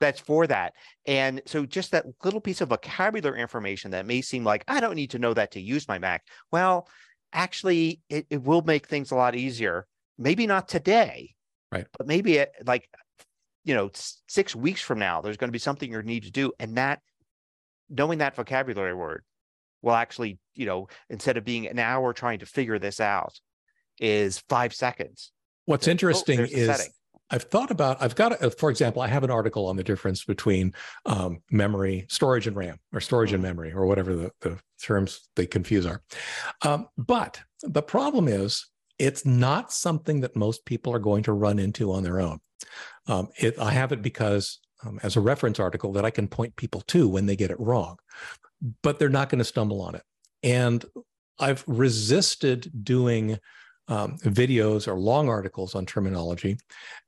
That's 0.00 0.20
for 0.20 0.46
that. 0.46 0.74
And 1.06 1.42
so 1.46 1.66
just 1.66 1.90
that 1.92 2.06
little 2.24 2.40
piece 2.40 2.60
of 2.60 2.68
vocabulary 2.68 3.40
information 3.40 3.90
that 3.92 4.06
may 4.06 4.20
seem 4.22 4.44
like 4.44 4.64
I 4.68 4.80
don't 4.80 4.96
need 4.96 5.10
to 5.10 5.18
know 5.18 5.34
that 5.34 5.52
to 5.52 5.60
use 5.60 5.88
my 5.88 5.98
Mac. 5.98 6.24
Well, 6.52 6.88
actually, 7.32 8.00
it, 8.08 8.26
it 8.30 8.42
will 8.42 8.62
make 8.62 8.86
things 8.86 9.10
a 9.10 9.16
lot 9.16 9.34
easier. 9.34 9.86
Maybe 10.18 10.46
not 10.46 10.68
today, 10.68 11.34
Right. 11.70 11.86
But 11.96 12.06
maybe 12.06 12.36
it, 12.36 12.52
like, 12.66 12.88
you 13.64 13.74
know, 13.74 13.90
six 13.92 14.56
weeks 14.56 14.80
from 14.80 14.98
now, 14.98 15.20
there's 15.20 15.36
going 15.36 15.48
to 15.48 15.52
be 15.52 15.58
something 15.58 15.90
you 15.90 16.02
need 16.02 16.24
to 16.24 16.30
do. 16.30 16.52
And 16.58 16.76
that 16.76 17.00
knowing 17.90 18.18
that 18.18 18.36
vocabulary 18.36 18.94
word 18.94 19.24
will 19.82 19.92
actually, 19.92 20.38
you 20.54 20.66
know, 20.66 20.88
instead 21.10 21.36
of 21.36 21.44
being 21.44 21.66
an 21.66 21.78
hour 21.78 22.12
trying 22.12 22.38
to 22.38 22.46
figure 22.46 22.78
this 22.78 23.00
out, 23.00 23.38
is 24.00 24.38
five 24.48 24.72
seconds. 24.72 25.32
what's 25.64 25.88
Oh, 25.88 25.90
interesting 25.90 26.38
the 26.38 26.44
is 26.44 26.66
setting. 26.66 26.92
I've 27.30 27.44
thought 27.44 27.70
about, 27.70 28.00
I've 28.00 28.14
got, 28.14 28.42
a, 28.42 28.50
for 28.50 28.70
example, 28.70 29.02
I 29.02 29.08
have 29.08 29.24
an 29.24 29.30
article 29.30 29.66
on 29.66 29.76
the 29.76 29.84
difference 29.84 30.24
between 30.24 30.72
um, 31.06 31.42
memory, 31.50 32.06
storage, 32.08 32.46
and 32.46 32.56
RAM, 32.56 32.78
or 32.92 33.00
storage 33.00 33.32
and 33.32 33.40
Mhm. 33.40 33.48
memory, 33.48 33.72
or 33.72 33.86
whatever 33.86 34.16
the, 34.16 34.30
the 34.40 34.58
terms 34.82 35.28
they 35.36 35.46
confuse 35.46 35.86
are. 35.86 36.02
Um, 36.62 36.88
but 36.96 37.40
the 37.62 37.82
problem 37.82 38.28
is, 38.28 38.66
it's 38.98 39.24
not 39.24 39.72
something 39.72 40.20
that 40.20 40.34
most 40.34 40.64
people 40.64 40.92
are 40.92 40.98
going 40.98 41.22
to 41.24 41.32
run 41.32 41.58
into 41.58 41.92
on 41.92 42.02
their 42.02 42.20
own. 42.20 42.40
Um, 43.06 43.28
it, 43.36 43.58
I 43.58 43.70
have 43.70 43.92
it 43.92 44.02
because, 44.02 44.58
um, 44.84 44.98
as 45.02 45.16
a 45.16 45.20
reference 45.20 45.60
article, 45.60 45.92
that 45.92 46.04
I 46.04 46.10
can 46.10 46.28
point 46.28 46.56
people 46.56 46.80
to 46.88 47.08
when 47.08 47.26
they 47.26 47.36
get 47.36 47.50
it 47.50 47.60
wrong, 47.60 47.96
but 48.82 48.98
they're 48.98 49.08
not 49.08 49.28
going 49.28 49.38
to 49.38 49.44
stumble 49.44 49.80
on 49.82 49.94
it. 49.94 50.02
And 50.42 50.84
I've 51.38 51.62
resisted 51.66 52.72
doing 52.82 53.38
um, 53.88 54.18
videos 54.18 54.86
or 54.86 54.98
long 54.98 55.28
articles 55.28 55.74
on 55.74 55.86
terminology 55.86 56.58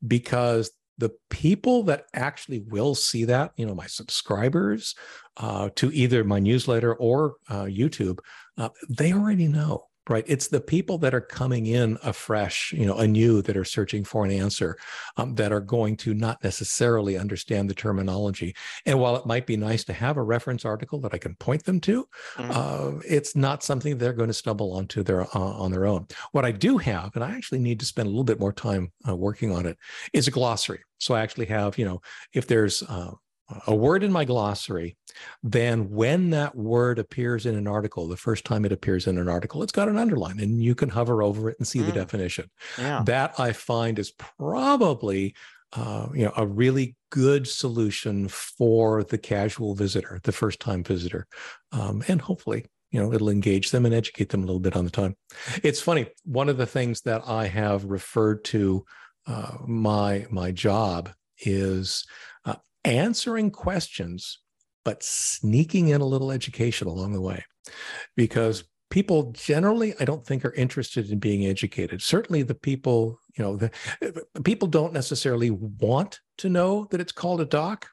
because 0.06 0.70
the 0.98 1.10
people 1.30 1.82
that 1.84 2.04
actually 2.14 2.60
will 2.68 2.94
see 2.94 3.24
that, 3.24 3.52
you 3.56 3.64
know, 3.64 3.74
my 3.74 3.86
subscribers 3.86 4.94
uh, 5.38 5.70
to 5.74 5.90
either 5.92 6.24
my 6.24 6.38
newsletter 6.38 6.94
or 6.94 7.36
uh, 7.48 7.64
YouTube, 7.64 8.18
uh, 8.58 8.68
they 8.88 9.12
already 9.12 9.48
know, 9.48 9.84
right? 10.10 10.24
It's 10.26 10.48
the 10.48 10.60
people 10.60 10.98
that 10.98 11.14
are 11.14 11.20
coming 11.20 11.66
in 11.66 11.96
afresh, 12.02 12.72
you 12.72 12.84
know, 12.84 12.98
anew 12.98 13.40
that 13.42 13.56
are 13.56 13.64
searching 13.64 14.04
for 14.04 14.24
an 14.24 14.30
answer 14.30 14.76
um, 15.16 15.36
that 15.36 15.52
are 15.52 15.60
going 15.60 15.96
to 15.98 16.12
not 16.12 16.42
necessarily 16.42 17.16
understand 17.16 17.70
the 17.70 17.74
terminology. 17.74 18.54
And 18.84 18.98
while 18.98 19.16
it 19.16 19.24
might 19.24 19.46
be 19.46 19.56
nice 19.56 19.84
to 19.84 19.92
have 19.92 20.16
a 20.16 20.22
reference 20.22 20.64
article 20.64 20.98
that 21.00 21.14
I 21.14 21.18
can 21.18 21.36
point 21.36 21.64
them 21.64 21.80
to, 21.80 22.08
Mhm. 22.36 22.50
uh, 22.50 23.00
it's 23.08 23.36
not 23.36 23.62
something 23.62 23.96
they're 23.96 24.12
going 24.12 24.28
to 24.28 24.34
stumble 24.34 24.72
onto 24.72 25.02
their 25.02 25.22
uh, 25.22 25.38
on 25.38 25.70
their 25.70 25.86
own. 25.86 26.06
What 26.32 26.44
I 26.44 26.52
do 26.52 26.78
have, 26.78 27.14
and 27.14 27.24
I 27.24 27.30
actually 27.36 27.60
need 27.60 27.78
to 27.80 27.86
spend 27.86 28.06
a 28.06 28.10
little 28.10 28.24
bit 28.24 28.40
more 28.40 28.52
time 28.52 28.92
uh, 29.08 29.16
working 29.16 29.52
on 29.52 29.64
it, 29.66 29.78
is 30.12 30.26
a 30.26 30.30
glossary. 30.32 30.80
So 30.98 31.14
I 31.14 31.20
actually 31.20 31.46
have, 31.46 31.78
you 31.78 31.84
know, 31.84 32.00
if 32.34 32.46
there's 32.46 32.82
uh, 32.82 33.12
a 33.66 33.74
word 33.74 34.02
in 34.02 34.12
my 34.12 34.24
glossary, 34.24 34.96
then 35.42 35.90
when 35.90 36.30
that 36.30 36.54
word 36.56 36.98
appears 36.98 37.46
in 37.46 37.54
an 37.56 37.66
article, 37.66 38.06
the 38.06 38.16
first 38.16 38.44
time 38.44 38.64
it 38.64 38.72
appears 38.72 39.06
in 39.06 39.18
an 39.18 39.28
article, 39.28 39.62
it's 39.62 39.72
got 39.72 39.88
an 39.88 39.96
underline, 39.96 40.38
and 40.40 40.62
you 40.62 40.74
can 40.74 40.88
hover 40.88 41.22
over 41.22 41.50
it 41.50 41.56
and 41.58 41.66
see 41.66 41.80
the 41.80 41.90
Mm. 41.92 41.94
definition 41.94 42.50
yeah. 42.78 43.02
that 43.06 43.34
I 43.38 43.52
find 43.52 43.98
is 43.98 44.12
probably 44.12 45.34
uh, 45.72 46.08
you 46.14 46.24
know 46.24 46.32
a 46.36 46.46
really 46.46 46.96
good 47.10 47.46
solution 47.46 48.28
for 48.28 49.04
the 49.04 49.18
casual 49.18 49.74
visitor, 49.74 50.20
the 50.24 50.32
first 50.32 50.58
time 50.60 50.82
visitor, 50.82 51.26
um, 51.72 52.02
and 52.08 52.20
hopefully 52.20 52.66
you 52.90 53.00
know 53.00 53.12
it'll 53.12 53.28
engage 53.28 53.70
them 53.70 53.86
and 53.86 53.94
educate 53.94 54.30
them 54.30 54.42
a 54.42 54.46
little 54.46 54.60
bit 54.60 54.74
on 54.76 54.84
the 54.84 54.90
time. 54.90 55.16
It's 55.62 55.80
funny. 55.80 56.06
One 56.24 56.48
of 56.48 56.56
the 56.56 56.66
things 56.66 57.02
that 57.02 57.22
I 57.26 57.46
have 57.46 57.84
referred 57.84 58.44
to 58.46 58.84
uh, 59.26 59.58
my 59.66 60.26
my 60.30 60.50
job 60.50 61.10
is 61.42 62.04
answering 62.84 63.50
questions, 63.50 64.38
but 64.84 65.02
sneaking 65.02 65.88
in 65.88 66.00
a 66.00 66.06
little 66.06 66.30
education 66.32 66.88
along 66.88 67.12
the 67.12 67.20
way, 67.20 67.44
because 68.16 68.64
people 68.90 69.30
generally 69.30 69.94
i 70.00 70.04
don't 70.04 70.26
think 70.26 70.44
are 70.44 70.52
interested 70.54 71.10
in 71.10 71.18
being 71.18 71.46
educated. 71.46 72.02
Certainly 72.02 72.42
the 72.42 72.54
people 72.56 73.18
you 73.36 73.44
know 73.44 73.56
the, 73.56 73.70
people 74.44 74.66
don't 74.68 74.92
necessarily 74.92 75.50
want 75.50 76.18
to 76.38 76.48
know 76.48 76.86
that 76.90 77.00
it's 77.00 77.12
called 77.12 77.40
a 77.40 77.44
dock. 77.44 77.88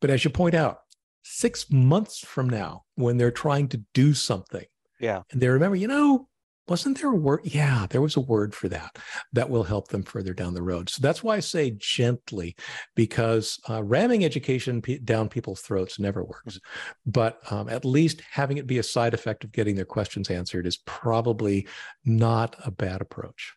But 0.00 0.10
as 0.10 0.24
you 0.24 0.30
point 0.30 0.54
out 0.54 0.78
six 1.24 1.70
months 1.70 2.18
from 2.18 2.48
now 2.48 2.84
when 2.96 3.16
they're 3.16 3.30
trying 3.30 3.68
to 3.68 3.82
do 3.94 4.12
something 4.14 4.64
Yeah. 5.00 5.22
and 5.30 5.40
they 5.40 5.48
remember 5.48 5.76
you 5.76 5.88
know 5.88 6.28
wasn't 6.72 6.98
there 6.98 7.10
a 7.10 7.14
word? 7.14 7.40
Yeah, 7.44 7.86
there 7.90 8.00
was 8.00 8.16
a 8.16 8.20
word 8.20 8.54
for 8.54 8.66
that 8.70 8.96
that 9.34 9.50
will 9.50 9.62
help 9.62 9.88
them 9.88 10.02
further 10.02 10.32
down 10.32 10.54
the 10.54 10.62
road. 10.62 10.88
So 10.88 11.02
that's 11.02 11.22
why 11.22 11.36
I 11.36 11.40
say 11.40 11.72
gently, 11.76 12.56
because 12.96 13.60
uh, 13.68 13.82
ramming 13.82 14.24
education 14.24 14.80
p- 14.80 14.96
down 14.96 15.28
people's 15.28 15.60
throats 15.60 15.98
never 15.98 16.24
works. 16.24 16.58
But 17.04 17.40
um, 17.52 17.68
at 17.68 17.84
least 17.84 18.22
having 18.22 18.56
it 18.56 18.66
be 18.66 18.78
a 18.78 18.82
side 18.82 19.12
effect 19.12 19.44
of 19.44 19.52
getting 19.52 19.74
their 19.74 19.84
questions 19.84 20.30
answered 20.30 20.66
is 20.66 20.78
probably 20.78 21.68
not 22.06 22.56
a 22.64 22.70
bad 22.70 23.02
approach. 23.02 23.52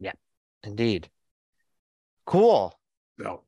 Yeah, 0.00 0.14
indeed. 0.64 1.08
Cool. 2.24 2.76
No. 3.18 3.42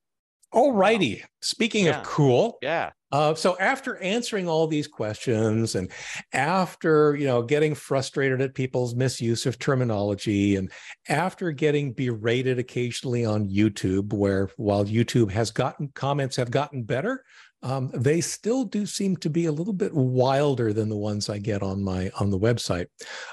All 0.51 0.73
righty. 0.73 1.23
Speaking 1.43 1.87
Yeah. 1.87 2.01
of 2.01 2.07
cool, 2.07 2.57
Yeah. 2.63 2.91
uh, 3.13 3.35
so 3.35 3.57
after 3.59 3.97
answering 3.99 4.49
all 4.49 4.67
these 4.67 4.89
questions 4.89 5.75
and 5.75 5.91
after 6.33 7.15
you 7.17 7.27
know 7.27 7.43
getting 7.43 7.75
frustrated 7.75 8.41
at 8.41 8.55
people's 8.55 8.95
misuse 8.95 9.45
of 9.45 9.59
terminology 9.59 10.57
and 10.57 10.73
after 11.09 11.53
getting 11.53 11.93
berated 11.93 12.59
occasionally 12.59 13.25
on 13.27 13.51
YouTube, 13.51 14.13
where 14.15 14.49
while 14.57 14.85
YouTube 14.87 15.31
has 15.31 15.51
gotten 15.51 15.89
comments 15.95 16.37
have 16.37 16.51
gotten 16.51 16.83
better, 16.83 17.25
um, 17.63 17.91
they 17.93 18.21
still 18.23 18.65
do 18.65 18.87
seem 18.87 19.17
to 19.19 19.29
be 19.29 19.45
a 19.45 19.53
little 19.53 19.75
bit 19.75 19.93
wilder 19.95 20.73
than 20.73 20.89
the 20.89 20.97
ones 20.97 21.29
I 21.29 21.39
get 21.39 21.63
on 21.63 21.83
my 21.85 22.11
on 22.19 22.31
the 22.31 22.39
website. 22.39 22.87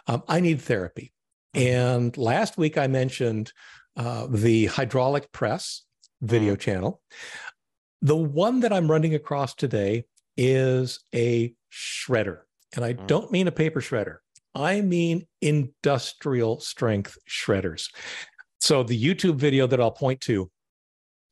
Um, 0.07 0.21
I 0.27 0.41
need 0.41 0.61
therapy, 0.61 1.13
and 1.53 2.15
last 2.17 2.57
week 2.57 2.77
I 2.77 2.87
mentioned 2.87 3.53
uh, 3.95 4.27
the 4.29 4.65
hydraulic 4.65 5.31
press 5.31 5.84
video 6.21 6.55
channel. 6.55 7.01
The 8.01 8.15
one 8.15 8.59
that 8.61 8.71
I'm 8.73 8.89
running 8.89 9.15
across 9.15 9.53
today 9.55 10.05
is 10.37 10.99
a 11.13 11.53
shredder. 11.71 12.41
And 12.75 12.83
I 12.83 12.93
Mm. 12.93 13.07
don't 13.07 13.31
mean 13.31 13.47
a 13.47 13.51
paper 13.51 13.79
shredder, 13.81 14.17
I 14.53 14.81
mean 14.81 15.27
industrial 15.41 16.59
strength 16.59 17.17
shredders. 17.29 17.93
So 18.59 18.83
the 18.83 19.01
YouTube 19.01 19.35
video 19.37 19.67
that 19.67 19.79
I'll 19.79 19.91
point 19.91 20.21
to 20.21 20.51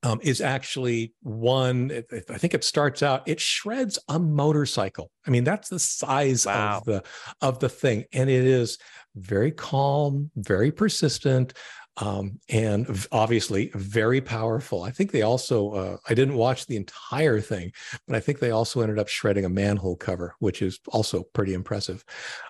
um, 0.06 0.20
is 0.22 0.42
actually 0.42 1.14
one, 1.22 1.90
it- 1.90 2.08
it- 2.12 2.30
I 2.30 2.38
think 2.38 2.54
it 2.54 2.66
starts 2.66 3.02
out, 3.02 3.26
it 3.26 3.40
shreds 3.40 3.98
a 4.10 4.20
motorcycle. 4.20 5.10
I 5.26 5.30
mean, 5.30 5.46
that's 5.46 5.70
the 5.70 5.80
size 5.80 6.46
Wow. 6.46 6.80
of 6.80 6.84
the 6.84 7.04
of 7.40 7.60
the 7.60 7.70
thing. 7.70 8.04
And 8.12 8.30
it 8.30 8.44
is 8.44 8.78
very 9.16 9.52
calm, 9.54 10.30
very 10.36 10.74
persistent 10.74 11.54
um, 11.98 12.40
and 12.50 13.06
obviously 13.12 13.72
very 13.76 14.22
powerful. 14.22 14.84
I 14.84 14.92
think 14.92 15.12
they 15.12 15.22
also, 15.22 15.72
uh, 15.72 15.98
I 16.10 16.14
didn't 16.14 16.36
watch 16.36 16.66
the 16.66 16.76
entire 16.76 17.40
thing, 17.40 17.72
but 18.08 18.16
I 18.16 18.20
think 18.20 18.40
they 18.40 18.52
also 18.52 18.82
ended 18.82 19.00
up 19.00 19.08
shredding 19.08 19.46
a 19.46 19.50
manhole 19.50 19.96
cover, 19.96 20.36
which 20.40 20.62
is 20.62 20.80
also 20.88 21.24
pretty 21.34 21.54
impressive. 21.54 22.04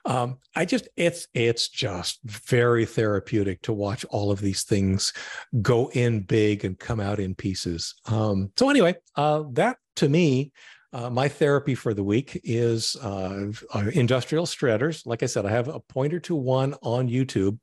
Um, 0.06 0.38
I 0.56 0.66
just, 0.66 0.88
it's, 0.96 1.28
it's 1.34 1.68
just 1.68 2.20
very 2.24 2.86
therapeutic 2.86 3.62
to 3.64 3.74
watch 3.74 4.06
all 4.06 4.32
of 4.32 4.39
these 4.39 4.64
things 4.64 5.14
go 5.62 5.89
in 5.91 6.22
big 6.22 6.64
and 6.64 6.80
come 6.80 7.00
out 7.00 7.20
in 7.20 7.36
pieces. 7.36 7.96
Um, 8.06 8.52
so 8.58 8.70
anyway, 8.70 8.96
uh, 9.16 9.44
that 9.54 9.78
to 9.98 10.10
me, 10.10 10.52
uh, 10.94 11.10
my 11.10 11.28
therapy 11.28 11.74
for 11.74 11.94
the 11.94 12.04
week 12.04 12.39
is 12.44 12.96
uh, 12.98 13.52
uh, 13.74 13.89
industrial 13.94 14.46
shredders. 14.46 15.06
Like 15.06 15.24
I 15.24 15.26
said, 15.26 15.46
I 15.46 15.50
have 15.50 15.68
a 15.68 15.80
pointer 15.80 16.20
to 16.22 16.36
one 16.36 16.76
on 16.84 17.10
YouTube. 17.10 17.58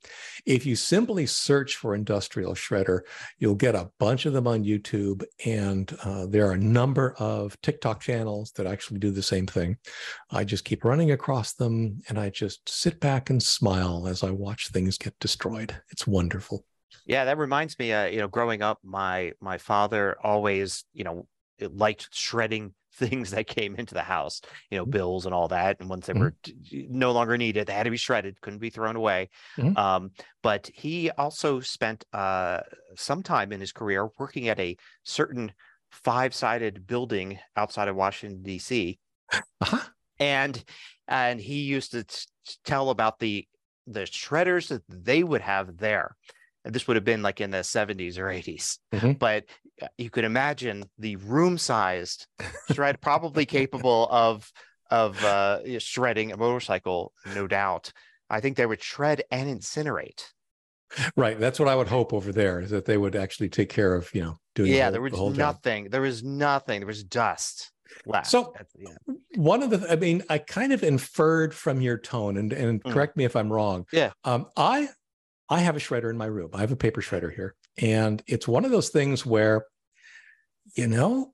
If 0.47 0.66
you 0.66 0.74
simply 0.74 1.26
search 1.26 1.76
for 1.76 1.95
industrial 1.95 2.55
shredder, 2.55 3.01
you'll 3.39 3.55
get 3.55 3.76
a 3.76 3.91
bunch 3.99 4.26
of 4.26 4.33
them 4.33 4.49
on 4.49 4.64
YouTube. 4.64 5.22
And 5.47 5.97
uh, 6.03 6.26
there 6.26 6.49
are 6.49 6.53
a 6.53 6.59
number 6.59 7.14
of 7.18 7.61
TikTok 7.62 8.01
channels 8.01 8.51
that 8.57 8.66
actually 8.66 8.99
do 8.99 9.12
the 9.12 9.22
same 9.22 9.47
thing. 9.47 9.76
I 10.31 10.43
just 10.43 10.64
keep 10.64 10.85
running 10.85 11.12
across 11.12 11.53
them 11.53 12.01
and 12.09 12.18
I 12.18 12.31
just 12.31 12.68
sit 12.68 12.99
back 12.99 13.31
and 13.31 13.41
smile 13.41 14.09
as 14.09 14.24
I 14.24 14.31
watch 14.31 14.70
things 14.70 14.99
get 14.99 15.18
destroyed. 15.20 15.76
It's 15.91 16.07
wonderful. 16.07 16.64
Yeah, 17.07 17.24
that 17.26 17.39
reminds 17.39 17.78
me. 17.78 17.93
Uh, 17.93 18.07
you 18.07 18.18
know, 18.18 18.28
growing 18.28 18.62
up, 18.62 18.78
my 18.83 19.33
my 19.41 19.59
father 19.59 20.16
always, 20.22 20.85
you 20.93 21.05
know, 21.05 21.26
liked 21.61 22.09
shredding 22.12 22.74
things 22.93 23.30
that 23.30 23.47
came 23.47 23.76
into 23.76 23.95
the 23.95 24.03
house. 24.03 24.41
You 24.70 24.78
know, 24.78 24.86
Mhm. 24.86 24.91
bills 24.91 25.26
and 25.26 25.34
all 25.34 25.49
that. 25.49 25.78
And 25.80 25.88
once 25.88 26.07
they 26.07 26.12
Mhm. 26.12 26.20
were 26.20 26.34
no 26.88 27.12
longer 27.12 27.36
needed, 27.38 27.66
they 27.66 27.72
had 27.72 27.84
to 27.84 27.91
be 27.91 27.97
shredded, 27.97 28.41
couldn't 28.41 28.59
be 28.59 28.70
thrown 28.70 28.97
away. 28.97 29.30
Mhm. 29.57 29.76
Um, 29.76 30.11
but 30.43 30.70
he 30.74 31.11
also 31.12 31.61
spent 31.61 32.05
uh, 32.12 32.61
some 32.97 33.22
time 33.22 33.53
in 33.53 33.61
his 33.61 33.72
career 33.72 34.09
working 34.18 34.49
at 34.49 34.59
a 34.61 34.76
certain 35.05 35.53
five-sided 35.91 36.86
building 36.86 37.38
outside 37.57 37.88
of 37.88 37.97
Washington 37.97 38.43
D.C. 38.43 38.99
Uh-huh. 39.61 39.88
and 40.18 40.64
and 41.09 41.41
he 41.41 41.62
used 41.62 41.93
to 41.93 42.05
t- 42.05 42.26
tell 42.64 42.91
about 42.91 43.18
the 43.18 43.47
the 43.86 44.01
shredders 44.01 44.68
that 44.68 44.82
they 44.88 45.22
would 45.22 45.41
have 45.41 45.76
there 45.78 46.16
and 46.64 46.74
this 46.74 46.86
would 46.86 46.97
have 46.97 47.05
been 47.05 47.22
like 47.22 47.41
in 47.41 47.51
the 47.51 47.62
70s 47.64 48.18
or 48.18 48.28
80s 48.28 48.78
Mhm. 48.93 49.18
but 49.18 49.45
you 49.99 50.11
could 50.11 50.24
imagine 50.24 50.85
the 50.99 51.16
room 51.16 51.59
sized 51.59 52.26
shred 52.72 53.01
probably 53.01 53.47
capable 53.47 54.09
of 54.11 54.51
of 54.91 55.22
uh 55.24 55.61
shredding 55.78 56.33
a 56.33 56.37
motorcycle 56.37 57.12
no 57.35 57.47
doubt 57.47 57.93
i 58.28 58.41
think 58.41 58.57
they 58.57 58.66
would 58.66 58.83
shred 58.83 59.22
and 59.31 59.49
incinerate 59.61 60.24
Right. 61.16 61.39
That's 61.39 61.61
what 61.61 61.68
I 61.68 61.76
would 61.76 61.87
hope 61.87 62.12
over 62.12 62.33
there 62.33 62.59
is 62.61 62.70
that 62.70 62.85
they 62.85 62.97
would 62.97 63.14
actually 63.14 63.49
take 63.49 63.68
care 63.68 63.95
of, 63.95 64.12
you 64.12 64.22
know, 64.22 64.35
doing 64.57 64.72
the 64.72 64.76
yeah 64.78 64.85
whole- 64.87 64.93
there 64.93 65.01
the 65.11 65.22
was 65.22 65.37
job. 65.37 65.37
nothing 65.37 65.89
there 65.89 66.01
was 66.01 66.24
nothing 66.24 66.81
there 66.81 66.87
was 66.89 67.05
dust 67.05 67.70
left 68.07 68.26
So- 68.26 68.53
one 69.37 69.62
of 69.62 69.70
the 69.70 69.87
i 69.89 69.95
mean 69.95 70.24
i 70.28 70.39
kind 70.39 70.72
of 70.72 70.83
inferred 70.83 71.55
from 71.55 71.81
your 71.81 71.97
tone 71.97 72.37
and 72.37 72.53
and 72.53 72.83
Mm. 72.83 72.93
correct 72.93 73.16
me 73.16 73.24
if 73.24 73.37
i'm 73.37 73.53
wrong 73.53 73.87
Yeah. 73.93 74.11
um 74.24 74.47
i 74.57 74.89
i 75.49 75.61
have 75.61 75.76
a 75.76 75.78
shredder 75.78 76.11
in 76.11 76.16
my 76.18 76.26
room 76.26 76.51
i 76.55 76.61
have 76.61 76.72
a 76.72 76.76
paper 76.76 77.01
shredder 77.01 77.33
here 77.33 77.55
and 77.81 78.22
it's 78.26 78.49
one 78.49 78.64
of 78.64 78.70
those 78.70 78.91
things 78.91 79.24
where 79.26 79.66
you 80.76 80.87
know 80.87 81.33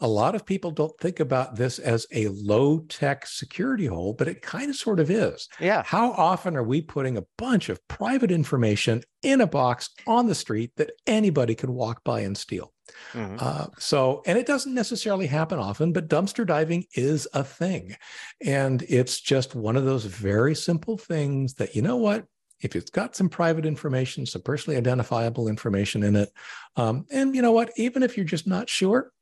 a 0.00 0.08
lot 0.08 0.34
of 0.34 0.46
people 0.46 0.70
don't 0.72 0.98
think 1.00 1.20
about 1.20 1.56
this 1.56 1.78
as 1.78 2.06
a 2.12 2.28
low 2.28 2.80
tech 2.80 3.26
security 3.26 3.86
hole 3.86 4.14
but 4.14 4.28
it 4.28 4.42
kind 4.42 4.70
of 4.70 4.76
sort 4.76 5.00
of 5.00 5.10
is 5.10 5.48
yeah 5.60 5.82
how 5.84 6.12
often 6.12 6.56
are 6.56 6.64
we 6.64 6.82
putting 6.82 7.16
a 7.18 7.24
bunch 7.38 7.68
of 7.68 7.80
private 7.88 8.30
information 8.32 9.02
in 9.22 9.40
a 9.40 9.46
box 9.46 9.90
on 10.06 10.26
the 10.28 10.34
street 10.34 10.72
that 10.76 10.92
anybody 11.06 11.54
could 11.54 11.70
walk 11.70 12.02
by 12.04 12.20
and 12.20 12.36
steal 12.38 12.72
Mhm. 13.14 13.40
uh, 13.40 13.66
so, 13.78 14.22
and 14.26 14.38
it 14.38 14.46
doesn't 14.46 14.74
necessarily 14.74 15.26
happen 15.26 15.58
often, 15.58 15.92
but 15.92 16.08
dumpster 16.08 16.46
diving 16.46 16.84
is 16.96 17.26
a 17.34 17.44
thing. 17.44 17.96
And 18.44 18.82
it's 18.88 19.20
just 19.20 19.54
one 19.54 19.76
of 19.76 19.84
those 19.86 20.04
very 20.04 20.54
simple 20.54 20.98
things 20.98 21.54
that, 21.54 21.74
you 21.74 21.82
know 21.82 21.96
what? 21.96 22.26
If 22.60 22.76
it's 22.76 22.90
got 22.90 23.14
some 23.16 23.28
private 23.28 23.66
information, 23.66 24.26
some 24.26 24.42
personally 24.42 24.76
identifiable 24.76 25.48
information 25.48 26.02
in 26.02 26.16
it, 26.16 26.30
um, 26.76 27.06
and 27.10 27.34
you 27.34 27.42
know 27.42 27.52
what? 27.52 27.70
Even 27.76 28.02
if 28.02 28.16
you're 28.16 28.24
just 28.26 28.46
not 28.46 28.68
sure, 28.68 29.12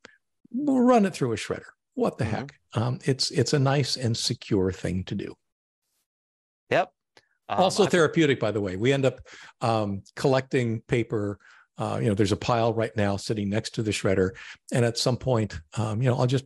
we'll 0.52 0.80
run 0.80 1.06
it 1.06 1.14
through 1.14 1.32
a 1.32 1.36
shredder. 1.36 1.70
What 1.94 2.18
the 2.18 2.24
Mhm. 2.24 2.30
heck? 2.30 2.54
Um, 2.74 2.98
it's 3.04 3.30
it's 3.30 3.52
a 3.52 3.58
nice 3.58 3.96
and 3.96 4.16
secure 4.16 4.70
thing 4.72 5.04
to 5.04 5.14
do. 5.14 5.34
yep 6.70 6.92
Um, 7.48 7.58
also 7.60 7.86
therapeutic, 7.86 8.40
by 8.40 8.50
the 8.50 8.60
way. 8.60 8.76
We 8.76 8.92
end 8.92 9.04
up 9.04 9.20
um, 9.60 10.02
collecting 10.16 10.80
paper. 10.82 11.38
Uh, 11.78 11.98
you 12.02 12.08
know, 12.08 12.14
there's 12.14 12.32
a 12.32 12.36
pile 12.36 12.72
right 12.74 12.94
now 12.96 13.16
sitting 13.16 13.48
next 13.48 13.70
to 13.74 13.82
the 13.82 13.90
shredder, 13.90 14.30
and 14.72 14.84
at 14.84 14.98
some 14.98 15.16
point, 15.16 15.60
um, 15.76 16.02
you 16.02 16.08
know, 16.08 16.16
I'll 16.18 16.26
just 16.26 16.44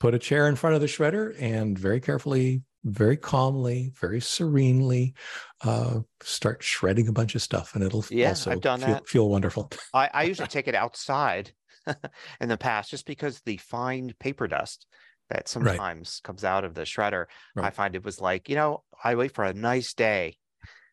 put 0.00 0.14
a 0.14 0.18
chair 0.18 0.48
in 0.48 0.56
front 0.56 0.74
of 0.74 0.80
the 0.80 0.86
shredder 0.88 1.34
and 1.40 1.78
very 1.78 2.00
carefully, 2.00 2.62
very 2.84 3.16
calmly, 3.16 3.92
very 4.00 4.20
serenely 4.20 5.14
uh, 5.62 6.00
start 6.22 6.62
shredding 6.62 7.08
a 7.08 7.12
bunch 7.12 7.34
of 7.34 7.42
stuff, 7.42 7.74
and 7.74 7.84
it'll 7.84 8.04
Yeah, 8.10 8.30
also 8.30 8.50
I've 8.52 8.60
done 8.60 8.80
feel, 8.80 8.94
that. 8.94 9.04
feel 9.06 9.28
wonderful. 9.28 9.70
I, 9.92 10.10
I 10.12 10.24
usually 10.24 10.48
take 10.48 10.68
it 10.68 10.74
outside 10.74 11.52
in 12.40 12.48
the 12.48 12.56
past 12.56 12.90
just 12.90 13.06
because 13.06 13.40
the 13.40 13.56
fine 13.58 14.12
paper 14.18 14.46
dust 14.48 14.86
that 15.30 15.48
sometimes 15.48 16.20
comes 16.24 16.44
out 16.44 16.64
of 16.64 16.74
the 16.74 16.82
shredder, 16.82 17.26
I 17.60 17.70
find 17.70 17.94
it 17.94 18.04
was 18.04 18.20
like, 18.20 18.48
you 18.48 18.56
know, 18.56 18.82
I 19.02 19.14
wait 19.14 19.32
for 19.32 19.44
a 19.44 19.54
nice 19.54 19.94
day 19.94 20.36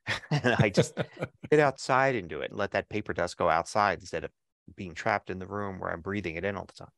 and 0.32 0.56
I 0.62 0.70
just 0.70 0.94
get 1.50 1.60
outside 1.60 2.16
and 2.16 2.30
do 2.30 2.42
it 2.42 2.52
and 2.52 2.60
let 2.60 2.72
that 2.72 2.90
paper 2.90 3.14
dust 3.14 3.38
go 3.38 3.50
outside 3.50 4.00
instead 4.00 4.24
of 4.24 4.32
being 4.76 4.94
trapped 4.94 5.30
in 5.30 5.40
the 5.40 5.48
room 5.48 5.80
where 5.80 5.92
I'm 5.92 6.02
breathing 6.02 6.36
it 6.36 6.46
in 6.46 6.56
all 6.56 6.66
the 6.66 6.74
time. 6.74 6.92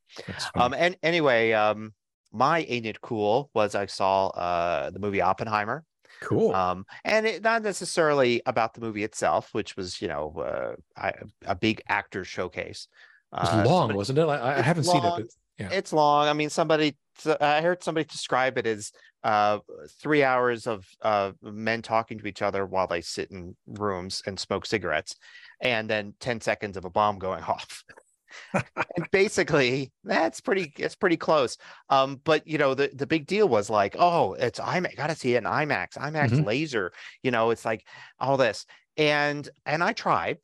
Um, 0.58 0.74
and 0.74 0.98
anyway, 1.04 1.54
um, 1.54 1.94
my 2.32 2.60
ain't 2.62 2.86
it 2.86 3.02
cool 3.02 3.50
was 3.54 3.76
I 3.76 3.86
saw 3.88 4.28
uh 4.30 4.90
the 4.92 5.00
movie 5.00 5.22
Oppenheimer. 5.22 5.84
cool. 6.22 6.54
Um, 6.54 6.86
and 7.06 7.26
it 7.26 7.44
not 7.44 7.62
necessarily 7.62 8.42
about 8.46 8.74
the 8.74 8.82
movie 8.82 9.04
itself, 9.04 9.50
which 9.54 9.76
was, 9.78 10.02
you 10.02 10.08
know, 10.08 10.34
uh, 10.38 10.76
I, 10.98 11.14
a 11.46 11.56
big 11.56 11.82
actor 11.88 12.24
showcase. 12.26 12.88
it 13.34 13.40
was 13.40 13.50
Uh, 13.50 13.56
long, 13.66 13.82
somebody- 13.84 13.98
wasn't 13.98 14.20
it? 14.20 14.26
I, 14.28 14.58
I 14.58 14.62
haven't 14.62 14.84
seen 14.84 14.98
it. 15.04 15.14
But 15.16 15.26
Yeah. 15.58 15.70
It's 15.72 15.92
long. 15.94 16.28
I 16.28 16.34
mean, 16.34 16.50
somebody 16.50 16.96
I 17.42 17.62
heard 17.62 17.84
somebody 17.84 18.06
describe 18.06 18.58
it 18.58 18.66
as 18.66 18.92
uh, 19.24 19.60
three 20.02 20.24
hours 20.24 20.68
of 20.68 20.86
uh, 21.02 21.34
men 21.42 21.82
talking 21.82 22.18
to 22.20 22.28
each 22.28 22.42
other 22.42 22.66
while 22.66 22.88
they 22.88 23.02
sit 23.02 23.30
in 23.32 23.56
rooms 23.68 24.22
and 24.26 24.40
smoke 24.40 24.66
cigarettes, 24.66 25.16
and 25.62 25.90
then 25.90 26.14
ten 26.22 26.40
seconds 26.40 26.78
of 26.78 26.86
a 26.86 26.90
bomb 26.90 27.20
going 27.20 27.44
off. 27.54 27.84
And 28.54 29.10
basically 29.12 29.92
that's 30.04 30.42
pretty 30.42 30.74
it's 30.78 30.96
pretty 30.96 31.18
close. 31.18 31.58
Um, 31.90 32.22
but 32.24 32.46
you 32.48 32.58
know, 32.58 32.74
the 32.74 32.90
the 32.94 33.08
big 33.08 33.28
deal 33.28 33.48
was 33.50 33.70
like, 33.70 33.96
oh, 34.00 34.34
it's 34.34 34.60
IMAX, 34.60 34.96
gotta 34.96 35.16
see 35.16 35.36
it 35.36 35.40
in 35.40 35.44
IMAX, 35.46 35.98
IMAX 35.98 36.30
Mhm. 36.32 36.46
laser, 36.46 36.92
you 37.24 37.32
know, 37.32 37.50
it's 37.52 37.66
like 37.66 37.86
all 38.20 38.38
this. 38.38 38.66
And 38.98 39.48
and 39.66 39.84
I 39.84 39.94
tried. 39.94 40.38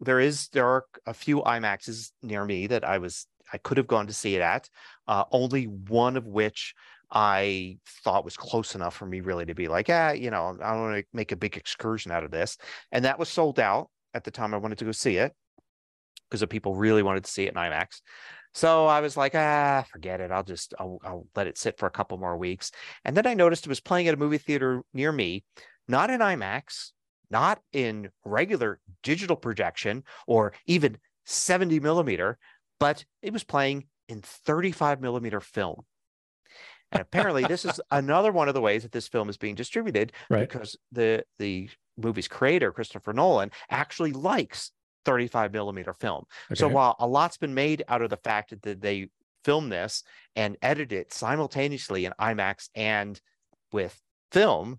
There 0.00 0.20
is 0.20 0.48
there 0.48 0.66
are 0.66 0.84
a 1.06 1.14
few 1.14 1.42
IMAXs 1.42 2.10
near 2.22 2.44
me 2.44 2.66
that 2.68 2.84
I 2.84 2.98
was 2.98 3.26
I 3.52 3.58
could 3.58 3.76
have 3.76 3.86
gone 3.86 4.06
to 4.06 4.12
see 4.12 4.34
it 4.36 4.42
at. 4.42 4.68
Uh, 5.06 5.24
only 5.30 5.64
one 5.64 6.16
of 6.16 6.26
which 6.26 6.74
I 7.10 7.78
thought 7.86 8.24
was 8.24 8.36
close 8.36 8.74
enough 8.74 8.96
for 8.96 9.06
me 9.06 9.20
really 9.20 9.44
to 9.46 9.54
be 9.54 9.68
like, 9.68 9.88
ah, 9.90 10.12
you 10.12 10.30
know, 10.30 10.56
I 10.62 10.72
don't 10.72 10.80
want 10.82 10.96
to 10.98 11.04
make 11.12 11.30
a 11.32 11.36
big 11.36 11.56
excursion 11.56 12.10
out 12.10 12.24
of 12.24 12.30
this. 12.30 12.56
And 12.90 13.04
that 13.04 13.18
was 13.18 13.28
sold 13.28 13.60
out 13.60 13.90
at 14.14 14.24
the 14.24 14.30
time 14.30 14.54
I 14.54 14.58
wanted 14.58 14.78
to 14.78 14.84
go 14.86 14.92
see 14.92 15.16
it 15.18 15.34
because 16.32 16.40
the 16.40 16.46
people 16.46 16.74
really 16.74 17.02
wanted 17.02 17.24
to 17.24 17.30
see 17.30 17.44
it 17.44 17.50
in 17.50 17.54
IMAX. 17.56 18.00
So 18.54 18.86
I 18.86 19.00
was 19.00 19.18
like, 19.18 19.34
ah, 19.34 19.84
forget 19.92 20.22
it. 20.22 20.30
I'll 20.30 20.42
just 20.42 20.72
I'll, 20.78 20.98
I'll 21.04 21.26
let 21.36 21.46
it 21.46 21.58
sit 21.58 21.78
for 21.78 21.84
a 21.86 21.90
couple 21.90 22.16
more 22.16 22.38
weeks. 22.38 22.70
And 23.04 23.14
then 23.14 23.26
I 23.26 23.34
noticed 23.34 23.66
it 23.66 23.68
was 23.68 23.80
playing 23.80 24.08
at 24.08 24.14
a 24.14 24.16
movie 24.16 24.38
theater 24.38 24.82
near 24.94 25.12
me, 25.12 25.44
not 25.88 26.08
in 26.08 26.20
IMAX, 26.20 26.92
not 27.30 27.60
in 27.74 28.08
regular 28.24 28.80
digital 29.02 29.36
projection 29.36 30.04
or 30.26 30.54
even 30.66 30.96
70 31.26 31.80
millimeter, 31.80 32.38
but 32.80 33.04
it 33.20 33.34
was 33.34 33.44
playing 33.44 33.88
in 34.08 34.22
35 34.22 35.02
millimeter 35.02 35.40
film. 35.40 35.82
And 36.90 37.02
apparently, 37.02 37.44
this 37.44 37.66
is 37.66 37.78
another 37.90 38.32
one 38.32 38.48
of 38.48 38.54
the 38.54 38.60
ways 38.62 38.84
that 38.84 38.92
this 38.92 39.08
film 39.08 39.28
is 39.28 39.36
being 39.36 39.54
distributed 39.54 40.12
Right. 40.30 40.40
because 40.48 40.76
the 40.92 41.24
the 41.38 41.68
movie's 41.98 42.28
creator, 42.28 42.72
Christopher 42.72 43.12
Nolan, 43.12 43.50
actually 43.70 44.12
likes 44.12 44.72
35 45.04 45.52
millimeter 45.52 45.92
film. 45.94 46.24
So 46.54 46.68
while 46.68 46.96
a 46.98 47.06
lot's 47.06 47.36
been 47.36 47.54
made 47.54 47.82
out 47.88 48.02
of 48.02 48.10
the 48.10 48.16
fact 48.16 48.54
that 48.62 48.80
they 48.80 49.08
filmed 49.44 49.72
this 49.72 50.02
and 50.36 50.56
edited 50.62 50.92
it 50.92 51.12
simultaneously 51.12 52.04
in 52.04 52.12
IMAX 52.20 52.68
and 52.74 53.20
with 53.72 54.00
film, 54.30 54.78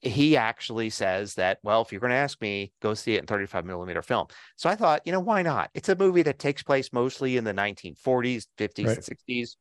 he 0.00 0.36
actually 0.36 0.90
says 0.90 1.34
that, 1.34 1.58
well, 1.62 1.82
if 1.82 1.90
you're 1.90 2.00
going 2.00 2.10
to 2.12 2.16
ask 2.16 2.40
me, 2.40 2.72
go 2.80 2.94
see 2.94 3.14
it 3.14 3.20
in 3.20 3.26
35 3.26 3.64
millimeter 3.64 4.00
film. 4.00 4.28
So 4.56 4.70
I 4.70 4.76
thought, 4.76 5.02
you 5.04 5.12
know, 5.12 5.20
why 5.20 5.42
not? 5.42 5.70
It's 5.74 5.88
a 5.88 5.96
movie 5.96 6.22
that 6.22 6.38
takes 6.38 6.62
place 6.62 6.92
mostly 6.92 7.36
in 7.36 7.44
the 7.44 7.52
1940s, 7.52 8.46
50s, 8.56 8.86
Right. 8.86 8.96
and 8.96 9.04
60s. 9.04 9.56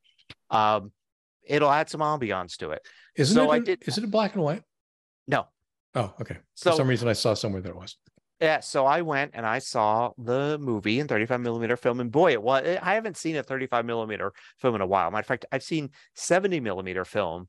Um, 0.51 0.91
it'll 1.43 1.71
add 1.71 1.89
some 1.89 2.01
ambiance 2.01 2.55
to 2.57 2.71
it. 2.71 2.85
Isn't 3.15 3.33
so 3.35 3.51
it? 3.51 3.55
I 3.55 3.59
did- 3.59 3.87
Is 3.87 3.97
it 3.97 4.03
in 4.03 4.09
black 4.11 4.35
and 4.35 4.43
white? 4.43 4.61
No. 5.27 5.47
Oh, 5.95 6.13
okay. 6.21 6.37
So 6.53 6.71
For 6.71 6.77
some 6.77 6.87
reason, 6.87 7.07
I 7.07 7.13
saw 7.13 7.33
somewhere 7.33 7.61
that 7.61 7.69
it 7.69 7.75
was. 7.75 7.97
Yeah, 8.39 8.59
so 8.59 8.85
I 8.85 9.01
went 9.01 9.31
and 9.33 9.45
I 9.45 9.59
saw 9.59 10.11
the 10.17 10.59
movie 10.59 10.99
in 10.99 11.07
35 11.07 11.41
millimeter 11.41 11.75
film, 11.75 11.99
and 11.99 12.11
boy, 12.11 12.33
it 12.33 12.41
was. 12.41 12.77
I 12.81 12.93
haven't 12.93 13.17
seen 13.17 13.35
a 13.35 13.43
35 13.43 13.85
millimeter 13.85 14.31
film 14.59 14.75
in 14.75 14.81
a 14.81 14.85
while. 14.85 15.09
Matter 15.09 15.21
of 15.21 15.25
fact, 15.25 15.45
I've 15.51 15.63
seen 15.63 15.89
70 16.13 16.59
millimeter 16.59 17.03
film 17.03 17.47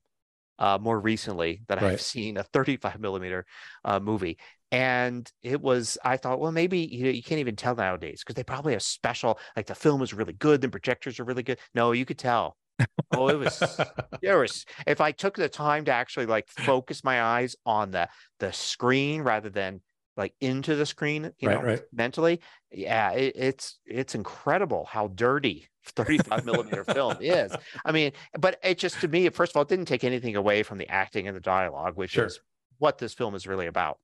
uh, 0.57 0.79
more 0.81 0.99
recently 0.99 1.61
than 1.67 1.79
I've 1.79 2.01
seen 2.01 2.37
a 2.37 2.43
35 2.43 2.99
millimeter 2.99 3.45
uh, 3.85 3.99
movie. 3.99 4.39
And 4.71 5.31
it 5.41 5.61
was, 5.61 5.97
I 6.03 6.17
thought, 6.17 6.39
well, 6.39 6.51
maybe 6.51 6.79
you, 6.79 7.05
know, 7.05 7.09
you 7.09 7.23
can't 7.23 7.39
even 7.39 7.55
tell 7.55 7.75
nowadays 7.75 8.21
because 8.23 8.35
they 8.35 8.43
probably 8.43 8.73
have 8.73 8.83
special, 8.83 9.39
like 9.55 9.67
the 9.67 9.75
film 9.75 10.01
is 10.01 10.13
really 10.13 10.33
good, 10.33 10.61
the 10.61 10.69
projectors 10.69 11.19
are 11.19 11.23
really 11.23 11.43
good. 11.43 11.59
No, 11.73 11.91
you 11.91 12.05
could 12.05 12.19
tell. 12.19 12.57
Oh, 13.13 13.27
it 13.27 13.37
was 13.37 13.61
there 14.21 14.39
was 14.39 14.65
if 14.87 15.01
I 15.01 15.11
took 15.11 15.35
the 15.35 15.49
time 15.49 15.85
to 15.85 15.91
actually 15.91 16.27
like 16.27 16.47
focus 16.47 17.03
my 17.03 17.21
eyes 17.21 17.57
on 17.65 17.91
the 17.91 18.07
the 18.39 18.53
screen 18.53 19.21
rather 19.21 19.49
than 19.49 19.81
like 20.19 20.35
into 20.41 20.75
the 20.75 20.85
screen, 20.85 21.31
you 21.39 21.47
Right, 21.49 21.57
know, 21.59 21.65
right. 21.65 21.81
mentally, 21.91 22.41
yeah, 22.71 23.11
it, 23.13 23.33
it's 23.35 23.79
it's 23.85 24.13
incredible 24.13 24.85
how 24.85 25.07
dirty 25.07 25.67
35 25.85 26.45
millimeter 26.45 26.83
film 26.83 27.17
is. 27.21 27.51
I 27.85 27.91
mean, 27.91 28.11
but 28.37 28.59
it 28.63 28.77
just 28.77 28.99
to 29.01 29.07
me, 29.07 29.27
first 29.29 29.53
of 29.53 29.55
all, 29.55 29.63
it 29.63 29.69
didn't 29.69 29.85
take 29.87 30.03
anything 30.03 30.35
away 30.35 30.61
from 30.61 30.77
the 30.77 30.87
acting 30.89 31.27
and 31.27 31.35
the 31.35 31.41
dialogue, 31.41 31.95
which 31.95 32.11
Sure. 32.11 32.25
is 32.25 32.39
what 32.77 32.97
this 32.99 33.13
film 33.15 33.33
is 33.33 33.47
really 33.47 33.65
about. 33.65 33.97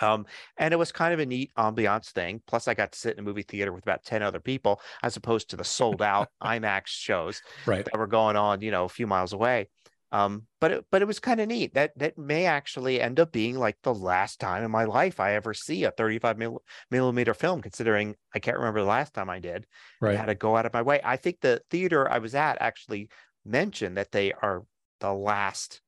Um, 0.00 0.26
and 0.56 0.72
it 0.74 0.78
was 0.78 0.90
kind 0.90 1.12
of 1.14 1.20
a 1.20 1.26
neat 1.26 1.52
ambiance 1.56 2.10
thing. 2.10 2.42
Plus, 2.46 2.66
I 2.66 2.74
got 2.74 2.92
to 2.92 2.98
sit 2.98 3.12
in 3.12 3.20
a 3.20 3.22
movie 3.22 3.42
theater 3.42 3.72
with 3.72 3.84
about 3.84 4.02
10 4.04 4.22
other 4.22 4.40
people, 4.40 4.80
as 5.02 5.16
opposed 5.16 5.50
to 5.50 5.56
the 5.56 5.64
sold 5.64 6.02
out 6.02 6.28
IMAX 6.42 6.86
shows 6.86 7.40
right. 7.66 7.84
that 7.84 7.96
were 7.98 8.08
going 8.08 8.34
on, 8.36 8.62
you 8.62 8.70
know, 8.72 8.84
a 8.84 8.88
few 8.88 9.06
miles 9.06 9.32
away. 9.32 9.68
Um, 10.12 10.46
but 10.60 10.70
it, 10.70 10.84
but 10.90 11.02
it 11.02 11.06
was 11.06 11.18
kind 11.18 11.40
of 11.40 11.48
neat. 11.48 11.74
That 11.74 11.98
that 11.98 12.18
may 12.18 12.46
actually 12.46 13.00
end 13.00 13.18
up 13.18 13.32
being 13.32 13.58
like 13.58 13.78
the 13.82 13.94
last 13.94 14.38
time 14.40 14.62
in 14.62 14.70
my 14.70 14.84
life 14.84 15.18
I 15.18 15.32
ever 15.34 15.54
see 15.54 15.84
a 15.84 15.90
35 15.90 16.38
mil, 16.38 16.62
millimeter 16.90 17.34
film, 17.34 17.62
considering 17.62 18.14
I 18.34 18.38
can't 18.38 18.58
remember 18.58 18.80
the 18.80 18.86
last 18.86 19.14
time 19.14 19.30
I 19.30 19.40
did. 19.40 19.66
I 20.02 20.06
Right. 20.06 20.16
had 20.18 20.26
to 20.26 20.34
go 20.34 20.56
out 20.56 20.66
of 20.66 20.74
my 20.74 20.82
way. 20.82 21.00
I 21.02 21.16
think 21.16 21.40
the 21.40 21.62
theater 21.70 22.10
I 22.10 22.18
was 22.18 22.34
at 22.34 22.58
actually 22.60 23.08
mentioned 23.44 23.96
that 23.96 24.12
they 24.12 24.32
are 24.32 24.64
the 25.00 25.12
last 25.12 25.80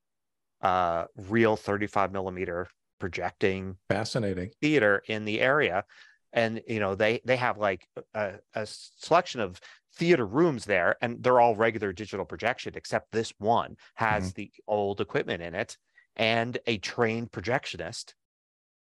uh 0.62 1.04
real 1.16 1.56
35 1.56 2.12
millimeter 2.12 2.68
projecting 2.98 3.76
Fascinating. 3.90 4.50
theater 4.62 5.02
in 5.06 5.24
the 5.24 5.40
area 5.40 5.84
and 6.32 6.62
you 6.66 6.80
know 6.80 6.94
they 6.94 7.20
they 7.24 7.36
have 7.36 7.58
like 7.58 7.86
a, 8.14 8.34
a 8.54 8.66
selection 8.66 9.40
of 9.40 9.60
theater 9.96 10.26
rooms 10.26 10.64
there 10.64 10.96
and 11.00 11.22
they're 11.22 11.40
all 11.40 11.54
regular 11.56 11.92
digital 11.92 12.24
projection 12.24 12.72
except 12.76 13.12
this 13.12 13.32
one 13.38 13.76
has 13.94 14.32
the 14.34 14.50
old 14.66 15.00
equipment 15.00 15.42
in 15.42 15.54
it 15.54 15.76
and 16.16 16.58
a 16.66 16.78
trained 16.78 17.30
projectionist 17.32 18.14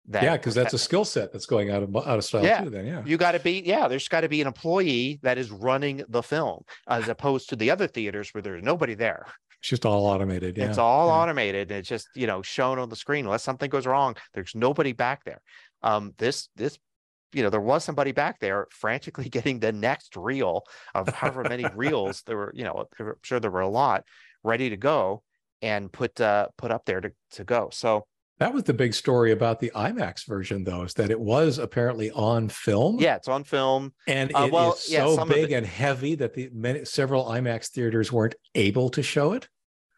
that 0.08 0.24
Yeah, 0.24 0.38
because 0.38 0.54
that's 0.56 0.74
a 0.74 0.78
skill 0.78 1.06
set 1.06 1.32
that's 1.32 1.46
going 1.48 1.72
out 1.72 1.82
of 1.84 1.96
out 1.96 2.18
of 2.20 2.24
style 2.24 2.44
Yeah. 2.44 2.62
too. 2.64 2.70
Then, 2.70 2.86
yeah. 2.86 3.02
you 3.06 3.18
got 3.18 3.32
to 3.32 3.40
be 3.40 3.62
yeah 3.66 3.88
there's 3.88 4.08
got 4.08 4.22
to 4.22 4.30
be 4.30 4.42
an 4.42 4.48
employee 4.48 5.20
that 5.24 5.38
is 5.38 5.50
running 5.52 6.04
the 6.10 6.22
film 6.24 6.64
as 6.88 7.08
opposed 7.16 7.50
to 7.50 7.56
the 7.56 7.72
other 7.72 7.88
theaters 7.88 8.30
where 8.34 8.42
there's 8.42 8.64
nobody 8.64 8.94
there 8.94 9.26
It's 9.60 9.70
just 9.70 9.86
all 9.86 10.06
automated. 10.06 10.58
Yeah. 10.58 10.70
it's 10.70 10.78
all 10.78 11.08
yeah. 11.08 11.14
automated 11.14 11.72
and 11.72 11.80
it's 11.80 11.90
just 11.90 12.08
you 12.16 12.28
know 12.28 12.42
shown 12.42 12.78
on 12.80 12.90
the 12.90 12.96
screen 12.96 13.26
unless 13.26 13.44
something 13.44 13.70
goes 13.70 13.88
wrong 13.88 14.16
there's 14.34 14.54
nobody 14.56 14.94
back 14.94 15.24
there 15.26 15.42
um 15.82 16.14
this 16.18 16.50
this 16.56 16.78
you 17.36 17.44
know 17.44 17.50
there 17.50 17.62
was 17.62 17.84
somebody 17.84 18.12
back 18.12 18.40
there 18.40 18.68
frantically 18.72 19.30
getting 19.38 19.60
the 19.60 19.72
next 19.72 20.16
reel 20.16 20.64
of 20.94 21.08
however 21.10 21.44
many 21.44 21.66
reels 21.76 22.24
there 22.26 22.38
were 22.38 22.52
you 22.56 22.64
know 22.64 22.86
I'm 23.00 23.14
sure 23.24 23.40
there 23.40 23.52
were 23.52 23.62
a 23.62 23.68
lot 23.70 24.04
ready 24.44 24.70
to 24.70 24.78
go 24.78 25.22
and 25.62 25.92
put 25.92 26.20
uh 26.22 26.48
put 26.58 26.72
up 26.72 26.86
there 26.86 27.02
to 27.02 27.12
to 27.32 27.44
go 27.44 27.70
so 27.72 28.06
That 28.40 28.54
was 28.54 28.64
the 28.64 28.74
big 28.74 28.94
story 28.94 29.32
about 29.32 29.60
the 29.62 29.72
IMAX 29.76 30.26
version, 30.28 30.66
though, 30.66 30.84
is 30.84 30.94
that 30.96 31.10
it 31.10 31.20
was 31.20 31.58
apparently 31.58 32.12
on 32.12 32.50
film. 32.50 33.00
yeah 33.00 33.16
it's 33.16 33.28
on 33.30 33.44
film 33.44 33.94
And 34.08 34.30
it 34.32 34.36
Uh, 34.36 34.74
is 34.76 34.90
yeah, 34.92 35.06
so 35.06 35.26
big 35.26 35.52
and 35.52 35.66
heavy 35.66 36.16
that 36.16 36.34
the 36.34 36.50
many 36.54 36.84
several 36.86 37.26
IMAX 37.26 37.70
theaters 37.70 38.12
weren't 38.12 38.36
able 38.54 38.90
to 38.90 39.02
show 39.04 39.34
it. 39.34 39.48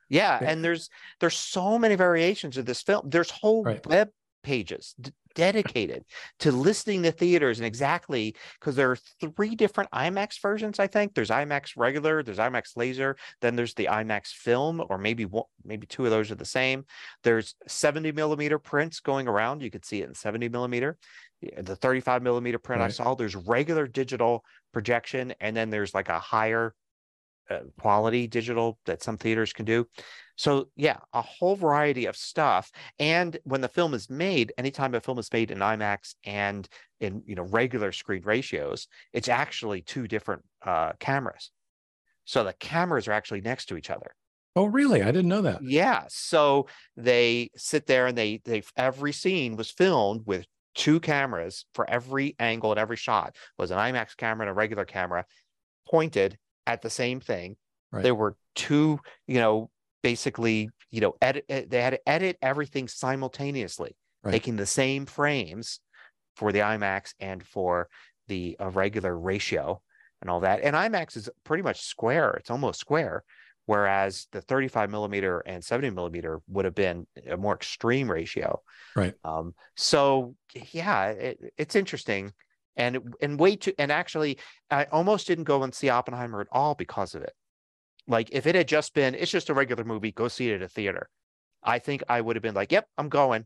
Yeah, 0.10 0.40
Yeah. 0.42 0.50
and 0.50 0.64
there's 0.64 0.90
there's 1.20 1.36
so 1.58 1.78
many 1.80 1.96
variations 1.96 2.58
of 2.58 2.66
this 2.66 2.82
film. 2.84 3.02
There's 3.10 3.32
whole 3.32 3.64
Right. 3.64 3.86
web 3.88 4.10
pages 4.44 4.94
d- 5.02 5.12
dedicated 5.38 6.04
to 6.40 6.52
listing 6.52 7.04
the 7.04 7.12
theaters 7.12 7.60
and 7.60 7.66
exactly 7.68 8.36
because 8.60 8.76
there 8.76 8.90
are 8.90 8.98
three 9.36 9.56
different 9.56 9.90
IMAX 9.92 10.42
versions. 10.42 10.80
I 10.80 10.88
think 10.88 11.14
there's 11.14 11.30
IMAX 11.30 11.74
regular, 11.78 12.24
there's 12.24 12.40
IMAX 12.40 12.76
laser, 12.76 13.16
then 13.42 13.56
there's 13.56 13.76
the 13.76 13.86
IMAX 13.86 14.30
film, 14.30 14.84
or 14.90 14.98
maybe 14.98 15.26
one, 15.26 15.46
maybe 15.64 15.86
two 15.86 16.06
of 16.06 16.12
those 16.12 16.32
are 16.32 16.36
the 16.36 16.44
same. 16.44 16.86
There's 17.24 17.54
70 17.68 18.14
millimeter 18.14 18.58
prints 18.58 19.00
going 19.00 19.28
around. 19.28 19.62
You 19.62 19.70
could 19.70 19.86
see 19.86 20.02
it 20.02 20.10
in 20.10 20.16
70 20.16 20.50
millimeter. 20.50 20.98
The 21.56 21.76
35 21.76 22.24
millimeter 22.24 22.58
print 22.58 22.82
I 22.82 22.88
saw. 22.88 23.14
There's 23.14 23.36
regular 23.36 23.86
digital 23.86 24.44
projection, 24.74 25.36
and 25.40 25.56
then 25.56 25.70
there's 25.70 25.94
like 25.94 26.10
a 26.10 26.18
higher 26.18 26.74
uh, 27.50 27.60
quality 27.80 28.28
digital 28.28 28.78
that 28.86 29.04
some 29.04 29.18
theaters 29.18 29.54
can 29.54 29.66
do. 29.66 29.88
So 30.36 30.70
yeah, 30.76 30.98
a 31.14 31.22
whole 31.22 31.56
variety 31.56 32.06
of 32.06 32.16
stuff. 32.16 32.72
And 33.00 33.38
when 33.44 33.62
the 33.62 33.68
film 33.68 33.94
is 33.94 34.10
made, 34.10 34.54
anytime 34.58 34.94
a 34.94 35.02
film 35.02 35.18
is 35.18 35.32
made 35.34 35.52
in 35.52 35.60
IMAX 35.60 36.16
and 36.26 36.68
in 37.00 37.24
you 37.26 37.36
know 37.36 37.44
regular 37.44 37.92
screen 37.92 38.22
ratios, 38.24 38.88
it's 39.14 39.30
actually 39.30 39.82
two 39.82 40.08
different 40.08 40.44
uh, 40.66 40.94
cameras. 41.00 41.52
So 42.26 42.44
the 42.44 42.54
cameras 42.54 43.08
are 43.08 43.14
actually 43.14 43.42
next 43.42 43.66
to 43.68 43.78
each 43.78 43.90
other. 43.90 44.12
Oh, 44.56 44.66
really? 44.66 45.02
I 45.02 45.12
didn't 45.12 45.30
know 45.30 45.44
that. 45.44 45.60
Yeah. 45.64 46.06
So 46.10 46.68
they 46.96 47.52
sit 47.56 47.86
there 47.88 48.08
and 48.08 48.18
they 48.18 48.42
they 48.44 48.64
every 48.76 49.14
scene 49.14 49.56
was 49.56 49.72
filmed 49.72 50.24
with 50.26 50.46
two 50.76 51.00
cameras 51.00 51.66
for 51.74 51.90
every 51.90 52.36
angle 52.40 52.72
and 52.72 52.80
every 52.80 52.98
shot 52.98 53.36
was 53.58 53.72
an 53.72 53.78
IMAX 53.78 54.16
camera 54.16 54.44
and 54.44 54.52
a 54.52 54.54
regular 54.54 54.86
camera 54.86 55.26
pointed 55.90 56.38
at 56.68 56.82
the 56.82 56.90
same 56.90 57.20
thing. 57.20 57.56
Right. 57.92 58.04
There 58.04 58.14
were 58.14 58.36
two, 58.54 59.00
you 59.26 59.40
know, 59.40 59.72
basically, 60.04 60.70
you 60.92 61.02
know, 61.02 61.16
edit 61.22 61.46
eh, 61.50 61.64
they 61.68 61.82
had 61.82 61.92
to 61.92 62.10
edit 62.10 62.38
everything 62.42 62.88
simultaneously, 62.88 63.96
Right. 64.24 64.32
taking 64.32 64.58
the 64.58 64.66
same 64.66 65.06
frames 65.06 65.80
for 66.36 66.52
the 66.52 66.60
IMAX 66.60 67.14
and 67.20 67.44
for 67.44 67.90
the 68.28 68.58
uh, 68.60 68.70
regular 68.70 69.18
ratio 69.18 69.82
and 70.22 70.30
all 70.30 70.42
that. 70.42 70.62
And 70.62 70.76
IMAX 70.76 71.18
is 71.18 71.30
pretty 71.44 71.64
much 71.64 71.82
square. 71.82 72.32
It's 72.34 72.52
almost 72.52 72.80
square 72.80 73.24
whereas 73.68 74.28
the 74.32 74.42
35 74.42 74.90
millimeter 74.90 75.40
and 75.42 75.64
70 75.64 75.90
millimeter 75.92 76.40
would 76.48 76.66
have 76.66 76.74
been 76.74 77.06
a 77.30 77.38
more 77.38 77.54
extreme 77.54 78.10
ratio. 78.10 78.62
Right. 78.96 79.14
Um, 79.24 79.54
so 79.76 80.36
yeah, 80.72 81.10
it, 81.10 81.54
it's 81.58 81.76
interesting. 81.76 82.32
And 82.78 83.16
and 83.22 83.40
way 83.40 83.56
too 83.56 83.74
and 83.78 83.92
actually 83.92 84.38
I 84.72 84.86
almost 84.86 85.28
didn't 85.28 85.46
go 85.46 85.64
and 85.64 85.74
see 85.74 85.90
Oppenheimer 85.90 86.42
at 86.42 86.48
all 86.52 86.76
because 86.76 87.16
of 87.16 87.24
it. 87.24 87.34
Like 88.08 88.30
if 88.32 88.48
it 88.48 88.56
had 88.56 88.68
just 88.68 88.94
been 88.94 89.16
it's 89.16 89.32
just 89.32 89.50
a 89.50 89.54
regular 89.54 89.84
movie, 89.84 90.12
go 90.12 90.28
see 90.28 90.50
it 90.50 90.56
at 90.56 90.62
a 90.62 90.70
theater. 90.70 91.10
I 91.64 91.80
think 91.80 92.04
I 92.08 92.22
would 92.22 92.36
have 92.36 92.44
been 92.44 92.56
like, 92.56 92.72
"Yep, 92.72 92.88
I'm 92.98 93.10
going." 93.10 93.46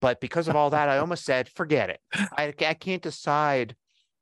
But 0.00 0.20
because 0.20 0.48
of 0.48 0.56
all 0.56 0.70
that, 0.70 0.88
I 0.88 0.98
almost 0.98 1.24
said, 1.24 1.48
"Forget 1.48 1.90
it. 1.90 2.00
I 2.12 2.52
I 2.60 2.74
can't 2.74 3.02
decide 3.02 3.76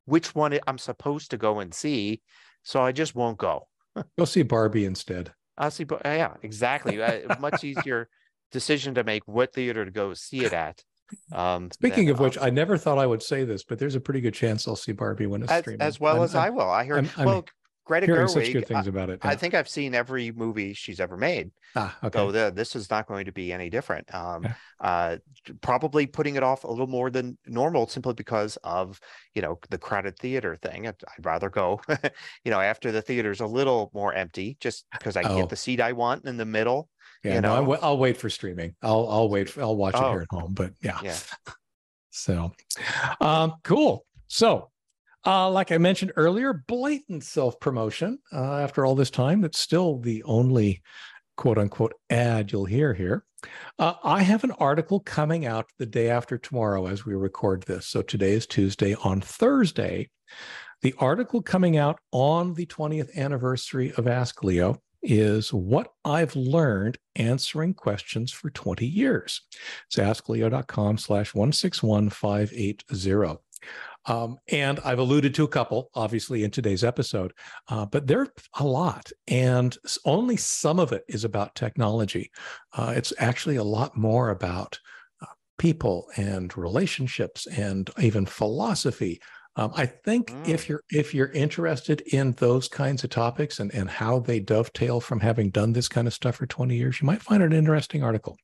which 0.04 0.34
one 0.34 0.58
I'm 0.66 0.78
supposed 0.78 1.30
to 1.30 1.36
go 1.36 1.58
and 1.58 1.74
see, 1.74 2.20
so 2.62 2.82
I 2.82 2.92
just 2.92 3.14
won't 3.14 3.38
go." 3.38 3.68
Go 4.16 4.24
see 4.24 4.42
Barbie 4.42 4.84
instead. 4.84 5.32
I'll 5.56 5.70
see. 5.70 5.86
Yeah, 6.04 6.34
exactly. 6.42 7.02
Uh, 7.02 7.36
much 7.40 7.64
easier 7.64 8.08
decision 8.52 8.94
to 8.94 9.04
make 9.04 9.22
what 9.26 9.52
theater 9.52 9.84
to 9.84 9.90
go 9.90 10.14
see 10.14 10.44
it 10.44 10.52
at. 10.52 10.82
Um, 11.32 11.70
Speaking 11.70 12.10
of 12.10 12.20
which, 12.20 12.38
I 12.38 12.50
never 12.50 12.76
thought 12.76 12.98
I 12.98 13.06
would 13.06 13.22
say 13.22 13.44
this, 13.44 13.64
but 13.64 13.78
there's 13.78 13.94
a 13.94 14.00
pretty 14.00 14.20
good 14.20 14.34
chance 14.34 14.66
I'll 14.68 14.76
see 14.76 14.92
Barbie 14.92 15.26
when 15.26 15.42
it's 15.42 15.52
as, 15.52 15.60
streaming. 15.60 15.82
As 15.82 16.00
well 16.00 16.16
I'm, 16.16 16.22
as 16.22 16.34
I'm, 16.34 16.42
I 16.42 16.50
will. 16.50 16.70
I 16.70 16.84
hear. 16.84 16.96
I'm, 16.98 17.08
well, 17.18 17.44
Greta 17.86 18.06
Gerwig, 18.06 18.28
such 18.28 18.52
good 18.52 18.68
things 18.68 18.86
I, 18.86 18.90
about 18.90 19.08
it. 19.08 19.18
I 19.22 19.34
think 19.34 19.54
I've 19.54 19.68
seen 19.68 19.94
every 19.94 20.30
movie 20.30 20.74
she's 20.74 21.00
ever 21.00 21.16
made. 21.16 21.50
Ah, 21.74 21.96
okay. 22.04 22.18
So 22.18 22.30
the, 22.30 22.52
this 22.54 22.76
is 22.76 22.90
not 22.90 23.06
going 23.06 23.24
to 23.24 23.32
be 23.32 23.50
any 23.50 23.70
different. 23.70 24.14
Um, 24.14 24.44
Okay. 24.44 24.54
uh, 24.80 25.16
probably 25.62 26.06
putting 26.06 26.36
it 26.36 26.42
off 26.42 26.64
a 26.64 26.68
little 26.68 26.86
more 26.86 27.08
than 27.08 27.38
normal 27.46 27.86
simply 27.86 28.12
because 28.12 28.58
of 28.62 29.00
you 29.34 29.40
know 29.40 29.58
the 29.70 29.78
crowded 29.78 30.18
theater 30.18 30.58
thing. 30.60 30.86
I'd, 30.86 30.96
I'd 31.16 31.24
rather 31.24 31.48
go, 31.48 31.80
you 32.44 32.50
know, 32.50 32.60
after 32.60 32.92
the 32.92 33.00
theater's 33.00 33.40
a 33.40 33.46
little 33.46 33.90
more 33.94 34.12
empty, 34.12 34.58
just 34.60 34.84
because 34.92 35.16
I 35.16 35.22
Oh. 35.22 35.36
get 35.36 35.48
the 35.48 35.56
seat 35.56 35.80
I 35.80 35.92
want 35.92 36.26
in 36.26 36.36
the 36.36 36.44
middle. 36.44 36.90
Yeah, 37.24 37.34
you 37.36 37.40
no, 37.40 37.52
I 37.52 37.54
know. 37.56 37.60
w- 37.62 37.80
I'll 37.82 37.98
wait 37.98 38.16
for 38.16 38.28
streaming. 38.30 38.74
I'll 38.82 39.08
I'll 39.08 39.28
wait. 39.28 39.50
For, 39.50 39.62
I'll 39.62 39.76
watch 39.76 39.94
it 39.94 40.00
Oh. 40.02 40.10
here 40.12 40.20
at 40.22 40.28
home. 40.30 40.54
But 40.54 40.72
yeah, 40.82 40.98
Yeah. 41.02 41.16
So, 42.10 42.52
um, 43.20 43.54
cool. 43.62 44.04
So, 44.26 44.70
uh, 45.24 45.48
like 45.50 45.70
I 45.70 45.78
mentioned 45.78 46.12
earlier, 46.16 46.64
blatant 46.66 47.22
self 47.22 47.60
promotion. 47.60 48.18
Uh, 48.32 48.56
after 48.58 48.84
all 48.84 48.94
this 48.96 49.10
time, 49.10 49.40
that's 49.40 49.58
still 49.60 49.98
the 50.00 50.22
only 50.24 50.82
quote 51.36 51.58
unquote 51.58 51.94
ad 52.10 52.50
you'll 52.50 52.64
hear 52.64 52.92
here. 52.94 53.24
Uh, 53.78 53.94
I 54.02 54.22
have 54.22 54.42
an 54.42 54.50
article 54.52 54.98
coming 55.00 55.46
out 55.46 55.66
the 55.78 55.86
day 55.86 56.10
after 56.10 56.38
tomorrow 56.38 56.86
as 56.88 57.04
we 57.06 57.14
record 57.14 57.62
this. 57.64 57.86
So 57.86 58.02
today 58.02 58.32
is 58.32 58.46
Tuesday. 58.46 58.94
On 59.04 59.20
Thursday, 59.20 60.10
the 60.82 60.94
article 60.98 61.40
coming 61.40 61.76
out 61.76 62.00
on 62.10 62.54
the 62.54 62.66
20th 62.66 63.14
anniversary 63.16 63.92
of 63.96 64.08
Ask 64.08 64.42
Leo 64.42 64.80
is 65.02 65.52
what 65.52 65.92
I've 66.04 66.36
learned 66.36 66.98
answering 67.16 67.74
questions 67.74 68.32
for 68.32 68.50
20 68.50 68.86
years. 68.86 69.42
It's 69.86 69.96
askleo.com 69.96 70.98
slash 70.98 71.34
161580. 71.34 73.38
Um, 74.06 74.38
and 74.50 74.80
I've 74.84 74.98
alluded 74.98 75.34
to 75.34 75.44
a 75.44 75.48
couple, 75.48 75.90
obviously, 75.94 76.44
in 76.44 76.50
today's 76.50 76.82
episode, 76.82 77.32
uh, 77.68 77.84
but 77.84 78.06
there's 78.06 78.28
a 78.58 78.64
lot, 78.64 79.10
and 79.26 79.76
only 80.04 80.36
some 80.36 80.80
of 80.80 80.92
it 80.92 81.04
is 81.08 81.24
about 81.24 81.54
technology. 81.54 82.30
Uh, 82.72 82.94
it's 82.96 83.12
actually 83.18 83.56
a 83.56 83.64
lot 83.64 83.96
more 83.96 84.30
about 84.30 84.78
uh, 85.20 85.26
people 85.58 86.06
and 86.16 86.56
relationships 86.56 87.46
and 87.48 87.90
even 88.00 88.24
philosophy. 88.24 89.20
Um, 89.58 89.72
I 89.74 89.86
think 89.86 90.38
if 90.44 90.64
Mm. 90.64 90.68
you're 90.68 90.82
if 90.90 91.12
you're 91.12 91.32
interested 91.32 92.00
in 92.02 92.32
those 92.34 92.68
kinds 92.68 93.02
of 93.02 93.10
topics 93.10 93.58
and 93.58 93.74
and 93.74 93.90
how 93.90 94.20
they 94.20 94.38
dovetail 94.40 95.00
from 95.00 95.20
having 95.20 95.50
done 95.50 95.72
this 95.72 95.88
kind 95.88 96.06
of 96.06 96.14
stuff 96.14 96.36
for 96.36 96.46
20 96.46 96.76
years, 96.76 97.00
you 97.00 97.06
might 97.06 97.22
find 97.22 97.42
it 97.42 97.46
an 97.46 97.52
interesting 97.52 98.02
article. 98.04 98.36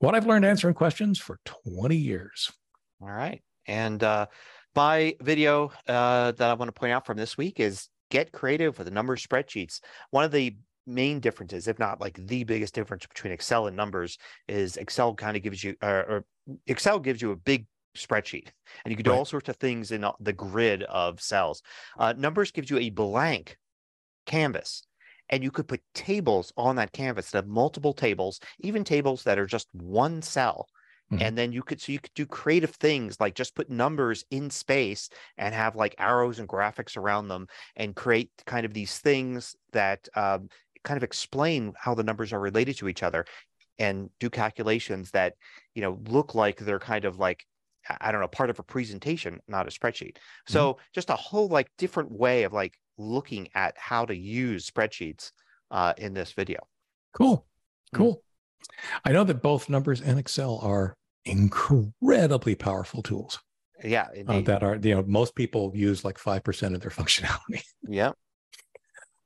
What 0.00 0.16
I've 0.16 0.26
learned 0.26 0.44
answering 0.44 0.74
questions 0.74 1.18
for 1.20 1.38
20 1.44 1.96
years. 1.96 2.50
All 3.00 3.08
right. 3.08 3.42
And 3.66 4.02
uh, 4.02 4.26
my 4.74 5.16
video 5.20 5.72
uh, 5.86 6.32
that 6.32 6.50
I 6.50 6.54
want 6.54 6.68
to 6.68 6.72
point 6.72 6.92
out 6.92 7.06
from 7.06 7.16
this 7.16 7.38
week 7.38 7.60
is 7.60 7.88
get 8.10 8.32
creative 8.32 8.78
with 8.78 8.86
the 8.86 8.90
number 8.90 9.16
spreadsheets. 9.16 9.80
One 10.10 10.24
of 10.24 10.32
the 10.32 10.56
main 10.86 11.20
differences, 11.20 11.68
if 11.68 11.78
not 11.78 12.00
like 12.00 12.18
the 12.26 12.42
biggest 12.44 12.74
difference 12.74 13.06
between 13.06 13.32
Excel 13.32 13.68
and 13.68 13.76
numbers, 13.76 14.18
is 14.48 14.76
Excel 14.76 15.14
kind 15.14 15.36
of 15.36 15.44
gives 15.44 15.62
you, 15.62 15.76
uh, 15.80 16.02
or 16.08 16.24
Excel 16.66 16.98
gives 16.98 17.22
you 17.22 17.30
a 17.30 17.36
big 17.36 17.66
spreadsheet 17.96 18.48
and 18.84 18.90
you 18.92 18.96
can 18.96 19.04
do 19.04 19.12
Right. 19.12 19.14
all 19.14 19.24
sorts 19.24 19.48
of 19.48 19.56
things 19.56 19.90
in 19.92 20.04
uh, 20.04 20.12
the 20.20 20.32
grid 20.32 20.82
of 20.84 21.20
cells. 21.20 21.62
Uh, 21.98 22.12
numbers 22.16 22.50
gives 22.50 22.70
you 22.70 22.78
a 22.78 22.90
blank 22.90 23.58
canvas 24.26 24.82
and 25.28 25.42
you 25.42 25.50
could 25.50 25.68
put 25.68 25.82
tables 25.94 26.52
on 26.56 26.76
that 26.76 26.92
canvas 26.92 27.30
that 27.30 27.38
have 27.38 27.46
multiple 27.48 27.92
tables, 27.92 28.40
even 28.60 28.84
tables 28.84 29.24
that 29.24 29.38
are 29.38 29.46
just 29.46 29.68
one 29.72 30.22
cell. 30.22 30.66
Mhm. 31.10 31.22
And 31.22 31.36
then 31.36 31.52
you 31.52 31.62
could 31.62 31.80
so 31.80 31.92
you 31.92 32.00
could 32.00 32.14
do 32.14 32.26
creative 32.26 32.70
things 32.70 33.20
like 33.20 33.34
just 33.34 33.54
put 33.54 33.68
numbers 33.70 34.24
in 34.30 34.50
space 34.50 35.08
and 35.36 35.54
have 35.54 35.76
like 35.76 35.94
arrows 35.98 36.38
and 36.38 36.48
graphics 36.48 36.96
around 36.96 37.28
them 37.28 37.46
and 37.76 37.94
create 37.94 38.30
kind 38.46 38.64
of 38.66 38.72
these 38.74 38.98
things 38.98 39.54
that 39.72 40.08
um, 40.16 40.48
kind 40.84 40.96
of 40.96 41.02
explain 41.02 41.74
how 41.78 41.94
the 41.94 42.02
numbers 42.02 42.32
are 42.32 42.40
related 42.40 42.76
to 42.78 42.88
each 42.88 43.02
other 43.02 43.24
and 43.78 44.10
do 44.20 44.30
calculations 44.30 45.10
that 45.12 45.34
you 45.74 45.82
know 45.82 46.00
look 46.08 46.34
like 46.34 46.58
they're 46.58 46.78
kind 46.78 47.04
of 47.04 47.18
like 47.18 47.44
I- 48.00 48.12
don't 48.12 48.20
know 48.20 48.28
part 48.28 48.50
of 48.50 48.58
a 48.58 48.62
presentation, 48.62 49.40
not 49.48 49.66
a 49.66 49.70
spreadsheet. 49.70 50.16
So 50.46 50.78
just 50.94 51.10
a 51.10 51.16
whole 51.16 51.48
like 51.48 51.68
different 51.78 52.10
way 52.12 52.44
of 52.44 52.52
like 52.52 52.78
looking 52.98 53.48
at 53.54 53.74
how 53.76 54.04
to 54.06 54.14
use 54.16 54.68
spreadsheets 54.70 55.32
uh, 55.70 55.94
in 55.98 56.14
this 56.14 56.32
video. 56.32 56.60
Cool. 57.14 57.46
Mm. 57.94 57.98
Cool. 57.98 58.22
I 59.04 59.12
know 59.12 59.24
that 59.24 59.42
both 59.42 59.68
numbers 59.68 60.00
and 60.00 60.18
Excel 60.18 60.58
are 60.62 60.96
incredibly 61.24 62.54
powerful 62.54 63.02
tools 63.02 63.38
Yeah, 63.82 64.06
uh, 64.28 64.40
that 64.42 64.62
are, 64.62 64.76
you 64.76 64.94
know, 64.94 65.02
most 65.06 65.34
people 65.34 65.72
use 65.74 66.04
like 66.04 66.18
5% 66.18 66.74
of 66.74 66.80
their 66.80 66.90
functionality. 67.00 67.62
yeah. 67.88 68.12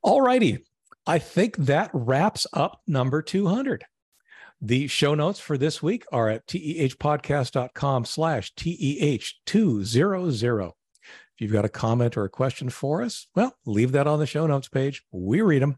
All 0.01 0.21
righty. 0.21 0.65
I 1.05 1.19
think 1.19 1.55
that 1.57 1.89
wraps 1.93 2.47
up 2.53 2.81
number 2.87 3.21
200. 3.21 3.85
The 4.61 4.87
show 4.87 5.13
notes 5.13 5.39
for 5.39 5.57
this 5.57 5.83
week 5.83 6.05
are 6.11 6.29
at 6.29 6.47
tehpodcast.com 6.47 8.05
slash 8.05 8.53
TEH200. 8.55 10.73
If 11.37 11.41
you've 11.41 11.51
got 11.51 11.65
a 11.65 11.69
comment 11.69 12.17
or 12.17 12.23
a 12.23 12.29
question 12.29 12.69
for 12.69 13.03
us, 13.03 13.27
well, 13.35 13.55
leave 13.65 13.91
that 13.91 14.07
on 14.07 14.17
the 14.17 14.25
show 14.25 14.47
notes 14.47 14.67
page. 14.67 15.03
We 15.11 15.41
read 15.41 15.61
them. 15.61 15.77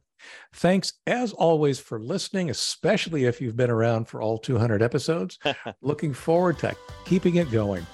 Thanks, 0.54 0.94
as 1.06 1.34
always, 1.34 1.80
for 1.80 2.00
listening, 2.00 2.50
especially 2.50 3.26
if 3.26 3.42
you've 3.42 3.58
been 3.58 3.70
around 3.70 4.08
for 4.08 4.22
all 4.22 4.38
200 4.38 4.82
episodes. 4.82 5.38
Looking 5.82 6.14
forward 6.14 6.60
to 6.60 6.76
keeping 7.06 7.36
it 7.36 7.52
going. 7.52 7.86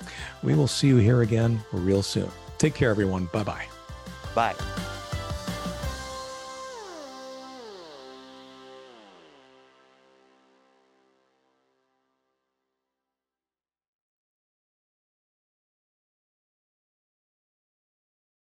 We 0.44 0.54
will 0.54 0.68
see 0.68 0.88
you 0.88 0.98
here 0.98 1.24
again 1.24 1.60
real 1.72 2.04
soon. 2.04 2.30
Take 2.58 2.76
care, 2.76 2.92
everyone. 2.92 3.26
Bye 3.34 3.44
bye. 3.44 3.66
Bye. 4.36 4.56